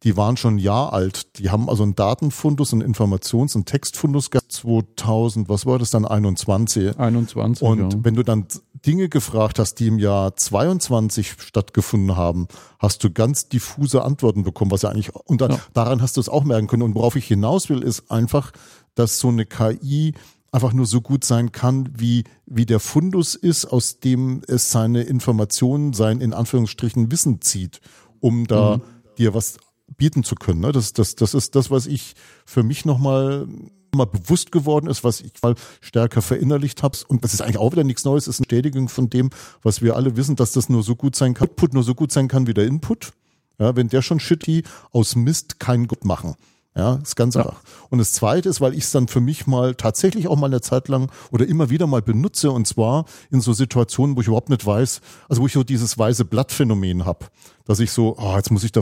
die 0.04 0.18
waren 0.18 0.36
schon 0.36 0.56
ein 0.56 0.58
Jahr 0.58 0.92
alt. 0.92 1.38
Die 1.38 1.48
haben 1.48 1.70
also 1.70 1.82
einen 1.82 1.94
Datenfundus, 1.94 2.74
einen 2.74 2.82
Informations- 2.82 3.56
und 3.56 3.64
Textfundus 3.64 4.30
gehabt 4.30 4.52
2000, 4.52 5.48
was 5.48 5.64
war 5.64 5.78
das 5.78 5.90
dann, 5.90 6.04
21? 6.04 6.98
21, 6.98 7.66
Und 7.66 7.94
ja. 7.94 7.98
wenn 8.02 8.14
du 8.14 8.22
dann 8.22 8.46
Dinge 8.84 9.08
gefragt 9.08 9.58
hast, 9.58 9.76
die 9.76 9.86
im 9.86 9.98
Jahr 9.98 10.36
22 10.36 11.36
stattgefunden 11.38 12.16
haben, 12.16 12.48
hast 12.78 13.02
du 13.02 13.10
ganz 13.10 13.48
diffuse 13.48 14.04
Antworten 14.04 14.42
bekommen, 14.42 14.70
was 14.70 14.82
ja 14.82 14.90
eigentlich, 14.90 15.14
und 15.14 15.40
dann, 15.40 15.52
ja. 15.52 15.58
daran 15.72 16.02
hast 16.02 16.18
du 16.18 16.20
es 16.20 16.28
auch 16.28 16.44
merken 16.44 16.66
können. 16.66 16.82
Und 16.82 16.94
worauf 16.94 17.16
ich 17.16 17.26
hinaus 17.26 17.70
will, 17.70 17.82
ist 17.82 18.10
einfach, 18.10 18.52
dass 18.94 19.18
so 19.18 19.28
eine 19.28 19.46
KI 19.46 20.12
einfach 20.52 20.74
nur 20.74 20.86
so 20.86 21.00
gut 21.00 21.24
sein 21.24 21.50
kann, 21.50 21.88
wie, 21.96 22.24
wie 22.44 22.66
der 22.66 22.78
Fundus 22.78 23.34
ist, 23.36 23.64
aus 23.64 24.00
dem 24.00 24.42
es 24.46 24.70
seine 24.70 25.02
Informationen, 25.02 25.94
sein 25.94 26.20
in 26.20 26.34
Anführungsstrichen 26.34 27.10
Wissen 27.10 27.40
zieht, 27.40 27.80
um 28.20 28.46
da 28.46 28.76
mhm. 28.76 28.82
dir 29.16 29.32
was 29.32 29.56
bieten 29.96 30.24
zu 30.24 30.34
können. 30.34 30.60
Ne? 30.60 30.72
Das, 30.72 30.92
das, 30.92 31.14
das 31.14 31.34
ist 31.34 31.54
das, 31.54 31.70
was 31.70 31.86
ich 31.86 32.14
für 32.44 32.62
mich 32.62 32.84
nochmal 32.84 33.46
mal 33.94 34.06
bewusst 34.06 34.52
geworden 34.52 34.88
ist, 34.88 35.04
was 35.04 35.20
ich 35.20 35.32
mal 35.42 35.54
stärker 35.80 36.22
verinnerlicht 36.22 36.82
habe. 36.82 36.98
Und 37.08 37.24
das 37.24 37.32
ist 37.32 37.40
eigentlich 37.40 37.58
auch 37.58 37.72
wieder 37.72 37.84
nichts 37.84 38.04
Neues, 38.04 38.26
ist 38.26 38.40
eine 38.40 38.46
Bestätigung 38.46 38.88
von 38.88 39.08
dem, 39.08 39.30
was 39.62 39.82
wir 39.82 39.96
alle 39.96 40.16
wissen, 40.16 40.36
dass 40.36 40.52
das 40.52 40.68
nur 40.68 40.82
so 40.82 40.96
gut 40.96 41.16
sein 41.16 41.34
kann, 41.34 41.48
Output 41.48 41.74
nur 41.74 41.82
so 41.82 41.94
gut 41.94 42.10
sein 42.10 42.28
kann 42.28 42.46
wie 42.46 42.54
der 42.54 42.66
Input. 42.66 43.12
Ja, 43.58 43.76
wenn 43.76 43.88
der 43.88 44.02
schon 44.02 44.18
shitty 44.18 44.64
aus 44.90 45.14
Mist 45.14 45.60
kein 45.60 45.86
Gut 45.86 46.04
machen. 46.04 46.34
Ja, 46.76 46.96
ist 46.96 47.14
ganz 47.14 47.36
ja. 47.36 47.42
einfach. 47.42 47.60
Und 47.90 47.98
das 47.98 48.12
zweite 48.12 48.48
ist, 48.48 48.60
weil 48.60 48.74
ich 48.74 48.84
es 48.84 48.90
dann 48.90 49.06
für 49.06 49.20
mich 49.20 49.46
mal 49.46 49.76
tatsächlich 49.76 50.26
auch 50.26 50.36
mal 50.36 50.46
eine 50.46 50.60
Zeit 50.60 50.88
lang 50.88 51.10
oder 51.30 51.46
immer 51.46 51.70
wieder 51.70 51.86
mal 51.86 52.02
benutze 52.02 52.50
und 52.50 52.66
zwar 52.66 53.04
in 53.30 53.40
so 53.40 53.52
Situationen, 53.52 54.16
wo 54.16 54.20
ich 54.20 54.26
überhaupt 54.26 54.50
nicht 54.50 54.66
weiß, 54.66 55.00
also 55.28 55.42
wo 55.42 55.46
ich 55.46 55.52
so 55.52 55.62
dieses 55.62 55.96
weiße 55.96 56.24
Blattphänomen 56.24 57.04
habe, 57.04 57.26
dass 57.64 57.78
ich 57.78 57.92
so, 57.92 58.16
oh, 58.18 58.34
jetzt 58.34 58.50
muss 58.50 58.64
ich 58.64 58.72
da 58.72 58.80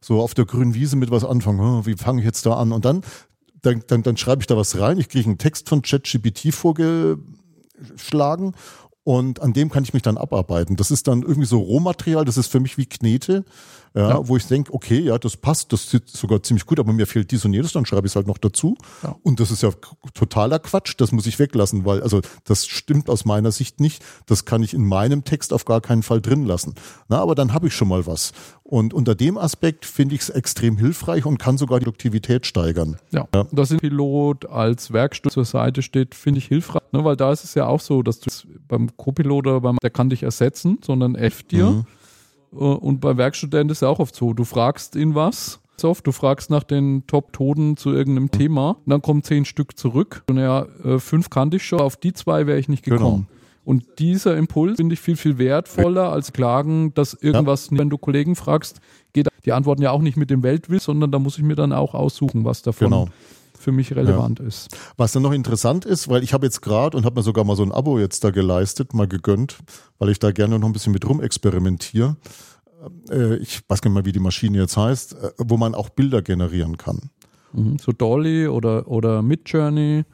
so 0.00 0.20
auf 0.20 0.34
der 0.34 0.44
grünen 0.44 0.74
Wiese 0.74 0.96
mit 0.96 1.10
was 1.10 1.24
anfangen, 1.24 1.60
oh, 1.60 1.86
wie 1.86 1.96
fange 1.96 2.20
ich 2.20 2.26
jetzt 2.26 2.44
da 2.44 2.54
an? 2.54 2.70
Und 2.70 2.84
dann, 2.84 3.00
dann, 3.62 3.82
dann, 3.86 4.02
dann 4.02 4.18
schreibe 4.18 4.42
ich 4.42 4.46
da 4.46 4.56
was 4.56 4.78
rein, 4.78 4.98
ich 4.98 5.08
kriege 5.08 5.24
einen 5.24 5.38
Text 5.38 5.70
von 5.70 5.80
ChatGPT 5.80 6.52
vorgeschlagen 6.52 8.52
und 9.04 9.40
an 9.40 9.52
dem 9.52 9.70
kann 9.70 9.84
ich 9.84 9.92
mich 9.92 10.02
dann 10.02 10.16
abarbeiten. 10.16 10.76
Das 10.76 10.90
ist 10.90 11.08
dann 11.08 11.22
irgendwie 11.22 11.46
so 11.46 11.58
Rohmaterial, 11.58 12.24
das 12.24 12.36
ist 12.36 12.48
für 12.48 12.60
mich 12.60 12.78
wie 12.78 12.86
Knete 12.86 13.44
ja, 13.94 14.08
ja. 14.10 14.28
wo 14.28 14.36
ich 14.36 14.46
denke, 14.46 14.72
okay, 14.72 14.98
ja, 14.98 15.18
das 15.18 15.36
passt, 15.36 15.72
das 15.72 15.90
sieht 15.90 16.08
sogar 16.08 16.42
ziemlich 16.42 16.66
gut, 16.66 16.80
aber 16.80 16.92
mir 16.92 17.06
fehlt 17.06 17.30
dies 17.30 17.44
und 17.44 17.52
jedes, 17.52 17.72
dann 17.72 17.84
schreibe 17.84 18.06
ich 18.06 18.12
es 18.12 18.16
halt 18.16 18.26
noch 18.26 18.38
dazu. 18.38 18.76
Ja. 19.02 19.16
Und 19.22 19.40
das 19.40 19.50
ist 19.50 19.62
ja 19.62 19.70
totaler 20.14 20.58
Quatsch, 20.58 20.94
das 20.96 21.12
muss 21.12 21.26
ich 21.26 21.38
weglassen, 21.38 21.84
weil, 21.84 22.02
also 22.02 22.20
das 22.44 22.66
stimmt 22.66 23.10
aus 23.10 23.24
meiner 23.24 23.52
Sicht 23.52 23.80
nicht. 23.80 24.02
Das 24.26 24.44
kann 24.44 24.62
ich 24.62 24.74
in 24.74 24.84
meinem 24.84 25.24
Text 25.24 25.52
auf 25.52 25.64
gar 25.64 25.80
keinen 25.80 26.02
Fall 26.02 26.20
drin 26.20 26.46
lassen. 26.46 26.74
Na, 27.08 27.20
aber 27.20 27.34
dann 27.34 27.52
habe 27.52 27.66
ich 27.66 27.74
schon 27.74 27.88
mal 27.88 28.06
was. 28.06 28.32
Und 28.62 28.94
unter 28.94 29.14
dem 29.14 29.36
Aspekt 29.36 29.84
finde 29.84 30.14
ich 30.14 30.22
es 30.22 30.30
extrem 30.30 30.78
hilfreich 30.78 31.26
und 31.26 31.38
kann 31.38 31.58
sogar 31.58 31.78
die 31.78 31.84
Produktivität 31.84 32.46
steigern. 32.46 32.96
Ja, 33.10 33.28
ja. 33.34 33.46
dass 33.52 33.70
ein 33.70 33.78
Pilot 33.78 34.46
als 34.46 34.92
Werkstück 34.92 35.32
zur 35.32 35.44
Seite 35.44 35.82
steht, 35.82 36.14
finde 36.14 36.38
ich 36.38 36.46
hilfreich, 36.46 36.82
ne? 36.92 37.04
weil 37.04 37.16
da 37.16 37.32
ist 37.32 37.44
es 37.44 37.54
ja 37.54 37.66
auch 37.66 37.80
so, 37.80 38.02
dass 38.02 38.20
du 38.20 38.30
beim 38.68 38.96
Co-Pilot 38.96 39.46
oder 39.46 39.60
beim, 39.60 39.78
der 39.82 39.90
kann 39.90 40.10
dich 40.10 40.22
ersetzen, 40.22 40.78
sondern 40.82 41.14
F 41.14 41.42
dir. 41.42 41.66
Mhm 41.66 41.86
äh, 42.52 42.56
und 42.56 43.00
bei 43.00 43.16
Werkstudenten 43.16 43.70
ist 43.70 43.78
es 43.78 43.82
auch 43.82 43.98
oft 43.98 44.14
so, 44.14 44.32
du 44.34 44.44
fragst 44.44 44.96
ihn 44.96 45.14
was, 45.14 45.60
oft, 45.82 46.06
du 46.06 46.12
fragst 46.12 46.50
nach 46.50 46.62
den 46.62 47.06
Top-Toten 47.06 47.76
zu 47.76 47.90
irgendeinem 47.90 48.30
Thema, 48.30 48.76
und 48.84 48.90
dann 48.90 49.02
kommen 49.02 49.22
zehn 49.22 49.44
Stück 49.44 49.76
zurück. 49.76 50.22
Und 50.28 50.38
ja, 50.38 50.66
äh, 50.84 50.98
fünf 50.98 51.30
kannte 51.30 51.56
ich 51.56 51.64
schon, 51.64 51.80
auf 51.80 51.96
die 51.96 52.12
zwei 52.12 52.46
wäre 52.46 52.58
ich 52.58 52.68
nicht 52.68 52.84
gekommen. 52.84 53.26
Genau. 53.28 53.38
Und 53.64 53.84
dieser 53.98 54.36
Impuls 54.36 54.76
finde 54.76 54.94
ich 54.94 55.00
viel, 55.00 55.16
viel 55.16 55.38
wertvoller 55.38 56.12
als 56.12 56.32
Klagen, 56.32 56.94
dass 56.94 57.14
irgendwas, 57.14 57.70
ja. 57.70 57.78
wenn 57.78 57.90
du 57.90 57.98
Kollegen 57.98 58.34
fragst, 58.34 58.80
geht 59.12 59.28
die 59.44 59.52
antworten 59.52 59.82
ja 59.82 59.90
auch 59.90 60.02
nicht 60.02 60.16
mit 60.16 60.30
dem 60.30 60.42
Weltwill, 60.42 60.80
sondern 60.80 61.10
da 61.10 61.18
muss 61.18 61.36
ich 61.36 61.44
mir 61.44 61.56
dann 61.56 61.72
auch 61.72 61.94
aussuchen, 61.94 62.44
was 62.44 62.62
davon 62.62 62.90
genau. 62.90 63.08
Für 63.62 63.72
mich 63.72 63.94
relevant 63.94 64.40
ja. 64.40 64.46
ist. 64.46 64.68
Was 64.96 65.12
dann 65.12 65.22
noch 65.22 65.32
interessant 65.32 65.84
ist, 65.84 66.08
weil 66.08 66.22
ich 66.22 66.32
habe 66.32 66.46
jetzt 66.46 66.60
gerade 66.60 66.96
und 66.96 67.04
habe 67.04 67.16
mir 67.16 67.22
sogar 67.22 67.44
mal 67.44 67.56
so 67.56 67.62
ein 67.62 67.72
Abo 67.72 67.98
jetzt 67.98 68.24
da 68.24 68.30
geleistet, 68.30 68.94
mal 68.94 69.08
gegönnt, 69.08 69.58
weil 69.98 70.10
ich 70.10 70.18
da 70.18 70.32
gerne 70.32 70.58
noch 70.58 70.68
ein 70.68 70.72
bisschen 70.72 70.92
mit 70.92 71.08
rumexperimentiere. 71.08 72.16
Äh, 73.10 73.36
ich 73.36 73.62
weiß 73.68 73.80
gar 73.80 73.90
nicht 73.90 73.94
mal, 73.94 74.04
wie 74.04 74.12
die 74.12 74.20
Maschine 74.20 74.58
jetzt 74.58 74.76
heißt, 74.76 75.14
äh, 75.14 75.30
wo 75.38 75.56
man 75.56 75.74
auch 75.74 75.88
Bilder 75.88 76.22
generieren 76.22 76.76
kann. 76.76 77.10
Mhm, 77.52 77.78
so 77.78 77.92
Dolly 77.92 78.48
oder, 78.48 78.88
oder 78.88 79.22
Midjourney. 79.22 80.04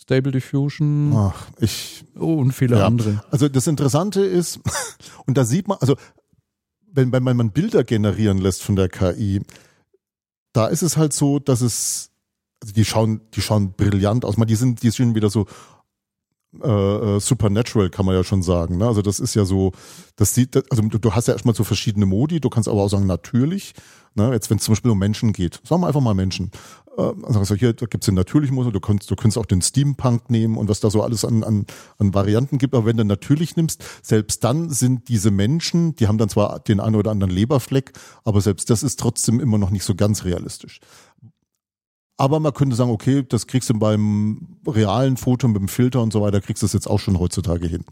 Stable 0.00 0.30
Diffusion. 0.30 1.12
Ach, 1.12 1.48
ich. 1.58 2.04
Oh, 2.16 2.34
und 2.34 2.52
viele 2.52 2.78
ja. 2.78 2.86
andere. 2.86 3.20
Also 3.32 3.48
das 3.48 3.66
Interessante 3.66 4.20
ist, 4.20 4.60
und 5.26 5.36
da 5.36 5.44
sieht 5.44 5.66
man, 5.66 5.78
also 5.80 5.96
wenn, 6.92 7.12
wenn 7.12 7.24
man 7.24 7.50
Bilder 7.50 7.82
generieren 7.84 8.38
lässt 8.38 8.62
von 8.62 8.76
der 8.76 8.88
KI, 8.88 9.42
da 10.52 10.66
ist 10.66 10.82
es 10.82 10.96
halt 10.96 11.12
so, 11.12 11.38
dass 11.38 11.60
es, 11.60 12.07
also 12.62 12.74
die 12.74 12.84
schauen, 12.84 13.20
die 13.34 13.40
schauen 13.40 13.72
brillant 13.72 14.24
aus. 14.24 14.36
Die 14.36 14.54
sind, 14.54 14.82
die 14.82 14.90
sind 14.90 15.14
wieder 15.14 15.30
so 15.30 15.46
äh, 16.62 17.16
äh, 17.16 17.20
Supernatural, 17.20 17.90
kann 17.90 18.06
man 18.06 18.14
ja 18.14 18.24
schon 18.24 18.42
sagen. 18.42 18.78
Ne? 18.78 18.86
Also 18.86 19.02
das 19.02 19.20
ist 19.20 19.34
ja 19.34 19.44
so, 19.44 19.72
das 20.16 20.34
sieht, 20.34 20.56
also 20.70 20.82
du, 20.82 21.12
hast 21.12 21.28
ja 21.28 21.34
erstmal 21.34 21.54
so 21.54 21.62
verschiedene 21.62 22.06
Modi, 22.06 22.40
du 22.40 22.48
kannst 22.48 22.68
aber 22.68 22.82
auch 22.82 22.88
sagen 22.88 23.06
natürlich. 23.06 23.74
Ne? 24.14 24.32
Jetzt, 24.32 24.48
wenn 24.48 24.56
es 24.56 24.64
zum 24.64 24.72
Beispiel 24.72 24.90
um 24.90 24.98
Menschen 24.98 25.34
geht, 25.34 25.60
sagen 25.64 25.82
wir 25.82 25.88
einfach 25.88 26.00
mal 26.00 26.14
Menschen. 26.14 26.50
Äh, 26.96 27.12
also 27.22 27.54
hier 27.54 27.74
da 27.74 27.84
gibt's 27.84 28.06
den 28.06 28.14
natürlichen 28.14 28.54
Modus, 28.54 28.72
du 28.72 28.80
kannst, 28.80 29.10
du 29.10 29.14
kannst 29.14 29.36
auch 29.36 29.44
den 29.44 29.60
Steampunk 29.60 30.30
nehmen 30.30 30.56
und 30.56 30.70
was 30.70 30.80
da 30.80 30.88
so 30.88 31.02
alles 31.02 31.24
an, 31.26 31.44
an, 31.44 31.66
an 31.98 32.14
Varianten 32.14 32.56
gibt. 32.56 32.74
Aber 32.74 32.86
wenn 32.86 32.96
du 32.96 33.04
natürlich 33.04 33.56
nimmst, 33.56 33.84
selbst 34.02 34.42
dann 34.42 34.70
sind 34.70 35.08
diese 35.08 35.30
Menschen, 35.30 35.96
die 35.96 36.08
haben 36.08 36.16
dann 36.16 36.30
zwar 36.30 36.60
den 36.60 36.80
einen 36.80 36.96
oder 36.96 37.10
anderen 37.10 37.32
Leberfleck, 37.32 37.92
aber 38.24 38.40
selbst 38.40 38.70
das 38.70 38.82
ist 38.82 38.98
trotzdem 38.98 39.38
immer 39.38 39.58
noch 39.58 39.70
nicht 39.70 39.84
so 39.84 39.94
ganz 39.94 40.24
realistisch. 40.24 40.80
Aber 42.18 42.40
man 42.40 42.52
könnte 42.52 42.76
sagen, 42.76 42.90
okay, 42.90 43.24
das 43.26 43.46
kriegst 43.46 43.70
du 43.70 43.78
beim 43.78 44.58
realen 44.66 45.16
Foto 45.16 45.46
mit 45.46 45.60
dem 45.60 45.68
Filter 45.68 46.02
und 46.02 46.12
so 46.12 46.20
weiter, 46.20 46.40
kriegst 46.40 46.62
du 46.62 46.66
das 46.66 46.72
jetzt 46.72 46.90
auch 46.90 46.98
schon 46.98 47.18
heutzutage 47.18 47.68
hin. 47.68 47.84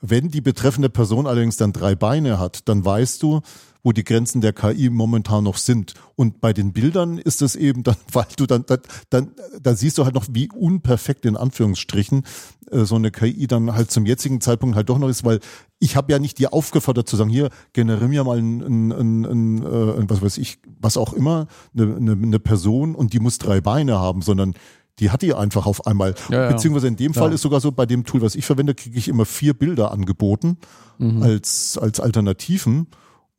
Wenn 0.00 0.28
die 0.28 0.40
betreffende 0.40 0.88
Person 0.88 1.26
allerdings 1.26 1.56
dann 1.56 1.72
drei 1.72 1.94
Beine 1.96 2.38
hat, 2.38 2.68
dann 2.68 2.84
weißt 2.84 3.22
du, 3.22 3.40
wo 3.82 3.92
die 3.92 4.04
Grenzen 4.04 4.40
der 4.40 4.52
KI 4.52 4.90
momentan 4.90 5.44
noch 5.44 5.56
sind. 5.56 5.94
Und 6.14 6.40
bei 6.40 6.52
den 6.52 6.72
Bildern 6.72 7.18
ist 7.18 7.42
es 7.42 7.56
eben 7.56 7.82
dann, 7.82 7.96
weil 8.12 8.26
du 8.36 8.46
dann, 8.46 8.64
dann, 8.66 8.80
dann 9.10 9.32
da 9.60 9.74
siehst 9.74 9.98
du 9.98 10.04
halt 10.04 10.14
noch, 10.14 10.26
wie 10.30 10.48
unperfekt 10.50 11.26
in 11.26 11.36
Anführungsstrichen 11.36 12.22
äh, 12.70 12.84
so 12.84 12.94
eine 12.94 13.10
KI 13.10 13.46
dann 13.46 13.74
halt 13.74 13.90
zum 13.90 14.06
jetzigen 14.06 14.40
Zeitpunkt 14.40 14.76
halt 14.76 14.88
doch 14.88 14.98
noch 14.98 15.08
ist, 15.08 15.24
weil 15.24 15.40
ich 15.78 15.96
habe 15.96 16.12
ja 16.12 16.18
nicht 16.18 16.38
dir 16.38 16.52
aufgefordert 16.52 17.08
zu 17.08 17.16
sagen, 17.16 17.30
hier, 17.30 17.50
generiere 17.72 18.08
mir 18.08 18.24
mal 18.24 18.38
ein, 18.38 18.60
ein, 18.60 18.92
ein, 18.92 19.24
ein, 19.24 19.62
äh, 19.62 20.10
was 20.10 20.22
weiß 20.22 20.38
ich, 20.38 20.58
was 20.80 20.96
auch 20.96 21.12
immer, 21.12 21.48
eine, 21.76 21.96
eine, 21.96 22.12
eine 22.12 22.38
Person 22.38 22.94
und 22.94 23.12
die 23.12 23.20
muss 23.20 23.38
drei 23.38 23.60
Beine 23.60 23.98
haben, 23.98 24.22
sondern 24.22 24.54
die 24.98 25.10
hat 25.10 25.22
die 25.22 25.34
einfach 25.34 25.66
auf 25.66 25.86
einmal. 25.86 26.14
Ja, 26.28 26.42
ja. 26.42 26.52
Beziehungsweise 26.52 26.86
in 26.86 26.96
dem 26.96 27.14
Fall 27.14 27.28
ja. 27.28 27.34
ist 27.34 27.42
sogar 27.42 27.60
so, 27.60 27.72
bei 27.72 27.86
dem 27.86 28.04
Tool, 28.04 28.22
was 28.22 28.34
ich 28.34 28.44
verwende, 28.44 28.74
kriege 28.74 28.98
ich 28.98 29.08
immer 29.08 29.24
vier 29.24 29.54
Bilder 29.54 29.90
angeboten 29.90 30.58
mhm. 30.98 31.22
als, 31.22 31.78
als 31.78 31.98
Alternativen. 31.98 32.88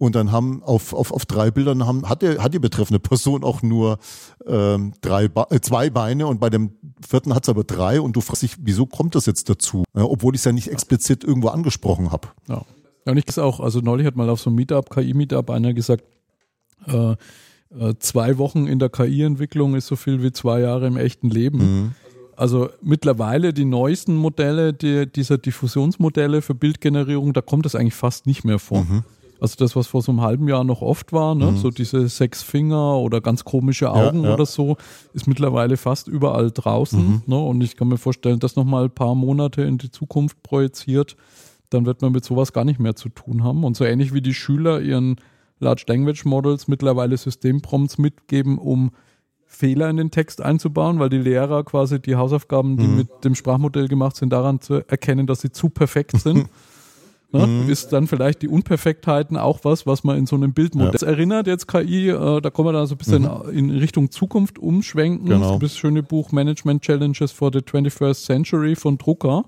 Und 0.04 0.16
dann 0.16 0.34
haben 0.34 0.62
auf, 0.64 0.94
auf, 0.94 1.14
auf 1.14 1.26
drei 1.26 1.50
Bildern 1.50 1.86
haben, 1.86 2.10
hat, 2.10 2.24
der, 2.24 2.44
hat 2.44 2.54
die 2.54 2.60
betreffende 2.60 3.00
Person 3.00 3.42
auch 3.42 3.62
nur 3.62 4.00
ähm, 4.46 4.92
drei 5.00 5.30
äh, 5.50 5.62
zwei 5.62 5.90
Beine 5.90 6.28
und 6.28 6.42
bei 6.42 6.50
dem 6.50 6.72
vierten 7.08 7.34
hat 7.34 7.44
es 7.44 7.50
aber 7.50 7.64
drei 7.64 8.02
und 8.02 8.18
du 8.18 8.20
fragst 8.20 8.42
dich, 8.42 8.58
wieso 8.60 8.86
kommt 8.86 9.16
das 9.16 9.28
jetzt 9.28 9.48
dazu? 9.48 9.86
Ja, 9.96 10.04
obwohl 10.04 10.36
ich 10.36 10.42
es 10.42 10.46
ja 10.46 10.52
nicht 10.52 10.68
explizit 10.68 11.24
irgendwo 11.24 11.48
angesprochen 11.48 12.12
habe. 12.12 12.28
Ja. 12.50 12.66
Ja, 13.06 13.14
und 13.14 13.18
ich 13.18 13.38
auch, 13.40 13.62
also 13.62 13.80
neulich 13.80 14.06
hat 14.06 14.18
mal 14.18 14.30
auf 14.30 14.42
so 14.42 14.50
einem 14.50 14.58
Meetup, 14.58 14.90
KI-Meetup, 14.90 15.50
einer 15.50 15.74
gesagt, 15.74 16.04
äh, 16.86 17.12
äh, 17.12 17.16
zwei 18.00 18.38
Wochen 18.38 18.68
in 18.68 18.80
der 18.80 18.90
KI-Entwicklung 18.90 19.76
ist 19.76 19.88
so 19.88 19.96
viel 19.96 20.22
wie 20.22 20.34
zwei 20.34 20.60
Jahre 20.60 20.86
im 20.88 20.98
echten 20.98 21.30
Leben. 21.30 21.60
Mhm. 21.60 21.92
Also 22.36 22.72
mittlerweile 22.82 23.54
die 23.54 23.64
neuesten 23.64 24.18
Modelle, 24.18 24.74
die, 24.74 25.10
dieser 25.10 25.38
Diffusionsmodelle 25.38 26.42
für 26.42 26.56
Bildgenerierung, 26.56 27.32
da 27.32 27.40
kommt 27.40 27.66
das 27.66 27.76
eigentlich 27.76 27.94
fast 27.94 28.26
nicht 28.26 28.44
mehr 28.44 28.60
vor. 28.60 28.84
Mhm. 28.84 29.04
Also 29.40 29.56
das, 29.58 29.76
was 29.76 29.88
vor 29.88 30.02
so 30.02 30.12
einem 30.12 30.22
halben 30.22 30.48
Jahr 30.48 30.64
noch 30.64 30.82
oft 30.82 31.12
war, 31.12 31.36
ne? 31.36 31.52
Mhm. 31.52 31.58
so 31.58 31.70
diese 31.70 32.08
sechs 32.08 32.42
Finger 32.44 32.98
oder 32.98 33.20
ganz 33.20 33.44
komische 33.44 33.92
Augen 33.92 34.22
ja, 34.24 34.30
ja. 34.30 34.34
oder 34.36 34.46
so, 34.46 34.78
ist 35.14 35.28
mittlerweile 35.28 35.78
fast 35.78 36.08
überall 36.08 36.52
draußen. 36.52 37.00
Mhm. 37.00 37.22
Ne? 37.26 37.38
Und 37.38 37.62
ich 37.62 37.76
kann 37.76 37.90
mir 37.90 37.98
vorstellen, 37.98 38.40
das 38.40 38.56
nochmal 38.56 38.86
ein 38.86 38.92
paar 38.92 39.16
Monate 39.16 39.64
in 39.64 39.78
die 39.78 39.92
Zukunft 39.92 40.42
projiziert, 40.44 41.18
dann 41.70 41.86
wird 41.86 42.02
man 42.02 42.12
mit 42.12 42.24
sowas 42.24 42.54
gar 42.54 42.64
nicht 42.64 42.80
mehr 42.80 42.96
zu 42.96 43.10
tun 43.10 43.44
haben. 43.44 43.64
Und 43.64 43.76
so 43.76 43.84
ähnlich 43.84 44.14
wie 44.14 44.22
die 44.22 44.34
Schüler 44.34 44.80
ihren 44.80 45.18
Large 45.60 45.86
Language 45.88 46.26
Models 46.26 46.68
mittlerweile 46.68 47.18
Systemprompts 47.18 47.98
mitgeben, 47.98 48.58
um 48.58 48.92
Fehler 49.46 49.90
in 49.90 49.98
den 49.98 50.12
Text 50.12 50.42
einzubauen, 50.42 51.00
weil 51.00 51.10
die 51.10 51.18
Lehrer 51.18 51.64
quasi 51.64 52.02
die 52.02 52.16
Hausaufgaben, 52.16 52.78
die 52.78 52.88
mhm. 52.88 52.96
mit 52.98 53.10
dem 53.24 53.36
Sprachmodell 53.36 53.88
gemacht 53.88 54.16
sind, 54.16 54.32
daran 54.32 54.62
zu 54.62 54.88
erkennen, 54.88 55.28
dass 55.28 55.42
sie 55.42 55.52
zu 55.52 55.70
perfekt 55.70 56.20
sind. 56.20 56.50
Ne? 57.34 57.48
Mhm. 57.48 57.70
Ist 57.70 57.92
dann 57.92 58.08
vielleicht 58.08 58.44
die 58.44 58.48
Unperfektheiten 58.48 59.38
auch 59.38 59.60
was, 59.64 59.88
was 59.88 60.04
man 60.04 60.18
in 60.18 60.28
so 60.28 60.36
einem 60.36 60.54
Bildmodell. 60.54 61.02
Ja. 61.02 61.08
Erinnert 61.08 61.48
jetzt 61.48 61.68
KI, 61.68 62.10
äh, 62.10 62.42
da 62.42 62.50
kommen 62.52 62.70
wir 62.70 62.74
dann 62.74 62.86
so 62.86 62.94
ein 62.94 63.00
bisschen 63.00 63.24
mhm. 63.24 63.50
in 63.58 63.70
Richtung 63.72 64.12
Zukunft 64.12 64.60
umschwenken. 64.60 65.28
Genau. 65.28 65.58
Das 65.58 65.76
schöne 65.76 66.04
Buch 66.04 66.32
Management 66.32 66.84
Challenges 66.84 67.32
for 67.32 67.52
the 67.52 67.60
21st 67.60 68.26
Century 68.26 68.76
von 68.76 69.00
Drucker. 69.00 69.46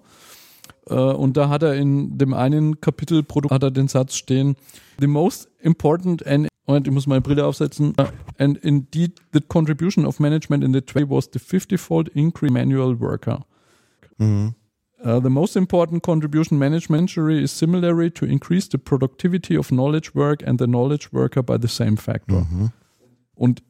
Äh, 0.89 0.95
und 0.95 1.37
da 1.37 1.49
hat 1.49 1.61
er 1.61 1.75
in 1.75 2.17
dem 2.17 2.33
einen 2.33 2.81
Kapitel 2.81 3.21
Produkt 3.21 3.53
hat 3.53 3.61
er 3.61 3.71
den 3.71 3.87
Satz 3.87 4.15
stehen: 4.15 4.55
The 4.99 5.07
most 5.07 5.47
important 5.61 6.25
and 6.25 6.47
Moment, 6.67 6.87
ich 6.87 6.93
muss 6.93 7.05
meine 7.05 7.21
Brille 7.21 7.45
aufsetzen. 7.45 7.93
And 8.39 8.57
indeed, 8.57 9.21
the 9.33 9.41
contribution 9.41 10.05
of 10.05 10.19
management 10.19 10.63
in 10.63 10.73
the 10.73 10.81
trade 10.81 11.09
was 11.09 11.29
the 11.31 11.37
50-fold 11.37 12.09
increase 12.09 12.51
manual 12.51 12.99
worker. 12.99 13.45
Mhm. 14.17 14.55
Uh, 15.05 15.19
the 15.21 15.29
most 15.29 15.55
important 15.55 16.01
contribution 16.01 16.57
management 16.57 17.15
is 17.15 17.51
similarly 17.51 18.09
to 18.09 18.25
increase 18.25 18.67
the 18.67 18.79
productivity 18.79 19.55
of 19.55 19.69
knowledge 19.69 20.15
work 20.15 20.41
and 20.47 20.57
the 20.57 20.65
knowledge 20.65 21.13
worker 21.13 21.43
by 21.43 21.57
the 21.61 21.67
same 21.67 21.95
factor. 21.95 22.47
Mhm. 22.49 22.71
Und 23.35 23.61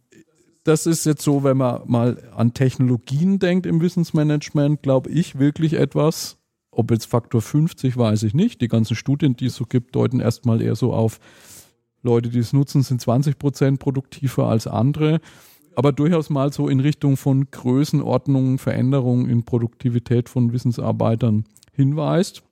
das 0.63 0.85
ist 0.85 1.05
jetzt 1.05 1.23
so, 1.23 1.43
wenn 1.43 1.57
man 1.57 1.81
mal 1.87 2.23
an 2.33 2.53
Technologien 2.53 3.39
denkt 3.39 3.65
im 3.65 3.81
Wissensmanagement, 3.81 4.81
glaube 4.81 5.09
ich 5.09 5.37
wirklich 5.37 5.73
etwas, 5.73 6.37
ob 6.71 6.89
jetzt 6.91 7.05
Faktor 7.05 7.41
50, 7.41 7.97
weiß 7.97 8.23
ich 8.23 8.33
nicht. 8.33 8.61
Die 8.61 8.69
ganzen 8.69 8.95
Studien, 8.95 9.35
die 9.35 9.47
es 9.47 9.55
so 9.55 9.65
gibt, 9.65 9.93
deuten 9.95 10.21
erstmal 10.21 10.61
eher 10.61 10.75
so 10.75 10.93
auf, 10.93 11.19
Leute, 12.01 12.29
die 12.29 12.39
es 12.39 12.53
nutzen, 12.53 12.81
sind 12.81 13.01
20 13.01 13.37
Prozent 13.37 13.79
produktiver 13.79 14.47
als 14.47 14.67
andere 14.67 15.19
aber 15.75 15.91
durchaus 15.91 16.29
mal 16.29 16.51
so 16.53 16.67
in 16.69 16.79
Richtung 16.79 17.17
von 17.17 17.49
Größenordnungen, 17.51 18.57
Veränderungen 18.57 19.29
in 19.29 19.43
Produktivität 19.43 20.29
von 20.29 20.53
Wissensarbeitern 20.53 21.45
hinweist. 21.73 22.43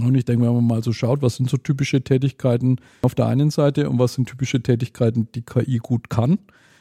Und 0.00 0.14
ich 0.14 0.24
denke, 0.24 0.46
wenn 0.46 0.54
man 0.54 0.66
mal 0.66 0.82
so 0.82 0.92
schaut, 0.92 1.20
was 1.20 1.36
sind 1.36 1.50
so 1.50 1.58
typische 1.58 2.02
Tätigkeiten 2.02 2.76
auf 3.02 3.14
der 3.14 3.26
einen 3.26 3.50
Seite 3.50 3.90
und 3.90 3.98
was 3.98 4.14
sind 4.14 4.28
typische 4.28 4.62
Tätigkeiten, 4.62 5.28
die 5.34 5.42
KI 5.42 5.78
gut 5.78 6.08
kann, 6.08 6.38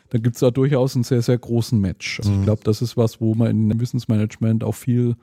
dann 0.10 0.22
gibt 0.22 0.36
es 0.36 0.40
da 0.40 0.52
durchaus 0.52 0.96
einen 0.96 1.04
sehr, 1.04 1.22
sehr 1.22 1.38
großen 1.38 1.80
Match. 1.80 2.20
Also 2.20 2.32
mhm. 2.32 2.40
ich 2.40 2.46
glaube, 2.46 2.62
das 2.64 2.82
ist 2.82 2.96
was, 2.96 3.20
wo 3.20 3.34
man 3.34 3.50
in 3.50 3.80
Wissensmanagement 3.80 4.64
auch 4.64 4.76
viel 4.76 5.16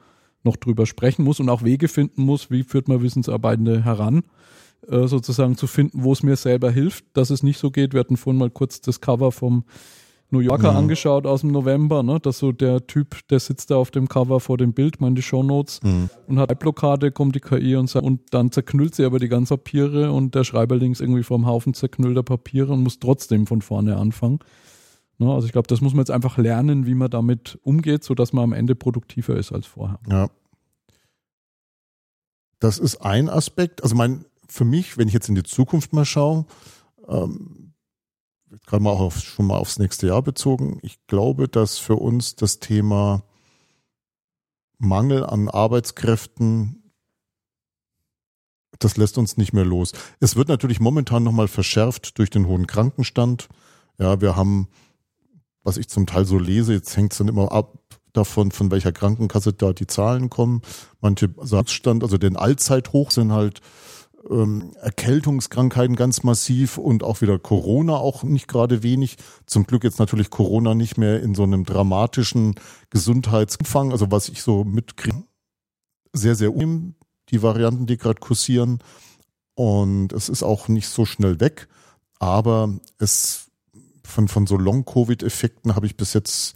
noch 0.45 0.57
drüber 0.57 0.87
sprechen 0.87 1.25
muss 1.25 1.41
und 1.41 1.49
auch 1.49 1.63
Wege 1.63 1.89
finden 1.89 2.23
muss, 2.23 2.51
wie 2.51 2.63
führt 2.63 2.89
man 2.89 3.03
Wissensarbeitende 3.03 3.85
heran, 3.85 4.23
äh, 4.87 5.07
sozusagen 5.07 5.57
zu 5.57 5.67
finden, 5.67 6.05
wo 6.05 6.13
es 6.13 6.23
mir 6.23 6.37
selber 6.37 6.71
hilft, 6.71 7.05
dass 7.15 7.31
es 7.31 7.43
nicht 7.43 7.59
so 7.59 7.71
geht. 7.71 7.93
Wir 7.93 8.01
hatten 8.01 8.17
vorhin 8.17 8.39
mal 8.39 8.51
kurz 8.51 8.81
das 8.81 9.01
Cover 9.01 9.33
vom 9.33 9.65
New 10.31 10.41
Yorker 10.41 10.73
mhm. 10.73 10.79
angeschaut 10.79 11.27
aus 11.27 11.41
dem 11.41 11.53
November, 11.53 12.03
ne? 12.03 12.21
dass 12.21 12.39
so 12.39 12.53
der 12.53 12.87
Typ, 12.87 13.27
der 13.29 13.41
sitzt 13.41 13.71
da 13.71 13.77
auf 13.77 13.91
dem 13.91 14.09
Cover 14.09 14.41
vor 14.41 14.59
dem 14.59 14.75
Bild, 14.75 15.01
meine 15.01 15.15
die 15.15 15.23
Shownotes 15.23 15.81
mhm. 15.83 16.11
und 16.27 16.39
hat 16.39 16.51
eine 16.51 16.57
Blockade, 16.57 17.11
kommt 17.13 17.35
die 17.35 17.41
KI 17.41 17.77
und 17.77 17.89
sagt, 17.89 18.05
und 18.05 18.21
dann 18.31 18.53
zerknüllt 18.53 18.95
sie 18.95 19.05
aber 19.05 19.19
die 19.19 19.29
ganzen 19.29 19.57
Papiere 19.57 20.13
und 20.13 20.35
der 20.35 20.45
Schreiber 20.45 20.77
links 20.77 21.01
irgendwie 21.01 21.23
vom 21.23 21.47
Haufen 21.47 21.73
zerknüllter 21.73 22.23
Papiere 22.23 22.73
und 22.75 22.83
muss 22.83 22.99
trotzdem 22.99 23.47
von 23.47 23.63
vorne 23.63 23.97
anfangen. 23.97 24.41
Ne? 25.19 25.33
Also 25.33 25.47
ich 25.47 25.53
glaube, 25.53 25.69
das 25.69 25.81
muss 25.81 25.93
man 25.95 26.01
jetzt 26.01 26.11
einfach 26.11 26.37
lernen, 26.37 26.87
wie 26.87 26.95
man 26.95 27.11
damit 27.11 27.59
umgeht, 27.63 28.05
sodass 28.05 28.35
man 28.35 28.45
am 28.45 28.53
Ende 28.53 28.75
produktiver 28.75 29.37
ist 29.37 29.53
als 29.53 29.67
vorher. 29.67 29.99
Ja. 30.11 30.29
Das 32.61 32.79
ist 32.79 32.97
ein 32.97 33.31
Aspekt. 33.31 33.83
Also 33.83 33.95
mein, 33.95 34.25
für 34.49 34.65
mich, 34.65 34.99
wenn 34.99 35.09
ich 35.09 35.15
jetzt 35.15 35.29
in 35.29 35.35
die 35.35 35.43
Zukunft 35.43 35.93
mal 35.93 36.05
schaue, 36.05 36.45
ähm, 37.09 37.68
gerade 38.67 38.83
mal 38.83 38.91
auch 38.91 39.01
auf, 39.01 39.21
schon 39.21 39.47
mal 39.47 39.57
aufs 39.57 39.79
nächste 39.79 40.07
Jahr 40.07 40.23
bezogen. 40.23 40.79
Ich 40.83 40.99
glaube, 41.07 41.49
dass 41.49 41.79
für 41.79 41.97
uns 41.97 42.37
das 42.37 42.59
Thema 42.59 43.25
Mangel 44.79 45.25
an 45.25 45.49
Arbeitskräften, 45.49 46.93
das 48.79 48.97
lässt 48.97 49.19
uns 49.19 49.37
nicht 49.37 49.53
mehr 49.53 49.65
los. 49.65 49.93
Es 50.21 50.37
wird 50.37 50.49
natürlich 50.49 50.81
momentan 50.81 51.25
nochmal 51.25 51.49
verschärft 51.49 52.19
durch 52.19 52.31
den 52.31 52.47
hohen 52.47 52.67
Krankenstand. 52.67 53.49
Ja, 53.99 54.21
wir 54.21 54.37
haben, 54.37 54.69
was 55.63 55.77
ich 55.77 55.89
zum 55.89 56.07
Teil 56.07 56.25
so 56.25 56.39
lese, 56.39 56.75
jetzt 56.75 56.97
hängt 56.97 57.13
es 57.13 57.19
dann 57.19 57.29
immer 57.29 57.51
ab 57.51 57.79
davon, 58.13 58.53
von 58.53 58.71
welcher 58.71 58.93
Krankenkasse 58.93 59.53
da 59.53 59.73
die 59.73 59.87
Zahlen 59.87 60.31
kommen. 60.31 60.63
Manche 61.01 61.29
Satzstand, 61.43 62.03
also 62.03 62.19
den 62.19 62.37
Allzeithoch 62.37 63.11
sind 63.11 63.33
halt 63.33 63.61
ähm, 64.29 64.73
Erkältungskrankheiten 64.81 65.97
ganz 65.97 66.23
massiv 66.23 66.79
und 66.79 67.03
auch 67.03 67.21
wieder 67.21 67.39
Corona 67.39 67.97
auch 67.97 68.23
nicht 68.23 68.49
gerade 68.49 68.83
wenig. 68.83 69.17
Zum 69.47 69.67
Glück 69.67 69.85
jetzt 69.85 69.99
natürlich 69.99 70.31
Corona 70.31 70.75
nicht 70.75 70.99
mehr 70.99 71.23
in 71.23 71.35
so 71.35 71.43
einem 71.45 71.65
dramatischen 71.65 72.55
Gesundheitsumfang, 72.91 73.93
also 73.93 74.11
was 74.11 74.29
ich 74.29 74.43
so 74.43 74.65
mitkriege. 74.65 75.23
Sehr, 76.13 76.35
sehr 76.35 76.55
um 76.55 76.95
die 77.31 77.43
Varianten, 77.43 77.87
die 77.87 77.97
gerade 77.97 78.21
kursieren. 78.21 78.79
Und 79.55 80.13
es 80.13 80.29
ist 80.29 80.43
auch 80.43 80.69
nicht 80.69 80.89
so 80.89 81.05
schnell 81.05 81.41
weg. 81.41 81.69
Aber 82.19 82.79
es 82.99 83.49
von, 84.05 84.29
von 84.29 84.47
so 84.47 84.57
Long-Covid-Effekten 84.57 85.77
habe 85.77 85.87
ich 85.87 85.97
bis 85.97 86.15
jetzt 86.15 86.55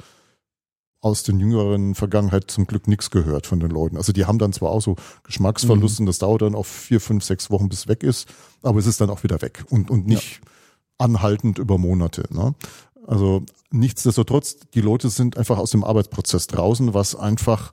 aus 1.03 1.25
den 1.25 1.41
jüngeren 1.41 1.97
Vergangenheit 1.97 2.51
zum 2.51 2.67
Glück 2.67 2.87
nichts 2.87 3.11
gehört 3.11 3.49
von 3.49 3.59
den 3.59 3.71
Leuten. 3.71 3.97
Also 3.97 4.13
die 4.13 4.25
haben 4.25 4.39
dann 4.39 4.53
zwar 4.53 4.71
auch 4.71 4.81
so 4.81 4.95
Geschmacksverlusten, 5.25 6.05
mhm. 6.05 6.07
das 6.07 6.19
dauert 6.19 6.43
dann 6.43 6.55
auch 6.55 6.65
vier, 6.65 7.01
fünf, 7.01 7.25
sechs 7.25 7.51
Wochen, 7.51 7.69
bis 7.69 7.81
es 7.81 7.89
weg 7.89 8.05
ist, 8.05 8.29
aber 8.63 8.79
es 8.79 8.87
ist 8.87 9.01
dann 9.01 9.11
auch 9.11 9.25
wieder 9.25 9.43
weg 9.43 9.65
und, 9.69 9.91
und 9.91 10.07
nicht 10.07 10.41
ja. 10.41 10.49
anhaltend 10.99 11.59
über 11.59 11.77
Monate. 11.77 12.23
Ne? 12.31 12.55
Also 13.05 13.43
nichtsdestotrotz, 13.73 14.59
die 14.75 14.81
Leute 14.81 15.11
sind 15.11 15.37
einfach 15.37 15.59
aus 15.59 15.73
dem 15.73 15.83
Arbeitsprozess 15.83 16.47
draußen, 16.47 16.95
was 16.95 17.17
einfach 17.17 17.73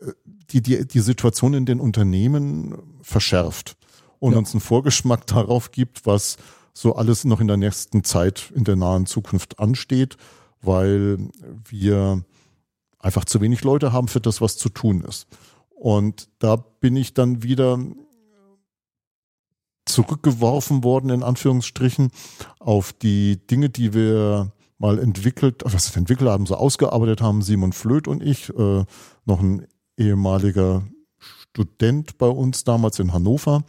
äh, 0.00 0.12
die, 0.50 0.62
die, 0.62 0.88
die 0.88 1.00
Situation 1.00 1.52
in 1.52 1.66
den 1.66 1.78
Unternehmen 1.78 2.74
verschärft 3.02 3.76
und 4.18 4.32
ja. 4.32 4.38
uns 4.38 4.54
einen 4.54 4.62
Vorgeschmack 4.62 5.26
darauf 5.26 5.72
gibt, 5.72 6.06
was 6.06 6.38
so 6.72 6.96
alles 6.96 7.24
noch 7.24 7.40
in 7.40 7.48
der 7.48 7.58
nächsten 7.58 8.02
Zeit, 8.02 8.50
in 8.54 8.64
der 8.64 8.76
nahen 8.76 9.04
Zukunft 9.04 9.58
ansteht, 9.58 10.16
weil 10.66 11.18
wir 11.68 12.24
einfach 12.98 13.24
zu 13.24 13.40
wenig 13.40 13.62
Leute 13.64 13.92
haben 13.92 14.08
für 14.08 14.20
das, 14.20 14.40
was 14.40 14.56
zu 14.56 14.68
tun 14.68 15.02
ist. 15.02 15.26
Und 15.70 16.28
da 16.38 16.56
bin 16.56 16.96
ich 16.96 17.14
dann 17.14 17.42
wieder 17.42 17.78
zurückgeworfen 19.84 20.82
worden, 20.82 21.10
in 21.10 21.22
Anführungsstrichen, 21.22 22.10
auf 22.58 22.92
die 22.92 23.46
Dinge, 23.46 23.68
die 23.68 23.92
wir 23.92 24.52
mal 24.78 24.98
entwickelt, 24.98 25.62
was 25.64 25.94
entwickelt 25.94 26.30
haben, 26.30 26.46
so 26.46 26.56
ausgearbeitet 26.56 27.20
haben, 27.20 27.42
Simon 27.42 27.72
Flöth 27.72 28.08
und 28.08 28.22
ich, 28.22 28.48
äh, 28.50 28.84
noch 29.24 29.40
ein 29.40 29.66
ehemaliger 29.96 30.82
Student 31.18 32.18
bei 32.18 32.26
uns 32.26 32.64
damals 32.64 32.98
in 32.98 33.12
Hannover. 33.12 33.64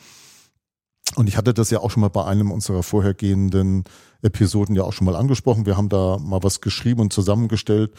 Und 1.16 1.28
ich 1.28 1.38
hatte 1.38 1.54
das 1.54 1.70
ja 1.70 1.80
auch 1.80 1.92
schon 1.92 2.02
mal 2.02 2.10
bei 2.10 2.26
einem 2.26 2.52
unserer 2.52 2.84
vorhergehenden 2.84 3.84
Episoden 4.22 4.76
ja 4.76 4.84
auch 4.84 4.94
schon 4.94 5.06
mal 5.06 5.16
angesprochen. 5.16 5.66
Wir 5.66 5.78
haben 5.78 5.90
da 5.90 6.18
mal 6.20 6.44
was 6.44 6.62
geschrieben 6.62 7.02
und 7.02 7.14
zusammengestellt. 7.14 7.94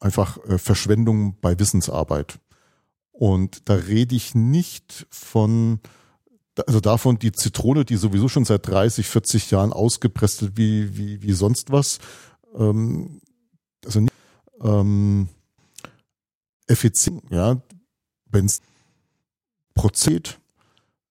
Einfach 0.00 0.38
äh, 0.44 0.58
Verschwendung 0.58 1.38
bei 1.40 1.58
Wissensarbeit. 1.58 2.38
Und 3.12 3.68
da 3.68 3.74
rede 3.74 4.14
ich 4.14 4.34
nicht 4.34 5.06
von, 5.10 5.80
also 6.66 6.80
davon 6.80 7.18
die 7.18 7.32
Zitrone, 7.32 7.84
die 7.84 7.96
sowieso 7.96 8.28
schon 8.28 8.44
seit 8.44 8.66
30, 8.68 9.08
40 9.08 9.50
Jahren 9.50 9.72
ausgepresst 9.72 10.42
wird, 10.42 10.56
wie, 10.56 10.96
wie, 10.96 11.22
wie 11.22 11.32
sonst 11.32 11.72
was. 11.72 11.98
Ähm, 12.56 13.20
also 13.84 14.00
nicht, 14.00 14.12
ähm, 14.62 15.28
effizient, 16.68 17.24
ja, 17.30 17.60
wenn 18.26 18.44
es 18.46 18.60
Prozed, 19.74 20.38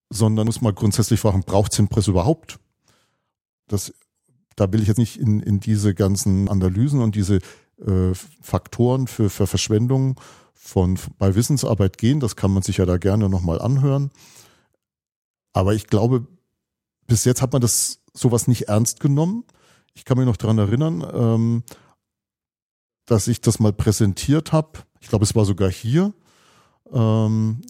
sondern 0.10 0.46
muss 0.46 0.62
man 0.62 0.76
grundsätzlich 0.76 1.20
fragen, 1.20 1.42
braucht 1.42 1.72
es 1.72 1.78
den 1.78 1.88
Press 1.88 2.08
überhaupt? 2.08 2.60
Das, 3.68 3.94
da 4.58 4.74
will 4.74 4.82
ich 4.82 4.88
jetzt 4.90 4.98
nicht 4.98 5.18
in, 5.18 5.40
in 5.40 5.62
diese 5.62 5.94
ganzen 5.94 6.50
Analysen 6.50 7.02
und 7.02 7.16
diese 7.16 7.40
äh, 7.80 8.14
Faktoren 8.42 9.08
für, 9.08 9.30
für 9.30 9.48
Verschwendung 9.48 10.20
von 10.54 11.00
bei 11.18 11.36
Wissensarbeit 11.36 11.98
gehen. 11.98 12.20
Das 12.20 12.36
kann 12.36 12.52
man 12.52 12.64
sich 12.64 12.78
ja 12.78 12.86
da 12.86 12.98
gerne 12.98 13.30
nochmal 13.30 13.62
anhören. 13.62 14.12
Aber 15.54 15.74
ich 15.76 15.88
glaube, 15.88 16.28
bis 17.06 17.24
jetzt 17.24 17.42
hat 17.42 17.54
man 17.54 17.62
das 17.62 18.02
sowas 18.14 18.48
nicht 18.48 18.64
ernst 18.64 19.00
genommen. 19.00 19.46
Ich 19.94 20.06
kann 20.06 20.18
mich 20.18 20.26
noch 20.26 20.38
daran 20.38 20.58
erinnern, 20.58 21.06
ähm, 21.14 21.64
dass 23.06 23.28
ich 23.28 23.42
das 23.42 23.60
mal 23.60 23.74
präsentiert 23.74 24.52
habe. 24.52 24.80
Ich 25.00 25.08
glaube, 25.08 25.24
es 25.24 25.36
war 25.36 25.46
sogar 25.46 25.72
hier 25.72 26.14
ähm, 26.92 27.62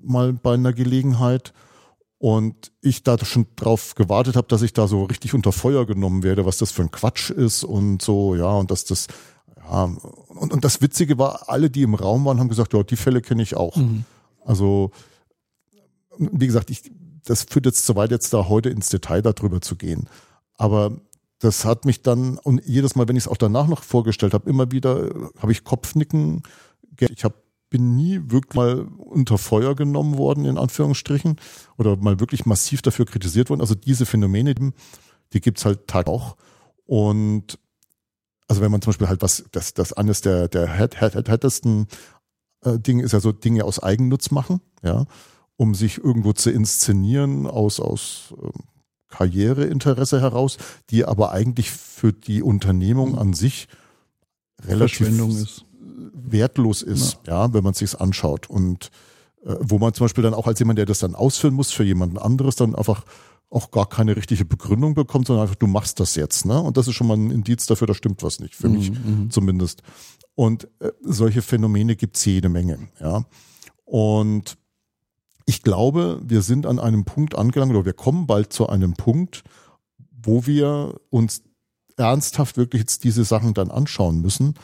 mal 0.00 0.34
bei 0.34 0.54
einer 0.54 0.74
Gelegenheit 0.74 1.54
und 2.18 2.72
ich 2.80 3.04
da 3.04 3.16
schon 3.24 3.46
drauf 3.54 3.94
gewartet 3.94 4.36
habe, 4.36 4.48
dass 4.48 4.62
ich 4.62 4.72
da 4.72 4.88
so 4.88 5.04
richtig 5.04 5.34
unter 5.34 5.52
Feuer 5.52 5.86
genommen 5.86 6.24
werde, 6.24 6.44
was 6.44 6.58
das 6.58 6.72
für 6.72 6.82
ein 6.82 6.90
Quatsch 6.90 7.30
ist 7.30 7.62
und 7.64 8.02
so, 8.02 8.34
ja, 8.34 8.50
und 8.50 8.70
dass 8.70 8.84
das, 8.84 9.06
ja, 9.56 9.84
und, 9.84 10.52
und 10.52 10.64
das 10.64 10.82
Witzige 10.82 11.18
war, 11.18 11.48
alle, 11.48 11.70
die 11.70 11.82
im 11.82 11.94
Raum 11.94 12.24
waren, 12.24 12.40
haben 12.40 12.48
gesagt, 12.48 12.74
ja, 12.74 12.82
die 12.82 12.96
Fälle 12.96 13.22
kenne 13.22 13.42
ich 13.42 13.56
auch. 13.56 13.76
Mhm. 13.76 14.04
Also, 14.44 14.90
wie 16.18 16.46
gesagt, 16.46 16.70
ich, 16.70 16.90
das 17.24 17.44
führt 17.44 17.66
jetzt 17.66 17.86
zu 17.86 17.94
weit, 17.94 18.10
jetzt 18.10 18.32
da 18.32 18.48
heute 18.48 18.70
ins 18.70 18.88
Detail 18.88 19.22
darüber 19.22 19.60
zu 19.60 19.76
gehen. 19.76 20.08
Aber 20.56 20.98
das 21.38 21.64
hat 21.64 21.84
mich 21.84 22.02
dann, 22.02 22.38
und 22.38 22.64
jedes 22.64 22.96
Mal, 22.96 23.06
wenn 23.06 23.14
ich 23.14 23.24
es 23.24 23.28
auch 23.28 23.36
danach 23.36 23.68
noch 23.68 23.84
vorgestellt 23.84 24.34
habe, 24.34 24.50
immer 24.50 24.72
wieder 24.72 25.10
habe 25.38 25.52
ich 25.52 25.62
Kopfnicken. 25.62 26.42
Ich 26.98 27.22
habe 27.22 27.36
bin 27.70 27.96
nie 27.96 28.20
wirklich 28.26 28.54
mal 28.54 28.86
unter 28.98 29.38
Feuer 29.38 29.74
genommen 29.74 30.16
worden, 30.16 30.44
in 30.44 30.58
Anführungsstrichen, 30.58 31.36
oder 31.76 31.96
mal 31.96 32.20
wirklich 32.20 32.46
massiv 32.46 32.82
dafür 32.82 33.04
kritisiert 33.04 33.50
worden. 33.50 33.60
Also 33.60 33.74
diese 33.74 34.06
Phänomene, 34.06 34.54
die 35.32 35.40
gibt's 35.40 35.64
halt 35.64 35.86
Tag 35.86 36.06
auch. 36.06 36.36
Und 36.86 37.58
also 38.46 38.62
wenn 38.62 38.70
man 38.70 38.80
zum 38.80 38.90
Beispiel 38.90 39.08
halt 39.08 39.22
was, 39.22 39.44
das, 39.52 39.74
das 39.74 39.92
eines 39.92 40.22
der, 40.22 40.48
der 40.48 40.66
härtesten 40.66 41.86
äh, 42.64 42.78
Dinge 42.78 43.02
ist 43.02 43.12
ja 43.12 43.20
so 43.20 43.32
Dinge 43.32 43.64
aus 43.64 43.82
Eigennutz 43.82 44.30
machen, 44.30 44.60
ja, 44.82 45.04
um 45.56 45.74
sich 45.74 45.98
irgendwo 45.98 46.32
zu 46.32 46.50
inszenieren 46.50 47.46
aus, 47.46 47.80
aus 47.80 48.34
äh, 48.42 48.48
Karriereinteresse 49.08 50.20
heraus, 50.20 50.56
die 50.90 51.04
aber 51.04 51.32
eigentlich 51.32 51.70
für 51.70 52.12
die 52.12 52.42
Unternehmung 52.42 53.18
an 53.18 53.34
sich 53.34 53.68
relativ 54.64 55.08
ist 55.08 55.64
wertlos 56.14 56.82
ist, 56.82 57.18
ja, 57.26 57.46
ja 57.46 57.54
wenn 57.54 57.64
man 57.64 57.74
sich's 57.74 57.94
anschaut. 57.94 58.48
Und 58.48 58.90
äh, 59.44 59.56
wo 59.60 59.78
man 59.78 59.94
zum 59.94 60.04
Beispiel 60.04 60.24
dann 60.24 60.34
auch 60.34 60.46
als 60.46 60.58
jemand, 60.58 60.78
der 60.78 60.86
das 60.86 60.98
dann 60.98 61.14
ausführen 61.14 61.54
muss 61.54 61.70
für 61.70 61.84
jemanden 61.84 62.18
anderes, 62.18 62.56
dann 62.56 62.74
einfach 62.74 63.04
auch 63.50 63.70
gar 63.70 63.88
keine 63.88 64.16
richtige 64.16 64.44
Begründung 64.44 64.94
bekommt, 64.94 65.26
sondern 65.26 65.44
einfach, 65.44 65.56
du 65.56 65.66
machst 65.66 66.00
das 66.00 66.16
jetzt, 66.16 66.44
ne? 66.44 66.60
Und 66.60 66.76
das 66.76 66.86
ist 66.86 66.94
schon 66.94 67.06
mal 67.06 67.16
ein 67.16 67.30
Indiz 67.30 67.66
dafür, 67.66 67.86
da 67.86 67.94
stimmt 67.94 68.22
was 68.22 68.40
nicht, 68.40 68.54
für 68.54 68.68
mhm, 68.68 68.74
mich 68.74 68.90
mhm. 68.90 69.30
zumindest. 69.30 69.82
Und 70.34 70.68
äh, 70.80 70.90
solche 71.02 71.40
Phänomene 71.40 71.96
gibt's 71.96 72.24
jede 72.24 72.48
Menge, 72.48 72.88
ja. 73.00 73.24
Und 73.84 74.58
ich 75.46 75.62
glaube, 75.62 76.20
wir 76.22 76.42
sind 76.42 76.66
an 76.66 76.78
einem 76.78 77.06
Punkt 77.06 77.36
angelangt, 77.36 77.72
oder 77.72 77.86
wir 77.86 77.94
kommen 77.94 78.26
bald 78.26 78.52
zu 78.52 78.68
einem 78.68 78.94
Punkt, 78.94 79.44
wo 80.10 80.44
wir 80.44 81.00
uns 81.08 81.42
ernsthaft 81.96 82.58
wirklich 82.58 82.80
jetzt 82.80 83.04
diese 83.04 83.24
Sachen 83.24 83.54
dann 83.54 83.70
anschauen 83.70 84.20
müssen 84.20 84.54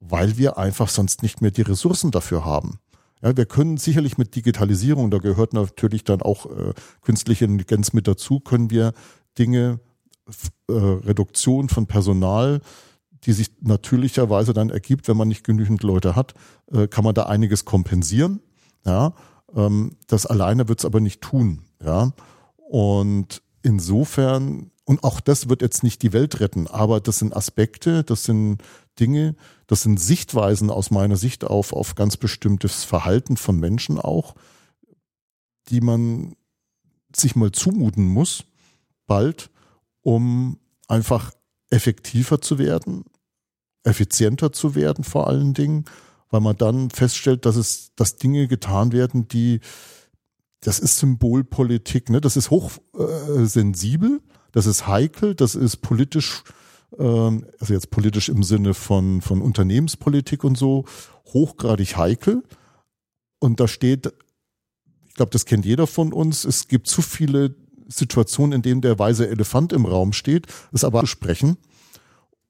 weil 0.00 0.38
wir 0.38 0.58
einfach 0.58 0.88
sonst 0.88 1.22
nicht 1.22 1.40
mehr 1.40 1.50
die 1.50 1.62
Ressourcen 1.62 2.10
dafür 2.10 2.44
haben. 2.44 2.78
Ja, 3.22 3.36
wir 3.36 3.46
können 3.46 3.76
sicherlich 3.76 4.16
mit 4.16 4.34
Digitalisierung, 4.34 5.10
da 5.10 5.18
gehört 5.18 5.52
natürlich 5.52 6.04
dann 6.04 6.22
auch 6.22 6.46
äh, 6.46 6.72
künstliche 7.02 7.44
Intelligenz 7.44 7.92
mit 7.92 8.08
dazu, 8.08 8.40
können 8.40 8.70
wir 8.70 8.94
Dinge, 9.38 9.80
äh, 10.68 10.72
Reduktion 10.72 11.68
von 11.68 11.86
Personal, 11.86 12.60
die 13.24 13.32
sich 13.32 13.50
natürlicherweise 13.60 14.54
dann 14.54 14.70
ergibt, 14.70 15.06
wenn 15.06 15.18
man 15.18 15.28
nicht 15.28 15.44
genügend 15.44 15.82
Leute 15.82 16.16
hat, 16.16 16.32
äh, 16.72 16.88
kann 16.88 17.04
man 17.04 17.14
da 17.14 17.24
einiges 17.24 17.66
kompensieren. 17.66 18.40
Ja, 18.86 19.12
ähm, 19.54 19.96
das 20.06 20.24
alleine 20.24 20.68
wird 20.68 20.78
es 20.78 20.86
aber 20.86 21.00
nicht 21.00 21.20
tun. 21.20 21.62
Ja, 21.84 22.12
und 22.56 23.42
insofern 23.62 24.70
und 24.90 25.04
auch 25.04 25.20
das 25.20 25.48
wird 25.48 25.62
jetzt 25.62 25.84
nicht 25.84 26.02
die 26.02 26.12
Welt 26.12 26.40
retten, 26.40 26.66
aber 26.66 27.00
das 27.00 27.18
sind 27.20 27.36
Aspekte, 27.36 28.02
das 28.02 28.24
sind 28.24 28.58
Dinge, 29.00 29.34
das 29.66 29.82
sind 29.82 29.98
Sichtweisen 29.98 30.70
aus 30.70 30.90
meiner 30.90 31.16
Sicht 31.16 31.44
auf, 31.44 31.72
auf 31.72 31.94
ganz 31.94 32.16
bestimmtes 32.16 32.84
Verhalten 32.84 33.36
von 33.36 33.58
Menschen 33.58 33.98
auch, 33.98 34.34
die 35.68 35.80
man 35.80 36.36
sich 37.14 37.34
mal 37.34 37.52
zumuten 37.52 38.04
muss, 38.04 38.44
bald, 39.06 39.50
um 40.02 40.58
einfach 40.86 41.32
effektiver 41.70 42.40
zu 42.40 42.58
werden, 42.58 43.04
effizienter 43.84 44.52
zu 44.52 44.74
werden 44.74 45.04
vor 45.04 45.28
allen 45.28 45.54
Dingen, 45.54 45.84
weil 46.28 46.40
man 46.40 46.56
dann 46.56 46.90
feststellt, 46.90 47.46
dass 47.46 47.56
es, 47.56 47.92
dass 47.96 48.16
Dinge 48.16 48.46
getan 48.46 48.92
werden, 48.92 49.28
die, 49.28 49.60
das 50.60 50.78
ist 50.78 50.98
Symbolpolitik, 50.98 52.10
ne? 52.10 52.20
Das 52.20 52.36
ist 52.36 52.50
hochsensibel, 52.50 54.16
äh, 54.16 54.32
das 54.52 54.66
ist 54.66 54.86
heikel, 54.86 55.34
das 55.34 55.54
ist 55.54 55.78
politisch, 55.78 56.44
ähm, 56.98 57.46
also 57.58 57.74
jetzt 57.74 57.90
politisch 57.90 58.28
im 58.28 58.42
Sinne 58.42 58.74
von, 58.74 59.20
von 59.20 59.42
Unternehmenspolitik 59.42 60.44
und 60.44 60.56
so, 60.56 60.84
hochgradig 61.26 61.96
heikel. 61.96 62.42
Und 63.38 63.60
da 63.60 63.68
steht, 63.68 64.12
ich 65.08 65.14
glaube, 65.14 65.30
das 65.30 65.46
kennt 65.46 65.64
jeder 65.64 65.86
von 65.86 66.12
uns, 66.12 66.44
es 66.44 66.68
gibt 66.68 66.86
zu 66.86 67.02
viele 67.02 67.54
Situationen, 67.88 68.52
in 68.52 68.62
denen 68.62 68.80
der 68.80 68.98
weiße 68.98 69.28
Elefant 69.28 69.72
im 69.72 69.84
Raum 69.84 70.12
steht, 70.12 70.46
es 70.72 70.84
aber 70.84 71.06
sprechen. 71.06 71.56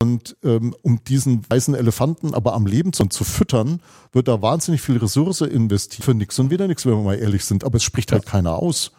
Und 0.02 0.36
ähm, 0.42 0.74
um 0.82 1.04
diesen 1.04 1.48
weißen 1.48 1.74
Elefanten 1.74 2.32
aber 2.32 2.54
am 2.54 2.66
Leben 2.66 2.94
zu, 2.94 3.04
zu 3.06 3.22
füttern, 3.22 3.82
wird 4.12 4.28
da 4.28 4.40
wahnsinnig 4.40 4.80
viel 4.80 4.96
Ressource 4.96 5.42
investiert 5.42 6.04
für 6.04 6.14
nichts 6.14 6.38
und 6.38 6.50
wieder 6.50 6.68
nichts, 6.68 6.86
wenn 6.86 6.94
wir 6.94 7.02
mal 7.02 7.18
ehrlich 7.18 7.44
sind. 7.44 7.64
Aber 7.64 7.76
es 7.76 7.82
spricht 7.82 8.10
halt 8.12 8.24
keiner 8.24 8.56
aus. 8.56 8.92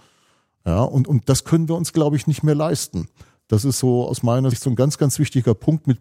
Ja, 0.63 0.83
und, 0.83 1.07
und 1.07 1.27
das 1.27 1.43
können 1.43 1.67
wir 1.67 1.75
uns, 1.75 1.91
glaube 1.91 2.17
ich, 2.17 2.27
nicht 2.27 2.43
mehr 2.43 2.53
leisten. 2.53 3.07
Das 3.51 3.65
ist 3.65 3.79
so 3.79 4.07
aus 4.07 4.23
meiner 4.23 4.49
Sicht 4.49 4.61
so 4.61 4.69
ein 4.69 4.77
ganz, 4.77 4.97
ganz 4.97 5.19
wichtiger 5.19 5.53
Punkt 5.53 5.85
mit 5.85 5.97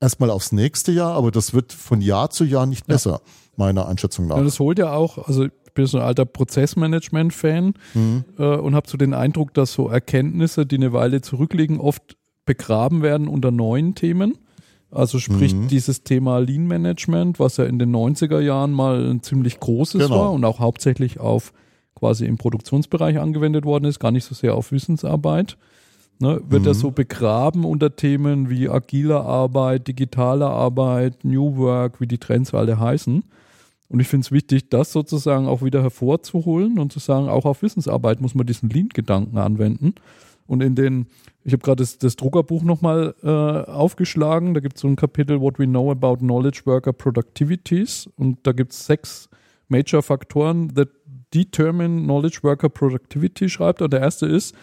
erstmal 0.00 0.30
aufs 0.30 0.50
nächste 0.50 0.92
Jahr, 0.92 1.12
aber 1.12 1.30
das 1.30 1.52
wird 1.52 1.74
von 1.74 2.00
Jahr 2.00 2.30
zu 2.30 2.44
Jahr 2.44 2.64
nicht 2.64 2.86
besser, 2.86 3.10
ja. 3.10 3.20
meiner 3.56 3.86
Einschätzung 3.86 4.26
nach. 4.26 4.38
Ja, 4.38 4.42
das 4.42 4.58
holt 4.58 4.78
ja 4.78 4.94
auch, 4.94 5.28
also 5.28 5.44
ich 5.44 5.74
bin 5.74 5.84
so 5.84 5.98
ein 5.98 6.04
alter 6.04 6.24
Prozessmanagement-Fan 6.24 7.74
mhm. 7.92 8.24
äh, 8.38 8.56
und 8.56 8.74
habe 8.74 8.88
so 8.88 8.96
den 8.96 9.12
Eindruck, 9.12 9.52
dass 9.52 9.74
so 9.74 9.88
Erkenntnisse, 9.88 10.64
die 10.64 10.76
eine 10.76 10.94
Weile 10.94 11.20
zurückliegen, 11.20 11.78
oft 11.78 12.16
begraben 12.46 13.02
werden 13.02 13.28
unter 13.28 13.50
neuen 13.50 13.94
Themen. 13.94 14.38
Also 14.90 15.18
sprich 15.18 15.54
mhm. 15.54 15.68
dieses 15.68 16.02
Thema 16.02 16.38
Lean 16.38 16.66
Management, 16.66 17.38
was 17.38 17.58
ja 17.58 17.64
in 17.64 17.78
den 17.78 17.94
90er 17.94 18.40
Jahren 18.40 18.72
mal 18.72 19.04
ein 19.08 19.22
ziemlich 19.22 19.60
großes 19.60 20.00
genau. 20.00 20.18
war 20.18 20.32
und 20.32 20.46
auch 20.46 20.60
hauptsächlich 20.60 21.20
auf 21.20 21.52
quasi 21.94 22.24
im 22.24 22.38
Produktionsbereich 22.38 23.18
angewendet 23.18 23.66
worden 23.66 23.84
ist, 23.84 24.00
gar 24.00 24.12
nicht 24.12 24.24
so 24.24 24.34
sehr 24.34 24.54
auf 24.54 24.72
Wissensarbeit. 24.72 25.58
Ne, 26.22 26.38
wird 26.46 26.62
mhm. 26.62 26.66
das 26.66 26.80
so 26.80 26.90
begraben 26.90 27.64
unter 27.64 27.96
Themen 27.96 28.50
wie 28.50 28.68
agile 28.68 29.22
Arbeit, 29.22 29.88
digitale 29.88 30.46
Arbeit, 30.46 31.24
New 31.24 31.56
Work, 31.56 31.98
wie 31.98 32.06
die 32.06 32.18
Trends 32.18 32.52
alle 32.52 32.78
heißen. 32.78 33.24
Und 33.88 34.00
ich 34.00 34.06
finde 34.06 34.26
es 34.26 34.30
wichtig, 34.30 34.68
das 34.68 34.92
sozusagen 34.92 35.48
auch 35.48 35.62
wieder 35.62 35.82
hervorzuholen 35.82 36.78
und 36.78 36.92
zu 36.92 36.98
sagen, 36.98 37.30
auch 37.30 37.46
auf 37.46 37.62
Wissensarbeit 37.62 38.20
muss 38.20 38.34
man 38.34 38.46
diesen 38.46 38.68
Lean-Gedanken 38.68 39.38
anwenden. 39.38 39.94
Und 40.46 40.62
in 40.62 40.74
den, 40.74 41.06
ich 41.42 41.54
habe 41.54 41.62
gerade 41.62 41.82
das, 41.82 41.96
das 41.96 42.16
Druckerbuch 42.16 42.64
nochmal 42.64 43.14
äh, 43.22 43.70
aufgeschlagen, 43.70 44.52
da 44.52 44.60
gibt 44.60 44.76
es 44.76 44.82
so 44.82 44.88
ein 44.88 44.96
Kapitel, 44.96 45.40
What 45.40 45.58
We 45.58 45.66
Know 45.66 45.90
About 45.90 46.18
Knowledge 46.18 46.62
Worker 46.66 46.92
Productivities. 46.92 48.10
Und 48.16 48.38
da 48.42 48.52
gibt 48.52 48.72
es 48.72 48.84
sechs 48.84 49.30
Major 49.68 50.02
Faktoren 50.02 50.74
that 50.74 50.90
determine 51.32 52.02
Knowledge 52.02 52.40
Worker 52.42 52.68
Productivity, 52.68 53.48
schreibt 53.48 53.80
er. 53.80 53.88
Der 53.88 54.00
erste 54.00 54.26
ist, 54.26 54.54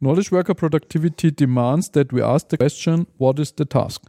Knowledge 0.00 0.30
Worker 0.30 0.54
Productivity 0.54 1.34
demands 1.34 1.90
that 1.92 2.12
we 2.12 2.24
ask 2.24 2.48
the 2.50 2.56
question, 2.56 3.06
what 3.18 3.38
is 3.38 3.54
the 3.56 3.64
task? 3.64 4.02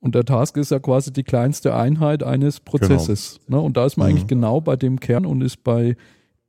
Und 0.00 0.14
der 0.14 0.24
Task 0.24 0.56
ist 0.56 0.70
ja 0.70 0.78
quasi 0.78 1.12
die 1.12 1.22
kleinste 1.22 1.74
Einheit 1.74 2.22
eines 2.22 2.60
Prozesses. 2.60 3.40
Genau. 3.46 3.58
Ne? 3.58 3.64
Und 3.64 3.76
da 3.76 3.86
ist 3.86 3.96
man 3.96 4.08
mhm. 4.08 4.12
eigentlich 4.12 4.26
genau 4.26 4.60
bei 4.60 4.76
dem 4.76 5.00
Kern 5.00 5.26
und 5.26 5.42
ist 5.42 5.64
bei 5.64 5.96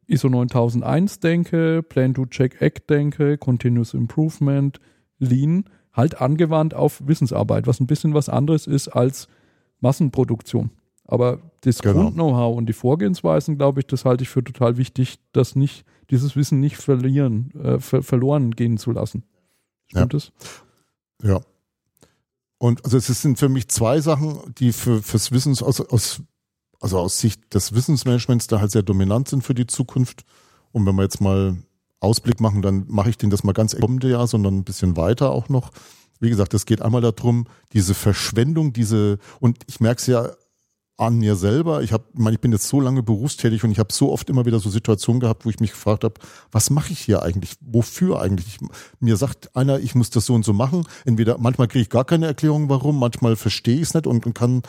ISO 0.08 0.30
9001 0.30 1.20
denke, 1.20 1.84
Plan 1.84 2.14
to 2.14 2.26
Check 2.26 2.62
Act 2.62 2.90
denke, 2.90 3.38
Continuous 3.38 3.94
Improvement, 3.94 4.80
Lean, 5.20 5.66
halt 5.94 6.22
angewandt 6.22 6.74
auf 6.74 7.02
Wissensarbeit, 7.06 7.68
was 7.68 7.80
ein 7.80 7.88
bisschen 7.88 8.14
was 8.14 8.30
anderes 8.30 8.68
ist 8.68 8.90
als 8.90 9.28
Massenproduktion. 9.80 10.72
Aber 11.06 11.40
das 11.62 11.80
genau. 11.80 12.04
Grund-Know-how 12.04 12.56
und 12.58 12.68
die 12.68 12.74
Vorgehensweisen, 12.74 13.58
glaube 13.58 13.80
ich, 13.80 13.88
das 13.88 14.06
halte 14.06 14.24
ich 14.24 14.30
für 14.30 14.44
total 14.44 14.78
wichtig, 14.78 15.20
dass 15.32 15.56
nicht 15.56 15.86
dieses 16.10 16.36
Wissen 16.36 16.60
nicht 16.60 16.78
verlieren, 16.78 17.52
äh, 17.62 17.80
ver 17.80 18.04
verloren 18.04 18.52
gehen 18.52 18.78
zu 18.78 18.92
lassen. 18.92 19.24
Stimmt 19.88 20.14
ja. 20.14 20.20
das? 20.20 20.32
Ja, 21.24 21.42
und 22.60 22.84
also 22.86 22.98
es 22.98 23.08
sind 23.08 23.38
für 23.38 23.50
mich 23.50 23.68
zwei 23.68 24.02
Sachen, 24.02 24.40
die 24.58 24.74
für 24.74 25.02
fürs 25.02 25.32
Wissens 25.32 25.62
aus, 25.62 25.80
aus 25.82 26.22
also 26.80 27.00
aus 27.00 27.20
Sicht 27.20 27.54
des 27.54 27.74
Wissensmanagements 27.74 28.48
da 28.48 28.60
halt 28.60 28.72
sehr 28.72 28.84
dominant 28.84 29.28
sind 29.28 29.44
für 29.44 29.54
die 29.54 29.68
Zukunft. 29.68 30.24
Und 30.72 30.86
wenn 30.86 30.96
wir 30.96 31.04
jetzt 31.04 31.22
mal 31.22 31.58
Ausblick 32.00 32.40
machen, 32.40 32.62
dann 32.62 32.86
mache 32.88 33.10
ich 33.10 33.18
den 33.18 33.30
das 33.30 33.44
mal 33.44 33.54
ganz 33.54 33.76
kommende 33.76 34.10
Jahr, 34.10 34.28
sondern 34.28 34.58
ein 34.58 34.64
bisschen 34.64 34.98
weiter 34.98 35.32
auch 35.32 35.50
noch. 35.50 35.72
Wie 36.20 36.30
gesagt, 36.30 36.54
es 36.54 36.66
geht 36.66 36.82
einmal 36.82 37.02
darum, 37.02 37.46
diese 37.74 37.94
Verschwendung, 37.94 38.74
diese, 38.74 39.20
und 39.40 39.60
ich 39.68 39.80
merke 39.80 40.00
es 40.00 40.08
ja 40.08 40.32
an 40.98 41.18
mir 41.18 41.36
selber. 41.36 41.84
Ich 41.84 41.94
habe, 41.94 42.04
ich, 42.14 42.20
mein, 42.20 42.34
ich 42.34 42.42
bin 42.42 42.52
jetzt 42.52 42.68
so 42.68 42.82
lange 42.82 43.04
berufstätig 43.04 43.64
und 43.64 43.72
ich 43.72 43.80
habe 43.80 43.94
so 43.94 44.12
oft 44.12 44.30
immer 44.30 44.46
wieder 44.46 44.60
so 44.60 44.70
Situationen 44.70 45.20
gehabt, 45.20 45.46
wo 45.46 45.50
ich 45.50 45.60
mich 45.60 45.72
gefragt 45.72 46.04
habe, 46.04 46.16
was 46.52 46.70
mache 46.70 46.92
ich 46.92 47.00
hier 47.00 47.22
eigentlich? 47.22 47.56
Wofür 47.62 48.20
eigentlich? 48.20 48.48
Ich, 48.48 48.68
mir 49.00 49.16
sagt 49.16 49.56
einer, 49.56 49.80
ich 49.80 49.96
muss 49.96 50.10
das 50.10 50.26
so 50.26 50.34
und 50.34 50.44
so 50.44 50.54
machen. 50.54 50.88
Entweder 51.06 51.38
manchmal 51.38 51.68
kriege 51.68 51.84
ich 51.84 51.90
gar 51.90 52.06
keine 52.06 52.26
Erklärung, 52.26 52.70
warum, 52.70 52.98
manchmal 53.00 53.36
verstehe 53.36 53.76
ich 53.76 53.84
es 53.84 53.94
nicht 53.94 54.08
und, 54.08 54.26
und 54.26 54.34
kann 54.34 54.64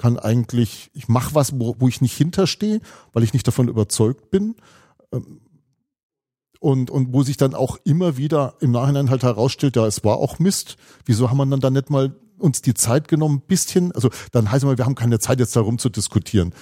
kann 0.00 0.18
eigentlich, 0.18 0.90
ich 0.94 1.08
mache 1.08 1.34
was, 1.34 1.60
wo, 1.60 1.76
wo 1.78 1.86
ich 1.86 2.00
nicht 2.00 2.16
hinterstehe, 2.16 2.80
weil 3.12 3.22
ich 3.22 3.34
nicht 3.34 3.46
davon 3.46 3.68
überzeugt 3.68 4.30
bin. 4.30 4.54
Ähm, 5.12 5.42
und, 6.58 6.90
und 6.90 7.12
wo 7.12 7.22
sich 7.22 7.36
dann 7.36 7.54
auch 7.54 7.78
immer 7.84 8.16
wieder 8.16 8.54
im 8.60 8.70
Nachhinein 8.70 9.10
halt 9.10 9.22
herausstellt, 9.22 9.76
ja, 9.76 9.86
es 9.86 10.02
war 10.02 10.16
auch 10.16 10.38
Mist. 10.38 10.76
Wieso 11.04 11.28
haben 11.28 11.36
wir 11.36 11.46
dann 11.46 11.60
da 11.60 11.70
nicht 11.70 11.90
mal 11.90 12.14
uns 12.40 12.62
die 12.62 12.74
Zeit 12.74 13.08
genommen, 13.08 13.36
ein 13.36 13.46
bisschen, 13.46 13.92
also 13.92 14.10
dann 14.32 14.50
heißt 14.50 14.62
es 14.62 14.66
mal, 14.66 14.78
wir 14.78 14.86
haben 14.86 14.94
keine 14.94 15.18
Zeit 15.18 15.40
jetzt 15.40 15.56
darum 15.56 15.78
zu 15.78 15.88
diskutieren. 15.88 16.52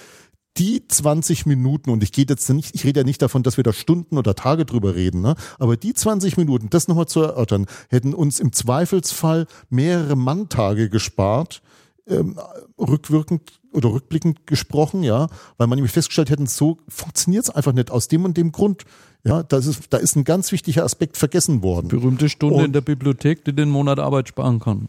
Die 0.57 0.85
20 0.87 1.45
Minuten, 1.45 1.89
und 1.89 2.03
ich 2.03 2.11
gehe 2.11 2.25
jetzt 2.27 2.49
nicht, 2.49 2.75
ich 2.75 2.83
rede 2.83 3.01
ja 3.01 3.03
nicht 3.03 3.21
davon, 3.21 3.43
dass 3.43 3.57
wir 3.57 3.63
da 3.63 3.71
Stunden 3.71 4.17
oder 4.17 4.35
Tage 4.35 4.65
drüber 4.65 4.95
reden, 4.95 5.21
ne? 5.21 5.35
aber 5.57 5.77
die 5.77 5.93
20 5.93 6.37
Minuten, 6.37 6.69
das 6.69 6.87
nochmal 6.87 7.07
zu 7.07 7.21
erörtern, 7.21 7.65
hätten 7.89 8.13
uns 8.13 8.39
im 8.39 8.51
Zweifelsfall 8.51 9.47
mehrere 9.69 10.15
Manntage 10.15 10.89
gespart, 10.89 11.61
ähm, 12.07 12.39
rückwirkend 12.77 13.59
oder 13.71 13.91
rückblickend 13.93 14.47
gesprochen, 14.47 15.03
ja, 15.03 15.27
weil 15.57 15.67
man 15.67 15.77
nämlich 15.77 15.91
festgestellt 15.91 16.29
hätten, 16.29 16.47
so 16.47 16.77
funktioniert 16.87 17.43
es 17.43 17.49
einfach 17.49 17.73
nicht 17.73 17.91
aus 17.91 18.07
dem 18.07 18.25
und 18.25 18.35
dem 18.35 18.51
Grund. 18.51 18.83
Ja, 19.23 19.43
das 19.43 19.65
ist, 19.65 19.83
da 19.91 19.97
ist 19.97 20.15
ein 20.15 20.23
ganz 20.23 20.51
wichtiger 20.51 20.83
Aspekt 20.83 21.17
vergessen 21.17 21.61
worden. 21.61 21.89
Berühmte 21.89 22.29
Stunde 22.29 22.55
und 22.55 22.65
in 22.65 22.73
der 22.73 22.81
Bibliothek, 22.81 23.45
die 23.45 23.53
den 23.53 23.69
Monat 23.69 23.99
Arbeit 23.99 24.29
sparen 24.29 24.59
kann. 24.59 24.87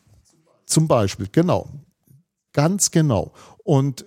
Zum 0.70 0.86
Beispiel, 0.86 1.28
genau. 1.30 1.68
Ganz 2.52 2.90
genau. 2.90 3.32
Und 3.64 4.04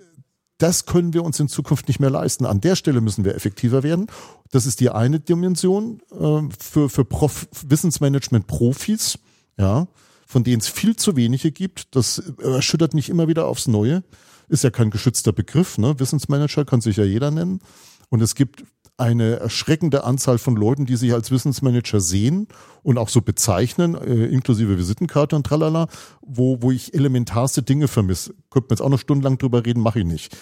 das 0.58 0.86
können 0.86 1.12
wir 1.12 1.24
uns 1.24 1.38
in 1.38 1.48
Zukunft 1.48 1.88
nicht 1.88 2.00
mehr 2.00 2.10
leisten. 2.10 2.46
An 2.46 2.60
der 2.60 2.74
Stelle 2.74 3.00
müssen 3.00 3.24
wir 3.24 3.34
effektiver 3.34 3.82
werden. 3.82 4.06
Das 4.50 4.66
ist 4.66 4.80
die 4.80 4.88
eine 4.88 5.20
Dimension 5.20 6.00
äh, 6.10 6.42
für, 6.58 6.88
für 6.88 7.04
Prof 7.04 7.48
Wissensmanagement-Profis, 7.66 9.18
ja, 9.58 9.88
von 10.26 10.42
denen 10.42 10.60
es 10.60 10.68
viel 10.68 10.96
zu 10.96 11.16
wenige 11.16 11.52
gibt. 11.52 11.94
Das 11.94 12.18
erschüttert 12.40 12.94
mich 12.94 13.10
immer 13.10 13.28
wieder 13.28 13.46
aufs 13.46 13.66
Neue. 13.66 14.04
Ist 14.48 14.64
ja 14.64 14.70
kein 14.70 14.90
geschützter 14.90 15.32
Begriff, 15.32 15.76
ne? 15.76 15.98
Wissensmanager 15.98 16.64
kann 16.64 16.80
sich 16.80 16.96
ja 16.96 17.04
jeder 17.04 17.30
nennen. 17.30 17.60
Und 18.08 18.22
es 18.22 18.34
gibt 18.34 18.64
eine 18.96 19.36
erschreckende 19.36 20.04
Anzahl 20.04 20.38
von 20.38 20.54
Leuten, 20.54 20.86
die 20.86 20.96
sich 20.96 21.12
als 21.12 21.30
Wissensmanager 21.30 22.00
sehen 22.00 22.46
und 22.82 22.96
auch 22.96 23.08
so 23.08 23.22
bezeichnen, 23.22 23.94
äh, 23.96 24.26
inklusive 24.26 24.78
Visitenkarte 24.78 25.34
und 25.34 25.44
tralala, 25.46 25.88
wo, 26.20 26.62
wo 26.62 26.70
ich 26.70 26.94
elementarste 26.94 27.62
Dinge 27.62 27.88
vermisse. 27.88 28.34
Könnte 28.50 28.68
man 28.68 28.76
jetzt 28.76 28.82
auch 28.82 28.90
noch 28.90 29.00
stundenlang 29.00 29.38
drüber 29.38 29.66
reden, 29.66 29.80
mache 29.80 30.00
ich 30.00 30.04
nicht. 30.04 30.36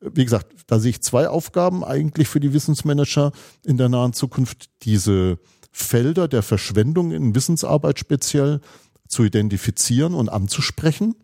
Wie 0.00 0.24
gesagt, 0.24 0.52
da 0.66 0.80
sehe 0.80 0.90
ich 0.90 1.02
zwei 1.02 1.28
Aufgaben 1.28 1.84
eigentlich 1.84 2.28
für 2.28 2.40
die 2.40 2.52
Wissensmanager 2.52 3.32
in 3.64 3.76
der 3.76 3.88
nahen 3.88 4.12
Zukunft. 4.12 4.68
Diese 4.82 5.38
Felder 5.70 6.28
der 6.28 6.42
Verschwendung 6.42 7.12
in 7.12 7.34
Wissensarbeit 7.34 7.98
speziell 7.98 8.60
zu 9.08 9.24
identifizieren 9.24 10.14
und 10.14 10.28
anzusprechen. 10.28 11.14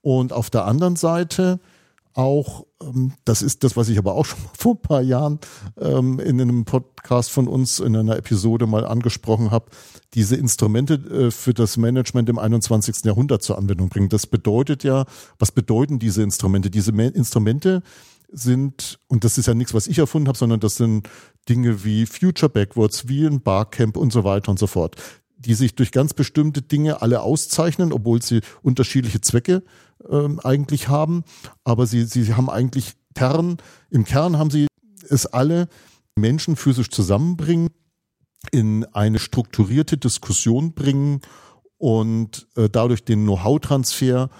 Und 0.00 0.32
auf 0.32 0.50
der 0.50 0.64
anderen 0.64 0.96
Seite 0.96 1.60
auch, 2.14 2.66
ähm, 2.82 3.12
das 3.24 3.42
ist 3.42 3.64
das, 3.64 3.76
was 3.76 3.88
ich 3.88 3.98
aber 3.98 4.14
auch 4.14 4.24
schon 4.24 4.38
vor 4.58 4.74
ein 4.74 4.82
paar 4.82 5.02
Jahren 5.02 5.38
ähm, 5.78 6.18
in 6.18 6.40
einem 6.40 6.64
Podcast 6.64 7.30
von 7.30 7.48
uns 7.48 7.78
in 7.78 7.96
einer 7.96 8.16
Episode 8.16 8.66
mal 8.66 8.84
angesprochen 8.84 9.50
habe, 9.50 9.66
diese 10.14 10.36
Instrumente 10.36 10.94
äh, 10.94 11.30
für 11.30 11.54
das 11.54 11.76
Management 11.76 12.28
im 12.28 12.38
21. 12.38 13.04
Jahrhundert 13.04 13.42
zur 13.42 13.58
Anwendung 13.58 13.88
bringen. 13.88 14.08
Das 14.08 14.26
bedeutet 14.26 14.84
ja, 14.84 15.04
was 15.38 15.52
bedeuten 15.52 15.98
diese 15.98 16.22
Instrumente? 16.22 16.70
Diese 16.70 16.92
Instrumente 16.92 17.82
sind, 18.32 18.98
und 19.08 19.24
das 19.24 19.38
ist 19.38 19.46
ja 19.46 19.54
nichts, 19.54 19.74
was 19.74 19.86
ich 19.86 19.98
erfunden 19.98 20.28
habe, 20.28 20.38
sondern 20.38 20.60
das 20.60 20.76
sind 20.76 21.08
Dinge 21.48 21.84
wie 21.84 22.06
Future 22.06 22.50
Backwards, 22.50 23.08
wie 23.08 23.26
ein 23.26 23.40
Barcamp 23.40 23.96
und 23.96 24.12
so 24.12 24.24
weiter 24.24 24.50
und 24.50 24.58
so 24.58 24.66
fort, 24.66 24.96
die 25.40 25.54
sich 25.54 25.74
durch 25.74 25.90
ganz 25.90 26.14
bestimmte 26.14 26.62
Dinge 26.62 27.02
alle 27.02 27.22
auszeichnen, 27.22 27.92
obwohl 27.92 28.22
sie 28.22 28.40
unterschiedliche 28.62 29.20
Zwecke 29.20 29.62
ähm, 30.08 30.38
eigentlich 30.40 30.88
haben. 30.88 31.24
Aber 31.64 31.86
sie, 31.86 32.04
sie 32.04 32.34
haben 32.34 32.50
eigentlich 32.50 32.94
Kern, 33.14 33.56
im 33.90 34.04
Kern 34.04 34.38
haben 34.38 34.50
sie 34.50 34.66
es 35.08 35.26
alle 35.26 35.68
Menschen 36.14 36.56
physisch 36.56 36.90
zusammenbringen, 36.90 37.68
in 38.52 38.84
eine 38.92 39.18
strukturierte 39.18 39.98
Diskussion 39.98 40.72
bringen 40.72 41.20
und 41.78 42.46
äh, 42.56 42.68
dadurch 42.70 43.04
den 43.04 43.24
Know-how-Transfer 43.24 44.30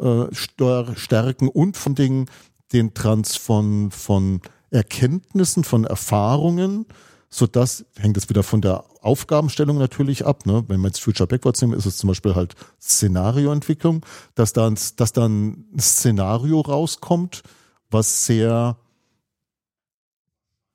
äh, 0.00 0.34
stärken 0.34 1.48
und 1.48 1.76
von 1.76 1.94
den, 1.94 2.26
den 2.72 2.94
Trans 2.94 3.36
von, 3.36 3.90
von 3.90 4.40
Erkenntnissen, 4.70 5.64
von 5.64 5.84
Erfahrungen, 5.84 6.86
so 7.30 7.46
dass 7.46 7.84
hängt 7.96 8.16
es 8.16 8.28
wieder 8.28 8.42
von 8.42 8.60
der 8.60 8.84
Aufgabenstellung 9.00 9.78
natürlich 9.78 10.26
ab. 10.26 10.46
Ne? 10.46 10.64
Wenn 10.66 10.80
wir 10.80 10.88
jetzt 10.88 11.00
Future 11.00 11.28
Backwards 11.28 11.62
nehmen, 11.62 11.74
ist 11.74 11.86
es 11.86 11.96
zum 11.96 12.08
Beispiel 12.08 12.34
halt 12.34 12.54
Szenarioentwicklung, 12.80 14.04
dass 14.34 14.52
dann, 14.52 14.76
dass 14.96 15.12
dann 15.12 15.64
ein 15.74 15.78
Szenario 15.78 16.60
rauskommt, 16.60 17.42
was 17.88 18.26
sehr 18.26 18.76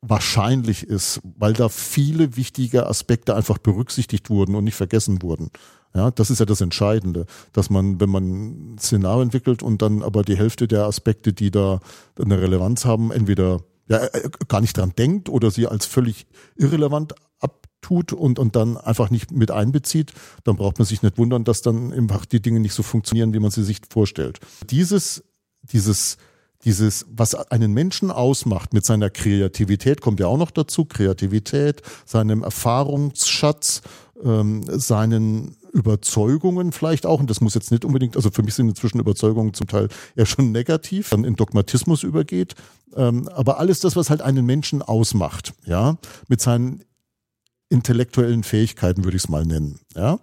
wahrscheinlich 0.01 0.83
ist, 0.83 1.19
weil 1.23 1.53
da 1.53 1.67
viele 1.67 2.37
wichtige 2.37 2.87
Aspekte 2.87 3.35
einfach 3.35 3.57
berücksichtigt 3.57 4.29
wurden 4.29 4.55
und 4.55 4.63
nicht 4.63 4.75
vergessen 4.75 5.21
wurden. 5.21 5.49
Ja, 5.93 6.11
das 6.11 6.29
ist 6.29 6.39
ja 6.39 6.45
das 6.45 6.61
Entscheidende, 6.61 7.25
dass 7.53 7.69
man, 7.69 7.99
wenn 7.99 8.09
man 8.09 8.73
ein 8.73 8.77
Szenario 8.77 9.21
entwickelt 9.21 9.63
und 9.63 9.81
dann 9.81 10.03
aber 10.03 10.23
die 10.23 10.37
Hälfte 10.37 10.67
der 10.67 10.85
Aspekte, 10.85 11.33
die 11.33 11.51
da 11.51 11.79
eine 12.19 12.41
Relevanz 12.41 12.85
haben, 12.85 13.11
entweder 13.11 13.61
ja, 13.87 14.03
äh, 14.05 14.29
gar 14.47 14.61
nicht 14.61 14.77
dran 14.77 14.93
denkt 14.97 15.29
oder 15.29 15.51
sie 15.51 15.67
als 15.67 15.85
völlig 15.85 16.27
irrelevant 16.55 17.13
abtut 17.39 18.13
und, 18.13 18.39
und 18.39 18.55
dann 18.55 18.77
einfach 18.77 19.09
nicht 19.09 19.31
mit 19.31 19.51
einbezieht, 19.51 20.13
dann 20.43 20.55
braucht 20.55 20.79
man 20.79 20.85
sich 20.85 21.03
nicht 21.03 21.17
wundern, 21.17 21.43
dass 21.43 21.61
dann 21.61 21.93
einfach 21.93 22.25
die 22.25 22.41
Dinge 22.41 22.59
nicht 22.59 22.73
so 22.73 22.83
funktionieren, 22.83 23.33
wie 23.33 23.39
man 23.39 23.51
sie 23.51 23.63
sich 23.63 23.81
vorstellt. 23.89 24.39
Dieses, 24.69 25.23
dieses, 25.61 26.17
dieses, 26.63 27.05
was 27.09 27.35
einen 27.35 27.73
Menschen 27.73 28.11
ausmacht 28.11 28.73
mit 28.73 28.85
seiner 28.85 29.09
Kreativität, 29.09 30.01
kommt 30.01 30.19
ja 30.19 30.27
auch 30.27 30.37
noch 30.37 30.51
dazu, 30.51 30.85
Kreativität, 30.85 31.81
seinem 32.05 32.43
Erfahrungsschatz, 32.43 33.81
ähm, 34.23 34.63
seinen 34.67 35.55
Überzeugungen 35.75 36.71
vielleicht 36.71 37.05
auch, 37.05 37.19
und 37.19 37.29
das 37.29 37.41
muss 37.41 37.53
jetzt 37.53 37.69
nicht 37.69 37.83
unbedingt, 37.83 38.15
also 38.15 38.31
für 38.31 38.43
mich 38.43 38.53
sind 38.53 38.69
inzwischen 38.69 38.99
Überzeugungen 38.99 39.53
zum 39.53 39.67
Teil 39.67 39.89
eher 40.15 40.25
schon 40.25 40.53
negativ, 40.53 41.09
dann 41.09 41.25
in 41.25 41.35
Dogmatismus 41.35 42.03
übergeht, 42.03 42.55
ähm, 42.95 43.27
aber 43.27 43.59
alles 43.59 43.81
das, 43.81 43.97
was 43.97 44.09
halt 44.09 44.21
einen 44.21 44.45
Menschen 44.45 44.81
ausmacht, 44.81 45.53
ja, 45.65 45.97
mit 46.29 46.39
seinen 46.39 46.83
intellektuellen 47.67 48.43
Fähigkeiten 48.43 49.03
würde 49.03 49.17
ich 49.17 49.23
es 49.23 49.29
mal 49.29 49.45
nennen, 49.45 49.81
ja, 49.95 50.19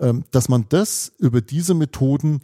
ähm, 0.00 0.24
dass 0.30 0.48
man 0.48 0.66
das 0.68 1.12
über 1.18 1.40
diese 1.40 1.74
Methoden 1.74 2.40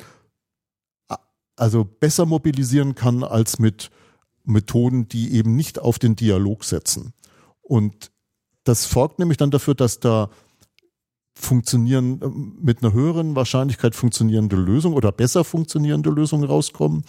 also 1.54 1.84
besser 1.84 2.26
mobilisieren 2.26 2.96
kann 2.96 3.22
als 3.22 3.60
mit 3.60 3.90
Methoden, 4.42 5.06
die 5.06 5.34
eben 5.34 5.54
nicht 5.54 5.78
auf 5.78 6.00
den 6.00 6.16
Dialog 6.16 6.64
setzen. 6.64 7.12
Und 7.60 8.10
das 8.64 8.86
folgt 8.86 9.20
nämlich 9.20 9.38
dann 9.38 9.52
dafür, 9.52 9.76
dass 9.76 10.00
da 10.00 10.30
funktionieren, 11.34 12.20
äh, 12.22 12.28
mit 12.62 12.82
einer 12.82 12.92
höheren 12.92 13.36
Wahrscheinlichkeit 13.36 13.94
funktionierende 13.94 14.56
Lösungen 14.56 14.96
oder 14.96 15.12
besser 15.12 15.44
funktionierende 15.44 16.10
Lösungen 16.10 16.44
rauskommen. 16.44 17.04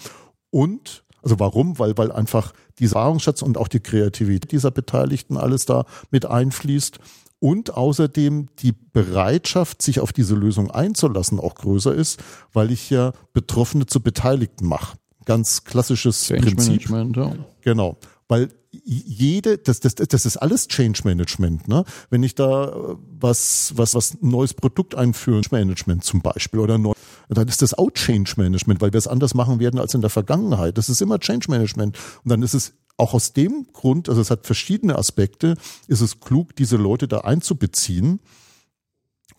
Und, 0.50 1.04
also 1.22 1.40
warum? 1.40 1.80
Weil, 1.80 1.98
weil 1.98 2.12
einfach 2.12 2.54
dieser 2.80 2.98
Erfahrungsschatz 2.98 3.42
und 3.42 3.58
auch 3.58 3.68
die 3.68 3.80
Kreativität 3.80 4.52
dieser 4.52 4.72
Beteiligten 4.72 5.38
alles 5.38 5.66
da 5.66 5.86
mit 6.12 6.26
einfließt. 6.26 7.00
Und 7.40 7.76
außerdem 7.76 8.48
die 8.60 8.72
Bereitschaft, 8.72 9.82
sich 9.82 10.00
auf 10.00 10.14
diese 10.14 10.34
Lösung 10.34 10.72
einzulassen, 10.72 11.42
auch 11.42 11.56
größer 11.56 11.94
ist, 11.94 12.24
weil 12.54 12.72
ich 12.72 12.90
ja 12.90 13.12
Betroffene 13.34 13.86
zu 13.86 14.00
Beteiligten 14.00 14.66
mache. 14.66 14.98
Ganz 15.26 15.66
klassisches 15.66 16.24
Change 16.24 16.46
Prinzip. 16.46 16.90
Management, 16.90 17.18
ja. 17.18 17.36
Genau. 17.62 17.98
Weil 18.34 18.50
jede, 18.72 19.60
das, 19.60 19.80
das, 19.80 19.94
das 19.94 20.26
ist 20.26 20.38
alles 20.38 20.68
Change 20.68 21.02
Management, 21.04 21.68
ne? 21.68 21.86
Wenn 22.10 22.24
ich 22.24 22.34
da 22.34 22.70
äh, 22.70 22.96
was, 23.20 23.74
was, 23.76 23.94
was 23.94 24.18
neues 24.22 24.56
Produkt 24.56 24.96
einführen, 24.96 25.44
Management 25.52 26.04
zum 26.04 26.24
Beispiel 26.24 26.60
oder 26.60 26.80
neu, 26.80 26.94
dann 27.30 27.48
ist 27.48 27.62
das 27.62 27.76
auch 27.76 27.92
Change 27.92 28.34
Management, 28.38 28.82
weil 28.82 28.92
wir 28.92 28.98
es 28.98 29.08
anders 29.08 29.36
machen 29.36 29.60
werden 29.60 29.80
als 29.80 29.94
in 29.94 30.02
der 30.02 30.10
Vergangenheit. 30.10 30.80
Das 30.80 30.90
ist 30.90 31.00
immer 31.00 31.20
Change 31.20 31.52
Management. 31.52 31.96
Und 32.24 32.32
dann 32.32 32.42
ist 32.42 32.56
es 32.56 32.74
auch 32.98 33.14
aus 33.14 33.34
dem 33.34 33.68
Grund, 33.72 34.10
also 34.10 34.20
es 34.20 34.32
hat 34.32 34.48
verschiedene 34.48 34.98
Aspekte, 34.98 35.54
ist 35.88 36.02
es 36.02 36.20
klug, 36.20 36.56
diese 36.56 36.78
Leute 36.78 37.08
da 37.08 37.20
einzubeziehen, 37.20 38.20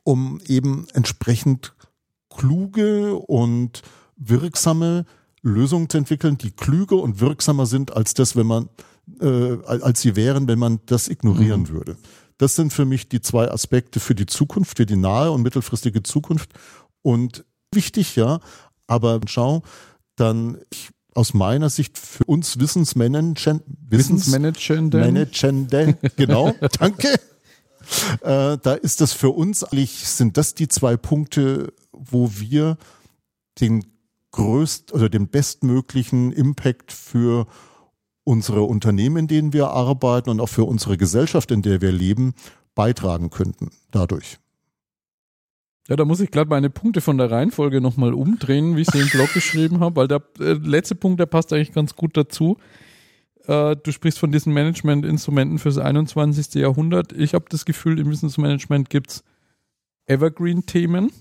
um 0.04 0.40
eben 0.46 0.86
entsprechend 0.94 1.74
kluge 2.30 3.16
und 3.16 3.82
wirksame 4.16 5.04
Lösungen 5.44 5.88
zu 5.88 5.98
entwickeln, 5.98 6.38
die 6.38 6.50
klüger 6.50 6.96
und 6.96 7.20
wirksamer 7.20 7.66
sind 7.66 7.96
als 7.96 8.14
das, 8.14 8.34
wenn 8.34 8.46
man 8.46 8.68
äh, 9.20 9.58
als 9.66 10.00
sie 10.00 10.16
wären, 10.16 10.48
wenn 10.48 10.58
man 10.58 10.80
das 10.86 11.08
ignorieren 11.08 11.62
mhm. 11.62 11.68
würde. 11.68 11.96
Das 12.38 12.56
sind 12.56 12.72
für 12.72 12.84
mich 12.84 13.08
die 13.08 13.20
zwei 13.20 13.50
Aspekte 13.50 14.00
für 14.00 14.14
die 14.14 14.26
Zukunft, 14.26 14.78
für 14.78 14.86
die 14.86 14.96
nahe 14.96 15.30
und 15.30 15.42
mittelfristige 15.42 16.02
Zukunft. 16.02 16.50
Und 17.02 17.44
wichtig, 17.72 18.16
ja, 18.16 18.40
aber 18.86 19.20
schau, 19.26 19.62
dann 20.16 20.58
ich, 20.70 20.88
aus 21.14 21.34
meiner 21.34 21.70
Sicht 21.70 21.98
für 21.98 22.24
uns 22.24 22.58
Wissensmanagende, 22.58 23.62
Wissensmanagende, 23.88 24.98
Managende, 24.98 25.98
genau, 26.16 26.54
danke. 26.78 27.08
Äh, 28.22 28.58
da 28.58 28.74
ist 28.80 29.00
das 29.00 29.12
für 29.12 29.30
uns 29.30 29.62
eigentlich, 29.62 30.08
sind 30.08 30.36
das 30.36 30.54
die 30.54 30.68
zwei 30.68 30.96
Punkte, 30.96 31.72
wo 31.92 32.32
wir 32.34 32.78
den 33.60 33.84
größt 34.34 34.92
oder 34.92 35.08
den 35.08 35.28
bestmöglichen 35.28 36.32
Impact 36.32 36.90
für 36.90 37.46
unsere 38.24 38.62
Unternehmen, 38.62 39.16
in 39.16 39.28
denen 39.28 39.52
wir 39.52 39.68
arbeiten 39.68 40.30
und 40.30 40.40
auch 40.40 40.48
für 40.48 40.64
unsere 40.64 40.96
Gesellschaft, 40.96 41.52
in 41.52 41.62
der 41.62 41.80
wir 41.80 41.92
leben, 41.92 42.34
beitragen 42.74 43.30
könnten 43.30 43.70
dadurch. 43.92 44.38
Ja, 45.88 45.96
da 45.96 46.04
muss 46.04 46.20
ich 46.20 46.30
gerade 46.30 46.50
meine 46.50 46.70
Punkte 46.70 47.00
von 47.00 47.18
der 47.18 47.30
Reihenfolge 47.30 47.80
nochmal 47.80 48.12
umdrehen, 48.12 48.74
wie 48.74 48.80
ich 48.80 48.90
sie 48.90 49.00
im 49.00 49.08
Blog 49.08 49.32
geschrieben 49.34 49.80
habe, 49.80 49.96
weil 49.96 50.08
der 50.08 50.22
äh, 50.40 50.54
letzte 50.54 50.96
Punkt, 50.96 51.20
der 51.20 51.26
passt 51.26 51.52
eigentlich 51.52 51.72
ganz 51.72 51.94
gut 51.94 52.16
dazu. 52.16 52.56
Äh, 53.46 53.76
du 53.76 53.92
sprichst 53.92 54.18
von 54.18 54.32
diesen 54.32 54.52
Management-Instrumenten 54.52 55.58
fürs 55.58 55.78
21. 55.78 56.54
Jahrhundert. 56.54 57.12
Ich 57.12 57.34
habe 57.34 57.44
das 57.50 57.64
Gefühl, 57.66 58.00
im 58.00 58.10
Wissensmanagement 58.10 58.90
gibt's 58.90 59.22
Evergreen-Themen, 60.06 61.12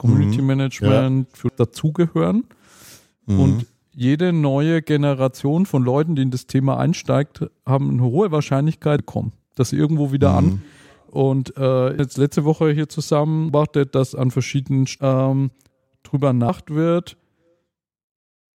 Community 0.00 0.40
mhm, 0.40 0.46
Management, 0.46 1.28
ja. 1.28 1.36
für 1.36 1.48
dazugehören. 1.54 2.44
Mhm. 3.26 3.40
Und 3.40 3.66
jede 3.94 4.32
neue 4.32 4.80
Generation 4.80 5.66
von 5.66 5.82
Leuten, 5.84 6.16
die 6.16 6.22
in 6.22 6.30
das 6.30 6.46
Thema 6.46 6.78
einsteigt, 6.78 7.44
haben 7.66 7.90
eine 7.90 8.02
hohe 8.02 8.32
Wahrscheinlichkeit 8.32 9.04
kommen, 9.04 9.32
dass 9.56 9.70
sie 9.70 9.76
irgendwo 9.76 10.10
wieder 10.10 10.30
mhm. 10.30 10.38
an. 10.38 10.62
Und 11.10 11.56
äh, 11.58 11.96
jetzt 11.98 12.16
letzte 12.16 12.44
Woche 12.44 12.70
hier 12.70 12.88
zusammen 12.88 13.52
wartet, 13.52 13.94
dass 13.94 14.14
an 14.14 14.30
verschiedenen 14.30 14.86
ähm, 15.00 15.50
drüber 16.02 16.32
nacht 16.32 16.70
wird. 16.70 17.16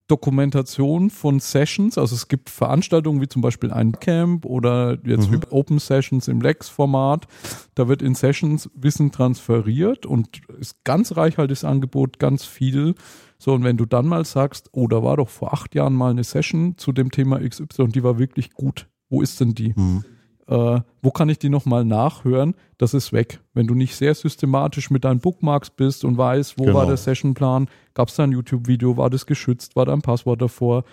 Dokumentation 0.07 1.09
von 1.09 1.39
Sessions, 1.39 1.97
also 1.97 2.15
es 2.15 2.27
gibt 2.27 2.49
Veranstaltungen 2.49 3.21
wie 3.21 3.27
zum 3.27 3.41
Beispiel 3.41 3.71
ein 3.71 3.93
Camp 3.93 4.45
oder 4.45 4.97
jetzt 5.03 5.31
mhm. 5.31 5.41
Open 5.49 5.79
Sessions 5.79 6.27
im 6.27 6.41
Lex-Format. 6.41 7.27
Da 7.73 7.87
wird 7.87 8.01
in 8.01 8.13
Sessions 8.13 8.69
Wissen 8.75 9.11
transferiert 9.11 10.05
und 10.05 10.41
ist 10.59 10.83
ganz 10.83 11.17
reichhaltiges 11.17 11.63
Angebot, 11.63 12.19
ganz 12.19 12.45
viel 12.45 12.95
so, 13.37 13.53
und 13.53 13.63
wenn 13.63 13.77
du 13.77 13.85
dann 13.85 14.07
mal 14.07 14.25
sagst, 14.25 14.69
oh, 14.71 14.87
da 14.87 15.03
war 15.03 15.17
doch 15.17 15.29
vor 15.29 15.53
acht 15.53 15.75
Jahren 15.75 15.93
mal 15.93 16.11
eine 16.11 16.23
Session 16.23 16.77
zu 16.77 16.91
dem 16.91 17.11
Thema 17.11 17.39
XY 17.39 17.83
und 17.83 17.95
die 17.95 18.03
war 18.03 18.17
wirklich 18.17 18.51
gut. 18.51 18.87
Wo 19.09 19.21
ist 19.21 19.39
denn 19.39 19.53
die? 19.53 19.73
Mhm. 19.75 20.03
Äh, 20.47 20.79
wo 21.01 21.11
kann 21.11 21.29
ich 21.29 21.39
die 21.39 21.49
nochmal 21.49 21.85
nachhören? 21.85 22.55
Das 22.77 22.93
ist 22.93 23.13
weg. 23.13 23.39
Wenn 23.53 23.67
du 23.67 23.73
nicht 23.73 23.95
sehr 23.95 24.13
systematisch 24.13 24.91
mit 24.91 25.03
deinen 25.03 25.19
Bookmarks 25.19 25.69
bist 25.69 26.05
und 26.05 26.17
weißt, 26.17 26.59
wo 26.59 26.65
genau. 26.65 26.79
war 26.79 26.85
der 26.85 26.97
Sessionplan, 26.97 27.67
gab 27.93 28.09
es 28.09 28.15
da 28.15 28.23
ein 28.23 28.31
YouTube-Video, 28.31 28.97
war 28.97 29.09
das 29.09 29.25
geschützt, 29.25 29.75
war 29.75 29.85
da 29.85 29.93
ein 29.93 30.01
Passwort 30.01 30.41
davor, 30.41 30.83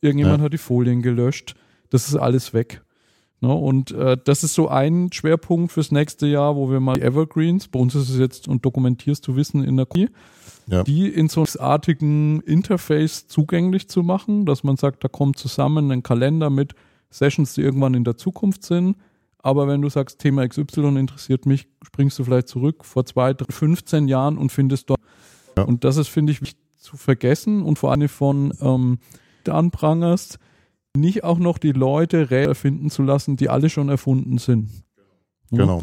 irgendjemand 0.00 0.38
ja. 0.38 0.44
hat 0.44 0.52
die 0.52 0.58
Folien 0.58 1.02
gelöscht, 1.02 1.54
das 1.90 2.08
ist 2.08 2.16
alles 2.16 2.54
weg. 2.54 2.82
Ne? 3.40 3.52
Und 3.52 3.90
äh, 3.90 4.16
das 4.22 4.42
ist 4.42 4.54
so 4.54 4.68
ein 4.68 5.10
Schwerpunkt 5.12 5.72
fürs 5.72 5.92
nächste 5.92 6.26
Jahr, 6.26 6.56
wo 6.56 6.70
wir 6.70 6.80
mal 6.80 6.94
die 6.94 7.02
Evergreens, 7.02 7.68
bei 7.68 7.78
uns 7.78 7.94
ist 7.94 8.08
es 8.08 8.18
jetzt 8.18 8.48
und 8.48 8.64
dokumentierst 8.64 9.26
du 9.26 9.36
Wissen 9.36 9.62
in 9.64 9.76
der 9.76 9.86
KI, 9.86 10.08
ja. 10.66 10.82
die 10.82 11.08
in 11.08 11.28
so 11.28 11.42
einem 11.42 11.48
artigen 11.58 12.40
Interface 12.40 13.26
zugänglich 13.26 13.88
zu 13.88 14.02
machen, 14.02 14.46
dass 14.46 14.64
man 14.64 14.76
sagt, 14.76 15.04
da 15.04 15.08
kommt 15.08 15.38
zusammen 15.38 15.90
ein 15.90 16.02
Kalender 16.02 16.48
mit 16.48 16.74
Sessions, 17.14 17.54
die 17.54 17.62
irgendwann 17.62 17.94
in 17.94 18.04
der 18.04 18.16
Zukunft 18.16 18.64
sind. 18.64 18.96
Aber 19.38 19.68
wenn 19.68 19.82
du 19.82 19.88
sagst, 19.88 20.18
Thema 20.18 20.46
XY 20.48 20.96
interessiert 20.98 21.46
mich, 21.46 21.68
springst 21.84 22.18
du 22.18 22.24
vielleicht 22.24 22.48
zurück 22.48 22.84
vor 22.84 23.04
zwei, 23.04 23.34
15 23.34 24.08
Jahren 24.08 24.38
und 24.38 24.50
findest 24.50 24.90
dort. 24.90 25.00
Ja. 25.56 25.64
Und 25.64 25.84
das 25.84 25.96
ist, 25.96 26.08
finde 26.08 26.32
ich, 26.32 26.40
wichtig 26.40 26.60
zu 26.76 26.96
vergessen 26.96 27.62
und 27.62 27.78
vor 27.78 27.92
allem 27.92 28.08
von 28.08 28.52
ähm, 28.60 28.98
anprangerst, 29.46 30.38
nicht 30.96 31.24
auch 31.24 31.38
noch 31.38 31.58
die 31.58 31.72
Leute 31.72 32.30
erfinden 32.30 32.90
zu 32.90 33.02
lassen, 33.02 33.36
die 33.36 33.48
alle 33.48 33.68
schon 33.68 33.88
erfunden 33.88 34.38
sind. 34.38 34.70
Genau. 35.50 35.82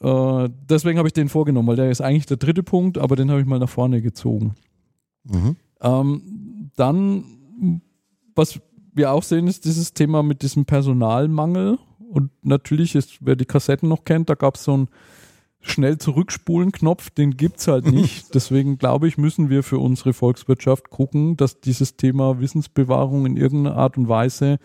Äh, 0.00 0.48
deswegen 0.68 0.98
habe 0.98 1.08
ich 1.08 1.14
den 1.14 1.28
vorgenommen, 1.28 1.68
weil 1.68 1.76
der 1.76 1.90
ist 1.90 2.00
eigentlich 2.00 2.26
der 2.26 2.36
dritte 2.36 2.62
Punkt, 2.62 2.98
aber 2.98 3.16
den 3.16 3.30
habe 3.30 3.40
ich 3.40 3.46
mal 3.46 3.58
nach 3.58 3.68
vorne 3.68 4.02
gezogen. 4.02 4.54
Mhm. 5.24 5.56
Ähm, 5.80 6.70
dann, 6.76 7.80
was 8.34 8.60
wir 8.96 9.12
auch 9.12 9.22
sehen, 9.22 9.46
ist 9.46 9.64
dieses 9.64 9.92
Thema 9.92 10.22
mit 10.22 10.42
diesem 10.42 10.64
Personalmangel. 10.64 11.78
Und 12.10 12.30
natürlich 12.42 12.94
ist, 12.94 13.18
wer 13.20 13.36
die 13.36 13.44
Kassetten 13.44 13.88
noch 13.88 14.04
kennt, 14.04 14.30
da 14.30 14.34
gab 14.34 14.54
es 14.54 14.64
so 14.64 14.74
einen 14.74 14.88
schnell 15.60 15.98
zurückspulen 15.98 16.72
Knopf, 16.72 17.10
den 17.10 17.36
gibt 17.36 17.58
es 17.58 17.68
halt 17.68 17.86
nicht. 17.90 18.34
Deswegen 18.34 18.78
glaube 18.78 19.08
ich, 19.08 19.18
müssen 19.18 19.50
wir 19.50 19.62
für 19.62 19.78
unsere 19.78 20.12
Volkswirtschaft 20.12 20.90
gucken, 20.90 21.36
dass 21.36 21.60
dieses 21.60 21.96
Thema 21.96 22.40
Wissensbewahrung 22.40 23.26
in 23.26 23.36
irgendeiner 23.36 23.76
Art 23.76 23.98
und 23.98 24.08
Weise 24.08 24.58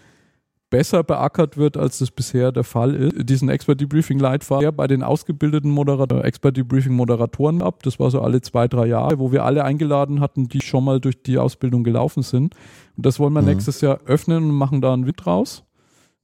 besser 0.71 1.03
beackert 1.03 1.57
wird, 1.57 1.77
als 1.77 1.99
das 1.99 2.09
bisher 2.09 2.51
der 2.51 2.63
Fall 2.63 2.95
ist. 2.95 3.29
Diesen 3.29 3.49
Expert 3.49 3.79
Debriefing 3.79 4.17
Leitfaden 4.17 4.75
bei 4.75 4.87
den 4.87 5.03
ausgebildeten 5.03 5.69
Moderator, 5.69 6.25
Expert 6.25 6.57
Debriefing 6.57 6.93
Moderatoren 6.93 7.61
ab. 7.61 7.83
Das 7.83 7.99
war 7.99 8.09
so 8.09 8.21
alle 8.21 8.41
zwei, 8.41 8.67
drei 8.67 8.87
Jahre, 8.87 9.19
wo 9.19 9.31
wir 9.31 9.45
alle 9.45 9.63
eingeladen 9.63 10.21
hatten, 10.21 10.47
die 10.47 10.61
schon 10.61 10.83
mal 10.83 10.99
durch 10.99 11.21
die 11.21 11.37
Ausbildung 11.37 11.83
gelaufen 11.83 12.23
sind. 12.23 12.55
Und 12.97 13.05
das 13.05 13.19
wollen 13.19 13.33
wir 13.33 13.41
mhm. 13.41 13.49
nächstes 13.49 13.81
Jahr 13.81 13.99
öffnen 14.05 14.45
und 14.45 14.55
machen 14.55 14.81
da 14.81 14.93
einen 14.93 15.05
Wind 15.05 15.27
raus. 15.27 15.63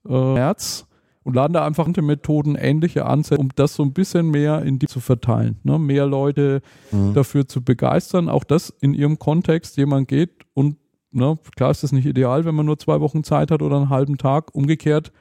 Äh, 0.07 0.33
März. 0.33 0.85
Und 1.23 1.35
laden 1.35 1.51
da 1.51 1.65
einfach 1.65 1.85
Methoden 1.87 2.55
ähnliche 2.55 3.05
Ansätze, 3.05 3.41
um 3.41 3.49
das 3.53 3.75
so 3.75 3.83
ein 3.83 3.91
bisschen 3.91 4.31
mehr 4.31 4.61
in 4.61 4.79
die 4.79 4.87
zu 4.87 5.01
verteilen. 5.01 5.59
Ne? 5.63 5.77
Mehr 5.77 6.05
Leute 6.05 6.61
mhm. 6.89 7.13
dafür 7.13 7.45
zu 7.45 7.61
begeistern. 7.61 8.29
Auch 8.29 8.45
das 8.45 8.69
in 8.79 8.93
ihrem 8.93 9.19
Kontext. 9.19 9.75
Jemand 9.75 10.07
geht 10.07 10.45
und 10.53 10.77
Ne? 11.17 11.37
Klar 11.55 11.71
ist 11.71 11.83
das 11.83 11.91
nicht 11.91 12.05
ideal, 12.05 12.45
wenn 12.45 12.55
man 12.55 12.67
nur 12.67 12.77
zwei 12.77 13.01
Wochen 13.01 13.23
Zeit 13.23 13.49
hat 13.49 13.61
oder 13.61 13.77
einen 13.77 13.89
halben 13.89 14.17
Tag. 14.17 14.53
Umgekehrt 14.53 15.11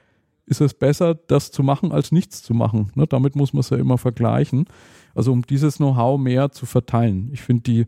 ist 0.44 0.60
es 0.60 0.74
besser, 0.74 1.14
das 1.14 1.50
zu 1.50 1.62
machen, 1.62 1.90
als 1.90 2.12
nichts 2.12 2.42
zu 2.42 2.52
machen. 2.52 2.92
Ne? 2.94 3.06
Damit 3.06 3.34
muss 3.34 3.52
man 3.52 3.60
es 3.60 3.70
ja 3.70 3.78
immer 3.78 3.96
vergleichen. 3.96 4.66
Also 5.14 5.32
um 5.32 5.42
dieses 5.42 5.78
Know-how 5.78 6.20
mehr 6.20 6.52
zu 6.52 6.66
verteilen. 6.66 7.30
Ich 7.32 7.40
finde, 7.40 7.62
die 7.62 7.86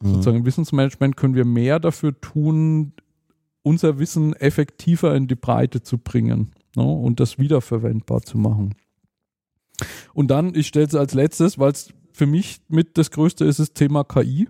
mhm. 0.00 0.08
sozusagen 0.08 0.38
im 0.38 0.46
Wissensmanagement 0.46 1.16
können 1.16 1.34
wir 1.34 1.44
mehr 1.44 1.80
dafür 1.80 2.18
tun, 2.20 2.92
unser 3.62 3.98
Wissen 3.98 4.34
effektiver 4.34 5.16
in 5.16 5.26
die 5.26 5.34
Breite 5.34 5.82
zu 5.82 5.98
bringen 5.98 6.52
ne? 6.76 6.84
und 6.84 7.18
das 7.18 7.38
wiederverwendbar 7.38 8.22
zu 8.22 8.38
machen. 8.38 8.76
Und 10.12 10.30
dann, 10.30 10.54
ich 10.54 10.68
stelle 10.68 10.86
es 10.86 10.94
als 10.94 11.14
letztes, 11.14 11.58
weil 11.58 11.72
es 11.72 11.92
für 12.12 12.26
mich 12.26 12.60
mit 12.68 12.96
das 12.96 13.10
Größte 13.10 13.44
ist, 13.44 13.58
das 13.58 13.72
Thema 13.72 14.04
KI 14.04 14.46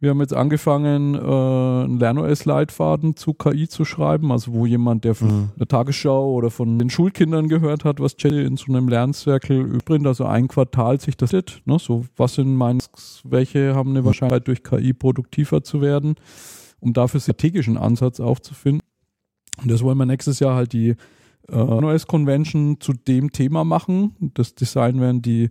Wir 0.00 0.10
haben 0.10 0.20
jetzt 0.20 0.32
angefangen, 0.32 1.14
äh, 1.14 1.18
einen 1.18 1.98
LernOS-Leitfaden 1.98 3.16
zu 3.16 3.34
KI 3.34 3.68
zu 3.68 3.84
schreiben, 3.84 4.32
also 4.32 4.54
wo 4.54 4.64
jemand, 4.64 5.04
der 5.04 5.14
von 5.14 5.28
mhm. 5.28 5.48
der 5.56 5.68
Tagesschau 5.68 6.32
oder 6.32 6.50
von 6.50 6.78
den 6.78 6.88
Schulkindern 6.88 7.50
gehört 7.50 7.84
hat, 7.84 8.00
was 8.00 8.16
Chat 8.16 8.32
in 8.32 8.56
so 8.56 8.72
einem 8.72 8.88
Lernzirkel 8.88 9.60
übrigens, 9.60 10.06
also 10.06 10.24
ein 10.24 10.48
Quartal 10.48 10.98
sich 10.98 11.18
das 11.18 11.30
sieht, 11.30 11.60
ne, 11.66 11.78
so 11.78 12.06
was 12.16 12.36
sind 12.36 12.56
meine, 12.56 12.78
welche 13.24 13.74
haben 13.74 13.90
eine 13.90 14.00
mhm. 14.00 14.06
Wahrscheinlichkeit 14.06 14.48
durch 14.48 14.62
KI 14.62 14.94
produktiver 14.94 15.62
zu 15.62 15.82
werden, 15.82 16.14
um 16.80 16.94
dafür 16.94 17.20
strategischen 17.20 17.76
Ansatz 17.76 18.20
aufzufinden. 18.20 18.80
Und 19.62 19.70
das 19.70 19.82
wollen 19.82 19.98
wir 19.98 20.06
nächstes 20.06 20.40
Jahr 20.40 20.54
halt 20.54 20.72
die 20.72 20.90
äh, 20.90 21.56
LernOS 21.56 22.06
Convention 22.06 22.80
zu 22.80 22.94
dem 22.94 23.32
Thema 23.32 23.64
machen. 23.64 24.16
Das 24.32 24.54
Design 24.54 24.98
werden 24.98 25.20
die 25.20 25.50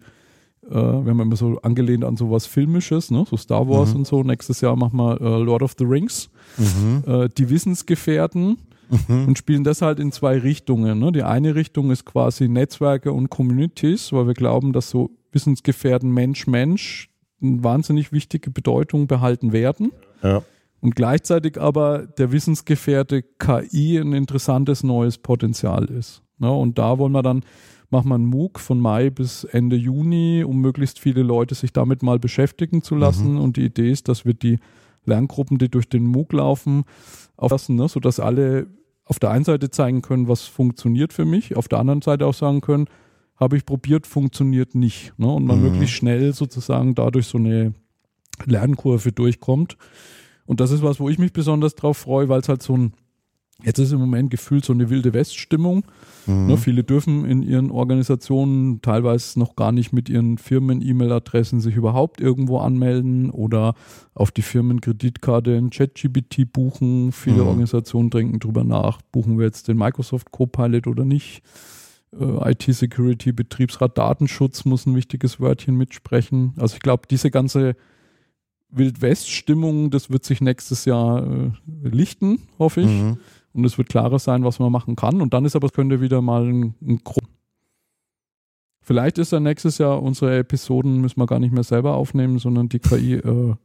äh, 0.70 0.74
wir 0.74 1.12
haben 1.12 1.20
immer 1.20 1.36
so 1.36 1.60
angelehnt 1.62 2.04
an 2.04 2.18
sowas 2.18 2.46
Filmisches, 2.46 3.12
ne? 3.12 3.26
so 3.30 3.38
Star 3.38 3.68
Wars 3.68 3.92
mhm. 3.92 4.00
und 4.00 4.08
so. 4.08 4.24
Nächstes 4.24 4.62
Jahr 4.62 4.76
machen 4.76 4.98
wir 4.98 5.20
äh, 5.20 5.42
Lord 5.42 5.64
of 5.64 5.76
the 5.78 5.86
Rings, 5.86 6.30
mhm. 6.58 7.04
äh, 7.08 7.30
die 7.30 7.50
Wissensgefährten 7.50 8.58
mhm. 8.90 9.28
und 9.28 9.38
spielen 9.38 9.64
das 9.64 9.82
halt 9.82 10.00
in 10.00 10.12
zwei 10.12 10.38
Richtungen. 10.38 11.00
Ne? 11.00 11.12
Die 11.12 11.24
eine 11.24 11.56
Richtung 11.56 11.92
ist 11.92 12.06
quasi 12.06 12.48
Netzwerke 12.48 13.12
und 13.12 13.30
Communities, 13.30 14.12
weil 14.14 14.28
wir 14.28 14.34
glauben, 14.34 14.74
dass 14.74 14.90
so 14.90 15.12
Wissensgefährten 15.32 16.12
Mensch-Mensch 16.12 17.10
eine 17.42 17.64
wahnsinnig 17.64 18.12
wichtige 18.12 18.52
Bedeutung 18.52 19.08
behalten 19.08 19.54
werden. 19.54 19.92
Ja. 20.24 20.44
Und 20.82 20.96
gleichzeitig 20.96 21.60
aber 21.60 22.08
der 22.08 22.32
Wissensgefährte 22.32 23.24
KI 23.24 23.98
ein 23.98 24.14
interessantes 24.14 24.84
neues 24.84 25.18
Potenzial 25.18 25.86
ist. 25.86 26.24
Ne? 26.38 26.52
Und 26.52 26.78
da 26.78 26.98
wollen 26.98 27.12
wir 27.12 27.22
dann 27.22 27.44
machen 27.90 28.10
wir 28.10 28.16
einen 28.16 28.26
MOOC 28.26 28.60
von 28.60 28.80
Mai 28.80 29.10
bis 29.10 29.44
Ende 29.44 29.76
Juni, 29.76 30.44
um 30.44 30.62
möglichst 30.62 31.00
viele 31.00 31.24
Leute 31.24 31.56
sich 31.56 31.74
damit 31.74 32.04
mal 32.04 32.20
beschäftigen 32.20 32.82
zu 32.82 32.96
lassen. 32.96 33.34
Mhm. 33.34 33.42
Und 33.42 33.58
die 33.58 33.66
Idee 33.66 33.92
ist, 33.92 34.08
dass 34.08 34.26
wir 34.26 34.34
die 34.34 34.60
Lerngruppen, 35.06 35.58
die 35.58 35.70
durch 35.70 35.90
den 35.90 36.06
MOOC 36.06 36.34
laufen, 36.34 36.84
auflassen, 37.38 37.76
ne, 37.76 37.88
sodass 37.88 38.20
alle 38.20 38.68
auf 39.06 39.18
der 39.18 39.32
einen 39.32 39.44
Seite 39.44 39.72
zeigen 39.72 40.02
können, 40.02 40.28
was 40.28 40.44
funktioniert 40.44 41.14
für 41.14 41.26
mich, 41.26 41.56
auf 41.56 41.68
der 41.68 41.80
anderen 41.80 42.02
Seite 42.02 42.28
auch 42.28 42.34
sagen 42.34 42.62
können, 42.62 42.86
habe 43.36 43.58
ich 43.58 43.66
probiert, 43.66 44.06
funktioniert 44.06 44.76
nicht. 44.76 45.14
Ne? 45.18 45.28
Und 45.32 45.46
man 45.46 45.60
mhm. 45.60 45.64
wirklich 45.64 45.96
schnell 45.96 46.34
sozusagen 46.34 46.94
dadurch 46.94 47.26
so 47.26 47.38
eine 47.38 47.74
Lernkurve 48.46 49.12
durchkommt. 49.12 49.78
Und 50.46 50.60
das 50.60 50.72
ist 50.72 50.84
was, 50.84 51.00
wo 51.00 51.10
ich 51.10 51.18
mich 51.18 51.34
besonders 51.34 51.76
drauf 51.76 51.98
freue, 51.98 52.30
weil 52.30 52.42
es 52.42 52.50
halt 52.50 52.62
so 52.62 52.76
ein 52.76 52.94
Jetzt 53.62 53.78
ist 53.78 53.92
im 53.92 54.00
Moment 54.00 54.32
gefühlt 54.32 54.64
so 54.64 54.72
eine 54.72 54.90
wilde 54.90 55.14
Weststimmung. 55.14 55.84
Mhm. 56.28 56.48
Ne, 56.48 56.58
viele 56.58 56.86
dürfen 56.86 57.26
in 57.26 57.44
ihren 57.44 57.72
Organisationen 57.72 58.82
teilweise 58.82 59.38
noch 59.38 59.58
gar 59.58 59.74
nicht 59.74 59.92
mit 59.92 60.08
ihren 60.08 60.38
Firmen-E-Mail-Adressen 60.38 61.60
sich 61.60 61.76
überhaupt 61.76 62.22
irgendwo 62.22 62.60
anmelden 62.60 63.30
oder 63.30 63.74
auf 64.14 64.32
die 64.32 64.44
Firmenkreditkarte 64.44 65.58
ein 65.58 65.72
ChatGPT 65.72 66.52
buchen. 66.54 67.12
Viele 67.12 67.42
mhm. 67.42 67.48
Organisationen 67.48 68.10
denken 68.10 68.40
drüber 68.40 68.64
nach, 68.64 69.02
buchen 69.12 69.38
wir 69.38 69.46
jetzt 69.46 69.68
den 69.68 69.78
Microsoft 69.78 70.32
Copilot 70.32 70.88
oder 70.88 71.04
nicht. 71.04 71.42
Äh, 72.18 72.52
IT-Security, 72.52 73.34
Betriebsrat, 73.34 73.98
Datenschutz 73.98 74.64
muss 74.64 74.86
ein 74.86 74.96
wichtiges 74.96 75.42
Wörtchen 75.42 75.76
mitsprechen. 75.76 76.54
Also 76.56 76.76
ich 76.76 76.82
glaube, 76.82 77.04
diese 77.12 77.30
ganze 77.30 77.76
Wildwest-Stimmung, 78.72 79.90
das 79.90 80.10
wird 80.10 80.24
sich 80.24 80.40
nächstes 80.40 80.86
Jahr 80.86 81.28
äh, 81.28 81.52
lichten, 81.84 82.44
hoffe 82.58 82.82
ich. 82.82 82.88
Mhm 82.88 83.18
und 83.54 83.66
es 83.66 83.78
wird 83.78 83.90
klarer 83.90 84.20
sein, 84.20 84.44
was 84.44 84.60
man 84.60 84.72
machen 84.72 84.96
kann. 84.96 85.22
Und 85.22 85.34
dann 85.34 85.46
ist 85.46 85.56
aber, 85.56 85.70
könnte 85.70 86.02
wieder 86.02 86.22
mal 86.22 86.46
ein, 86.46 86.76
ein 86.82 87.02
Vielleicht 88.82 89.18
ist 89.20 89.34
dann 89.34 89.44
nächstes 89.44 89.78
Jahr 89.78 90.02
unsere 90.02 90.38
Episoden, 90.38 91.00
müssen 91.02 91.20
wir 91.20 91.28
gar 91.28 91.40
nicht 91.40 91.54
mehr 91.54 91.64
selber 91.64 91.96
aufnehmen, 91.96 92.40
sondern 92.40 92.70
die 92.70 92.80
KI 92.80 93.16
äh, 93.16 93.56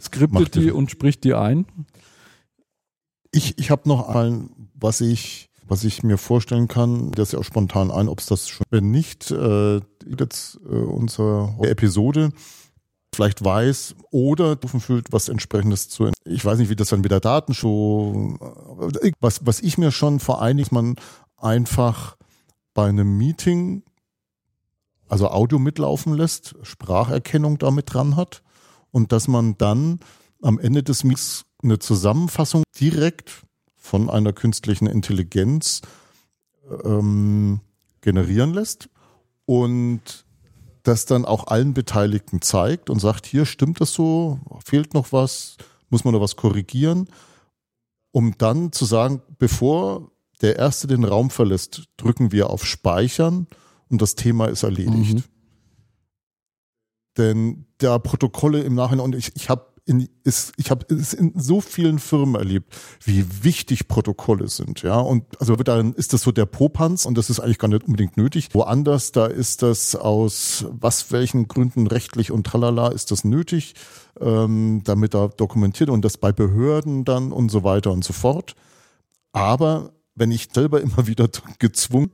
skriptet 0.00 0.54
die 0.54 0.70
und 0.70 0.90
spricht 0.90 1.24
die 1.24 1.34
ein. 1.34 1.66
Ich, 3.30 3.58
ich 3.58 3.70
habe 3.70 3.88
noch 3.88 4.08
ein, 4.08 4.50
was 4.74 5.02
ich, 5.02 5.50
was 5.66 5.84
ich 5.84 6.02
mir 6.02 6.16
vorstellen 6.16 6.66
kann, 6.66 7.12
das 7.12 7.28
ist 7.28 7.32
ja 7.34 7.38
auch 7.40 7.44
spontan 7.44 7.90
ein, 7.90 8.08
ob 8.08 8.20
es 8.20 8.26
das 8.26 8.48
schon, 8.48 8.64
wenn 8.70 8.90
nicht, 8.90 9.30
äh, 9.30 9.80
jetzt 10.18 10.58
äh, 10.64 10.74
unsere 10.74 11.54
Episode 11.60 12.30
vielleicht 13.20 13.44
weiß 13.44 13.96
oder 14.10 14.56
fühlt, 14.80 15.12
was 15.12 15.28
entsprechendes 15.28 15.90
zu. 15.90 16.10
Ich 16.24 16.42
weiß 16.42 16.58
nicht, 16.58 16.70
wie 16.70 16.76
das 16.76 16.88
dann 16.88 17.02
mit 17.02 17.10
der 17.10 17.20
Datenshow, 17.20 18.38
was, 19.20 19.44
was 19.44 19.60
ich 19.60 19.76
mir 19.76 19.90
schon 19.90 20.20
vereinigt, 20.20 20.72
man 20.72 20.96
einfach 21.36 22.16
bei 22.72 22.88
einem 22.88 23.18
Meeting, 23.18 23.82
also 25.06 25.28
Audio 25.28 25.58
mitlaufen 25.58 26.14
lässt, 26.14 26.54
Spracherkennung 26.62 27.58
damit 27.58 27.92
dran 27.92 28.16
hat 28.16 28.42
und 28.90 29.12
dass 29.12 29.28
man 29.28 29.58
dann 29.58 30.00
am 30.40 30.58
Ende 30.58 30.82
des 30.82 31.04
Meetings 31.04 31.44
eine 31.62 31.78
Zusammenfassung 31.78 32.62
direkt 32.80 33.42
von 33.76 34.08
einer 34.08 34.32
künstlichen 34.32 34.86
Intelligenz 34.86 35.82
ähm, 36.84 37.60
generieren 38.00 38.54
lässt 38.54 38.88
und 39.44 40.24
das 40.82 41.06
dann 41.06 41.24
auch 41.24 41.46
allen 41.46 41.74
Beteiligten 41.74 42.40
zeigt 42.40 42.90
und 42.90 43.00
sagt, 43.00 43.26
hier 43.26 43.46
stimmt 43.46 43.80
das 43.80 43.92
so, 43.92 44.40
fehlt 44.64 44.94
noch 44.94 45.12
was, 45.12 45.56
muss 45.90 46.04
man 46.04 46.14
noch 46.14 46.20
was 46.20 46.36
korrigieren, 46.36 47.08
um 48.12 48.36
dann 48.38 48.72
zu 48.72 48.84
sagen, 48.84 49.22
bevor 49.38 50.10
der 50.40 50.56
Erste 50.56 50.86
den 50.86 51.04
Raum 51.04 51.30
verlässt, 51.30 51.88
drücken 51.96 52.32
wir 52.32 52.50
auf 52.50 52.64
Speichern 52.64 53.46
und 53.88 54.00
das 54.00 54.14
Thema 54.14 54.46
ist 54.46 54.62
erledigt. 54.62 55.14
Mhm. 55.16 55.24
Denn 57.18 57.66
der 57.80 57.98
Protokolle 57.98 58.62
im 58.62 58.74
Nachhinein, 58.74 59.04
und 59.04 59.14
ich, 59.14 59.34
ich 59.36 59.50
habe 59.50 59.66
in, 59.84 60.08
ist, 60.24 60.52
ich 60.56 60.70
habe 60.70 60.86
es 60.94 61.12
in 61.12 61.32
so 61.36 61.60
vielen 61.60 61.98
Firmen 61.98 62.34
erlebt, 62.36 62.74
wie 63.04 63.24
wichtig 63.42 63.88
Protokolle 63.88 64.48
sind, 64.48 64.82
ja. 64.82 64.98
Und 64.98 65.24
also 65.40 65.56
dann 65.56 65.94
ist 65.94 66.12
das 66.12 66.22
so 66.22 66.32
der 66.32 66.46
Popanz 66.46 67.06
und 67.06 67.16
das 67.16 67.30
ist 67.30 67.40
eigentlich 67.40 67.58
gar 67.58 67.68
nicht 67.68 67.84
unbedingt 67.84 68.16
nötig. 68.16 68.48
Woanders, 68.52 69.12
da 69.12 69.26
ist 69.26 69.62
das 69.62 69.96
aus 69.96 70.66
was 70.70 71.12
welchen 71.12 71.48
Gründen 71.48 71.86
rechtlich 71.86 72.30
und 72.30 72.46
tralala 72.46 72.88
ist 72.88 73.10
das 73.10 73.24
nötig, 73.24 73.74
ähm, 74.20 74.82
damit 74.84 75.14
da 75.14 75.28
dokumentiert 75.28 75.90
und 75.90 76.04
das 76.04 76.18
bei 76.18 76.32
Behörden 76.32 77.04
dann 77.04 77.32
und 77.32 77.50
so 77.50 77.64
weiter 77.64 77.92
und 77.92 78.04
so 78.04 78.12
fort. 78.12 78.54
Aber 79.32 79.92
wenn 80.14 80.30
ich 80.30 80.48
selber 80.52 80.80
immer 80.82 81.06
wieder 81.06 81.28
gezwungen 81.58 82.10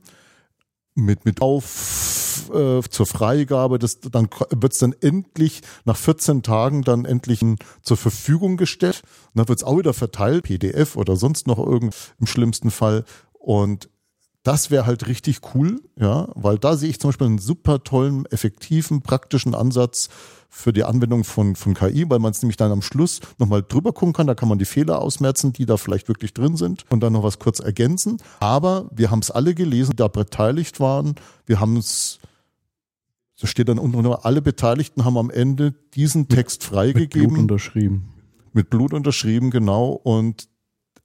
mit 0.97 1.25
mit 1.25 1.41
auf 1.41 2.49
äh, 2.53 2.81
zur 2.89 3.05
Freigabe, 3.05 3.79
das, 3.79 3.99
dann 3.99 4.29
wird 4.51 4.73
es 4.73 4.79
dann 4.79 4.93
endlich 5.01 5.61
nach 5.85 5.97
14 5.97 6.43
Tagen 6.43 6.83
dann 6.83 7.05
endlich 7.05 7.41
zur 7.81 7.97
Verfügung 7.97 8.57
gestellt. 8.57 9.01
Und 9.27 9.39
dann 9.39 9.47
wird 9.47 9.59
es 9.59 9.63
auch 9.63 9.77
wieder 9.77 9.93
verteilt, 9.93 10.43
PDF 10.43 10.95
oder 10.95 11.15
sonst 11.15 11.47
noch 11.47 11.59
irgend 11.59 11.95
im 12.19 12.27
schlimmsten 12.27 12.71
Fall. 12.71 13.05
Und 13.33 13.89
das 14.43 14.71
wäre 14.71 14.85
halt 14.85 15.07
richtig 15.07 15.41
cool, 15.53 15.81
ja, 15.99 16.29
weil 16.35 16.57
da 16.57 16.77
sehe 16.77 16.89
ich 16.89 16.99
zum 16.99 17.09
Beispiel 17.09 17.27
einen 17.27 17.37
super 17.37 17.83
tollen, 17.83 18.25
effektiven, 18.27 19.01
praktischen 19.01 19.53
Ansatz 19.53 20.09
für 20.49 20.71
die 20.71 20.85
Anwendung 20.85 21.23
von, 21.23 21.55
von 21.55 21.73
KI, 21.73 22.09
weil 22.09 22.19
man 22.19 22.31
es 22.31 22.41
nämlich 22.41 22.55
dann 22.55 22.71
am 22.71 22.81
Schluss 22.81 23.19
nochmal 23.37 23.61
drüber 23.61 23.91
gucken 23.91 24.13
kann. 24.13 24.27
Da 24.27 24.35
kann 24.35 24.47
man 24.47 24.57
die 24.57 24.65
Fehler 24.65 25.01
ausmerzen, 25.01 25.51
die 25.51 25.65
da 25.65 25.75
vielleicht 25.75 26.07
wirklich 26.07 26.33
drin 26.33 26.55
sind 26.55 26.85
und 26.89 27.01
dann 27.01 27.13
noch 27.13 27.23
was 27.23 27.39
kurz 27.39 27.59
ergänzen. 27.59 28.17
Aber 28.39 28.89
wir 28.91 29.11
haben 29.11 29.19
es 29.19 29.31
alle 29.31 29.53
gelesen, 29.53 29.91
die 29.91 29.97
da 29.97 30.07
beteiligt 30.07 30.79
waren. 30.79 31.15
Wir 31.45 31.59
haben 31.59 31.75
es 31.75 32.19
so 33.39 33.45
steht 33.45 33.69
dann 33.69 33.77
unten 33.77 34.01
nur, 34.01 34.25
alle 34.25 34.41
Beteiligten 34.41 35.05
haben 35.05 35.15
am 35.15 35.29
Ende 35.29 35.75
diesen 35.93 36.27
Text 36.27 36.63
freigegeben. 36.63 37.21
Mit 37.21 37.33
Blut 37.33 37.39
unterschrieben. 37.39 38.09
Mit 38.53 38.69
Blut 38.71 38.93
unterschrieben, 38.93 39.51
genau. 39.51 39.89
Und 39.89 40.49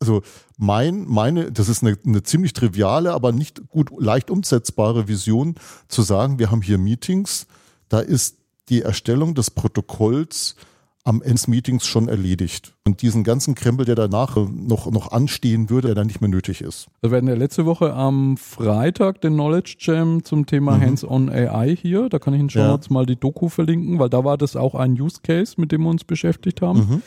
also 0.03 0.23
mein, 0.59 1.05
meine, 1.07 1.53
das 1.53 1.69
ist 1.69 1.85
eine, 1.85 1.97
eine 2.05 2.25
ziemlich 2.25 2.55
triviale, 2.55 3.13
aber 3.13 3.31
nicht 3.31 3.69
gut, 3.69 3.91
leicht 3.97 4.31
umsetzbare 4.31 5.07
Vision, 5.07 5.55
zu 5.87 6.03
sagen, 6.03 6.41
wir 6.41 6.51
haben 6.51 6.61
hier 6.61 6.77
Meetings, 6.77 7.47
da 7.89 8.01
ist 8.01 8.39
die 8.69 8.83
Erstellung 8.83 9.37
des 9.37 9.53
Protokolls 9.53 10.57
am 11.05 11.21
Ende 11.21 11.35
des 11.35 11.49
Meetings 11.49 11.87
schon 11.87 12.09
erledigt. 12.09 12.75
Und 12.85 13.03
diesen 13.03 13.23
ganzen 13.23 13.55
Krempel, 13.55 13.87
der 13.87 13.95
danach 13.95 14.37
noch, 14.37 14.91
noch 14.91 15.13
anstehen 15.13 15.71
würde, 15.71 15.89
der 15.89 15.95
dann 15.95 16.07
nicht 16.09 16.21
mehr 16.21 16.31
nötig 16.31 16.61
ist. 16.61 16.87
Wir 17.01 17.11
werden 17.11 17.29
ja 17.29 17.35
letzte 17.35 17.65
Woche 17.65 17.93
am 17.93 18.37
Freitag 18.37 19.21
den 19.21 19.35
Knowledge 19.35 19.77
Jam 19.79 20.25
zum 20.25 20.47
Thema 20.47 20.77
mhm. 20.77 20.83
Hands-on 20.83 21.29
AI 21.29 21.77
hier. 21.77 22.09
Da 22.09 22.19
kann 22.19 22.35
ich 22.35 22.41
Ihnen 22.41 22.51
schon 22.51 22.63
ja. 22.63 22.79
mal 22.89 23.07
die 23.07 23.17
Doku 23.17 23.49
verlinken, 23.49 23.99
weil 23.99 24.11
da 24.11 24.25
war 24.25 24.37
das 24.37 24.57
auch 24.57 24.75
ein 24.75 24.93
Use 24.93 25.21
Case, 25.23 25.55
mit 25.57 25.73
dem 25.73 25.83
wir 25.83 25.91
uns 25.91 26.05
beschäftigt 26.05 26.63
haben. 26.63 26.79
Mhm. 26.79 27.03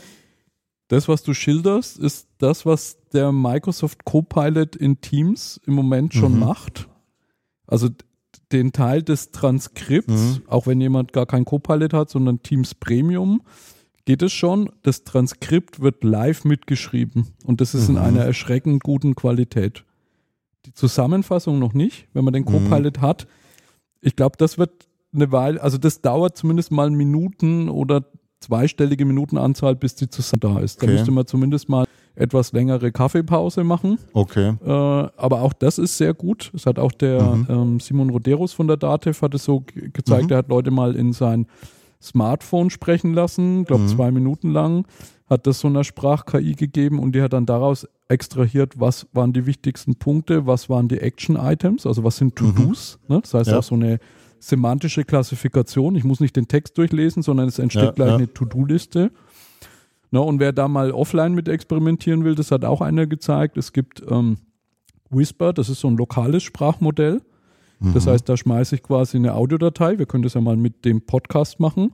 Das, 0.87 1.07
was 1.07 1.23
du 1.23 1.33
schilderst, 1.33 1.97
ist 1.97 2.27
das, 2.37 2.65
was 2.65 2.97
der 3.11 3.31
Microsoft 3.31 4.05
Copilot 4.05 4.75
in 4.75 5.01
Teams 5.01 5.59
im 5.65 5.73
Moment 5.73 6.13
schon 6.13 6.33
mhm. 6.33 6.39
macht. 6.39 6.87
Also 7.65 7.89
den 8.51 8.71
Teil 8.71 9.01
des 9.01 9.31
Transkripts, 9.31 10.11
mhm. 10.11 10.43
auch 10.47 10.67
wenn 10.67 10.79
jemand 10.79 11.13
gar 11.13 11.25
kein 11.25 11.45
Copilot 11.45 11.93
hat, 11.93 12.09
sondern 12.09 12.43
Teams 12.43 12.75
Premium, 12.75 13.41
geht 14.05 14.21
es 14.21 14.33
schon. 14.33 14.69
Das 14.83 15.03
Transkript 15.03 15.79
wird 15.79 16.03
live 16.03 16.45
mitgeschrieben 16.45 17.27
und 17.43 17.61
das 17.61 17.73
ist 17.73 17.89
mhm. 17.89 17.97
in 17.97 18.01
einer 18.01 18.21
erschreckend 18.21 18.83
guten 18.83 19.15
Qualität. 19.15 19.83
Die 20.65 20.73
Zusammenfassung 20.73 21.59
noch 21.59 21.73
nicht, 21.73 22.07
wenn 22.13 22.23
man 22.23 22.33
den 22.33 22.43
mhm. 22.43 22.69
Copilot 22.69 23.01
hat. 23.01 23.27
Ich 24.01 24.15
glaube, 24.15 24.37
das 24.37 24.59
wird 24.59 24.87
eine 25.13 25.31
Weile, 25.31 25.61
also 25.61 25.77
das 25.77 26.01
dauert 26.01 26.37
zumindest 26.37 26.71
mal 26.71 26.91
Minuten 26.91 27.69
oder 27.69 28.05
zweistellige 28.45 29.05
Minutenanzahl, 29.05 29.75
bis 29.75 29.95
die 29.95 30.09
zusammen 30.09 30.39
da 30.41 30.59
ist. 30.59 30.81
Da 30.81 30.85
Okay. 30.85 30.93
müsste 30.95 31.11
man 31.11 31.25
zumindest 31.25 31.69
mal 31.69 31.85
etwas 32.15 32.53
längere 32.53 32.91
Kaffeepause 32.91 33.63
machen. 33.63 33.97
Okay. 34.13 34.53
Äh, 34.65 34.69
aber 34.69 35.41
auch 35.41 35.53
das 35.53 35.77
ist 35.77 35.97
sehr 35.97 36.13
gut. 36.13 36.51
Es 36.55 36.65
hat 36.65 36.79
auch 36.79 36.91
der 36.93 37.21
Mhm. 37.21 37.47
ähm, 37.49 37.79
Simon 37.79 38.09
Roderus 38.09 38.53
von 38.53 38.67
der 38.67 38.77
DATEV 38.77 39.21
hat 39.21 39.33
es 39.35 39.43
so 39.43 39.61
ge- 39.61 39.89
gezeigt. 39.91 40.25
Mhm. 40.25 40.31
Er 40.31 40.37
hat 40.37 40.47
Leute 40.49 40.71
mal 40.71 40.95
in 40.95 41.11
sein 41.11 41.45
Smartphone 42.01 42.69
sprechen 42.69 43.13
lassen, 43.13 43.65
glaube 43.65 43.83
Mhm. 43.83 43.87
zwei 43.89 44.11
Minuten 44.11 44.51
lang, 44.51 44.85
hat 45.29 45.47
das 45.47 45.59
so 45.59 45.67
einer 45.67 45.83
Sprach-KI 45.83 46.53
gegeben 46.53 46.99
und 46.99 47.15
die 47.15 47.21
hat 47.21 47.33
dann 47.33 47.45
daraus 47.45 47.87
extrahiert, 48.07 48.79
was 48.79 49.07
waren 49.13 49.33
die 49.33 49.45
wichtigsten 49.47 49.95
Punkte, 49.95 50.45
was 50.45 50.69
waren 50.69 50.87
die 50.87 50.99
Action-Items, 50.99 51.85
also 51.87 52.03
was 52.03 52.17
sind 52.17 52.35
To-Dos. 52.35 52.99
Ne? 53.07 53.19
Das 53.21 53.33
heißt 53.33 53.47
Mhm. 53.47 53.51
Ja. 53.53 53.59
auch 53.59 53.63
so 53.63 53.75
eine 53.75 53.99
semantische 54.39 55.03
Klassifikation. 55.05 55.95
Ich 55.95 56.03
muss 56.03 56.19
nicht 56.19 56.35
den 56.35 56.47
Text 56.47 56.77
durchlesen, 56.77 57.23
sondern 57.23 57.47
es 57.47 57.59
entsteht 57.59 57.83
Ja, 57.83 57.91
gleich 57.91 58.09
ja. 58.09 58.15
eine 58.15 58.33
To-Do-Liste. 58.33 59.11
Na, 60.11 60.19
und 60.19 60.39
wer 60.39 60.53
da 60.53 60.67
mal 60.67 60.91
offline 60.91 61.33
mit 61.33 61.47
experimentieren 61.49 62.23
will, 62.23 62.35
das 62.35 62.51
hat 62.51 62.63
auch 62.63 62.81
einer 62.81 63.05
gezeigt. 63.07 63.57
Es 63.57 63.73
gibt 63.73 64.03
ähm, 64.09 64.37
Whisper, 65.09 65.51
das 65.53 65.69
ist 65.69 65.79
so 65.81 65.87
ein 65.89 65.97
lokales 65.97 66.43
Sprachmodell. 66.43 67.21
Das 67.81 68.05
Mhm. 68.05 68.09
heißt, 68.11 68.29
da 68.29 68.37
schmeiße 68.37 68.75
ich 68.75 68.83
quasi 68.83 69.17
eine 69.17 69.33
Audiodatei, 69.33 69.99
wir 69.99 70.05
können 70.05 70.23
das 70.23 70.33
ja 70.33 70.41
mal 70.41 70.55
mit 70.55 70.85
dem 70.85 71.01
Podcast 71.05 71.59
machen, 71.59 71.91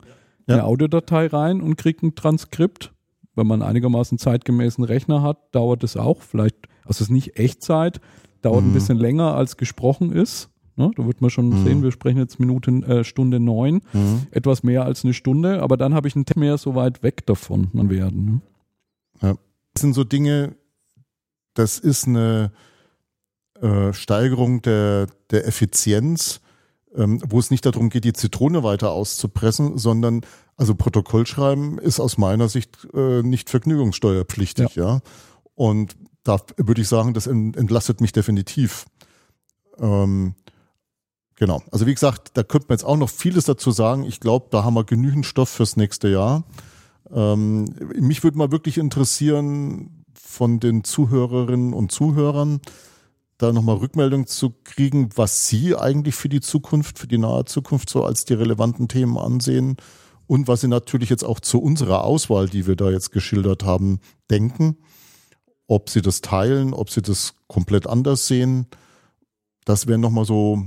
Ja. 0.47 0.55
eine 0.55 0.63
Audiodatei 0.65 1.25
rein 1.27 1.59
und 1.61 1.75
kriege 1.75 2.05
ein 2.05 2.13
Transkript. 2.15 2.93
Wenn 3.35 3.47
man 3.47 3.63
einigermaßen 3.63 4.17
zeitgemäßen 4.19 4.83
Rechner 4.83 5.23
hat, 5.23 5.37
dauert 5.55 5.83
es 5.83 5.97
auch, 5.97 6.21
vielleicht, 6.21 6.55
also 6.83 6.91
es 6.97 7.01
ist 7.01 7.09
nicht 7.09 7.39
Echtzeit, 7.39 7.99
dauert 8.43 8.61
ein 8.63 8.69
Mhm. 8.69 8.73
bisschen 8.73 8.97
länger 8.99 9.33
als 9.35 9.57
gesprochen 9.57 10.11
ist. 10.11 10.49
Ne? 10.75 10.91
Da 10.95 11.05
wird 11.05 11.21
man 11.21 11.29
schon 11.29 11.49
Mhm. 11.49 11.63
sehen, 11.63 11.83
wir 11.83 11.91
sprechen 11.91 12.17
jetzt 12.19 12.39
Minuten, 12.39 12.83
äh, 12.83 13.03
Stunde 13.03 13.39
neun, 13.39 13.81
Mhm. 13.93 14.27
etwas 14.31 14.63
mehr 14.63 14.85
als 14.85 15.03
eine 15.03 15.13
Stunde, 15.13 15.61
aber 15.61 15.77
dann 15.77 15.93
habe 15.93 16.07
ich 16.07 16.15
einen 16.15 16.25
Tick 16.25 16.37
mehr 16.37 16.57
so 16.57 16.75
weit 16.75 17.03
weg 17.03 17.25
davon 17.25 17.69
man 17.73 17.89
werden. 17.89 18.41
Ne? 19.21 19.37
Das 19.73 19.81
sind 19.81 19.93
so 19.93 20.03
Dinge, 20.03 20.55
das 21.53 21.79
ist 21.79 22.07
eine 22.07 22.51
äh, 23.61 23.93
Steigerung 23.93 24.61
der, 24.63 25.07
der 25.29 25.45
Effizienz, 25.47 26.41
ähm, 26.95 27.21
wo 27.29 27.37
es 27.39 27.51
nicht 27.51 27.65
darum 27.65 27.89
geht, 27.89 28.03
die 28.05 28.11
Zitrone 28.13 28.63
weiter 28.63 28.91
auszupressen, 28.91 29.77
sondern 29.77 30.21
also 30.57 30.73
Protokollschreiben 30.75 31.77
ist 31.77 31.99
aus 31.99 32.17
meiner 32.17 32.49
Sicht 32.49 32.87
äh, 32.93 33.21
nicht 33.21 33.49
vergnügungssteuerpflichtig, 33.49 34.75
ja. 34.75 34.99
Und 35.55 35.95
da 36.23 36.37
würde 36.57 36.81
ich 36.81 36.87
sagen, 36.87 37.13
das 37.13 37.27
ent- 37.27 37.55
entlastet 37.55 38.01
mich 38.01 38.11
definitiv. 38.11 38.85
Ähm, 39.79 40.33
genau. 41.41 41.63
Also 41.71 41.87
wie 41.87 41.93
gesagt, 41.93 42.29
da 42.35 42.43
könnte 42.43 42.67
man 42.69 42.75
jetzt 42.75 42.85
auch 42.85 42.97
noch 42.97 43.09
vieles 43.09 43.45
dazu 43.45 43.71
sagen. 43.71 44.03
Ich 44.03 44.19
glaube, 44.19 44.47
da 44.51 44.63
haben 44.63 44.75
wir 44.75 44.83
genügend 44.83 45.25
Stoff 45.25 45.49
fürs 45.49 45.75
nächste 45.75 46.07
Jahr. 46.07 46.43
Ähm, 47.11 47.65
mich 47.95 48.23
würde 48.23 48.37
mal 48.37 48.51
wirklich 48.51 48.77
interessieren, 48.77 50.05
von 50.13 50.59
den 50.59 50.83
Zuhörerinnen 50.83 51.73
und 51.73 51.91
Zuhörern 51.91 52.61
da 53.39 53.51
nochmal 53.51 53.77
Rückmeldung 53.77 54.27
zu 54.27 54.53
kriegen, 54.63 55.09
was 55.15 55.47
Sie 55.47 55.75
eigentlich 55.75 56.13
für 56.13 56.29
die 56.29 56.41
Zukunft, 56.41 56.99
für 56.99 57.07
die 57.07 57.17
nahe 57.17 57.43
Zukunft 57.45 57.89
so 57.89 58.05
als 58.05 58.23
die 58.23 58.35
relevanten 58.35 58.87
Themen 58.87 59.17
ansehen 59.17 59.77
und 60.27 60.47
was 60.47 60.61
Sie 60.61 60.67
natürlich 60.67 61.09
jetzt 61.09 61.23
auch 61.23 61.39
zu 61.39 61.59
unserer 61.59 62.03
Auswahl, 62.03 62.49
die 62.49 62.67
wir 62.67 62.75
da 62.75 62.91
jetzt 62.91 63.11
geschildert 63.11 63.63
haben, 63.63 63.99
denken. 64.29 64.77
Ob 65.65 65.89
Sie 65.89 66.03
das 66.03 66.21
teilen, 66.21 66.75
ob 66.75 66.91
Sie 66.91 67.01
das 67.01 67.33
komplett 67.47 67.87
anders 67.87 68.27
sehen. 68.27 68.67
Das 69.65 69.87
wären 69.87 70.01
nochmal 70.01 70.25
so 70.25 70.63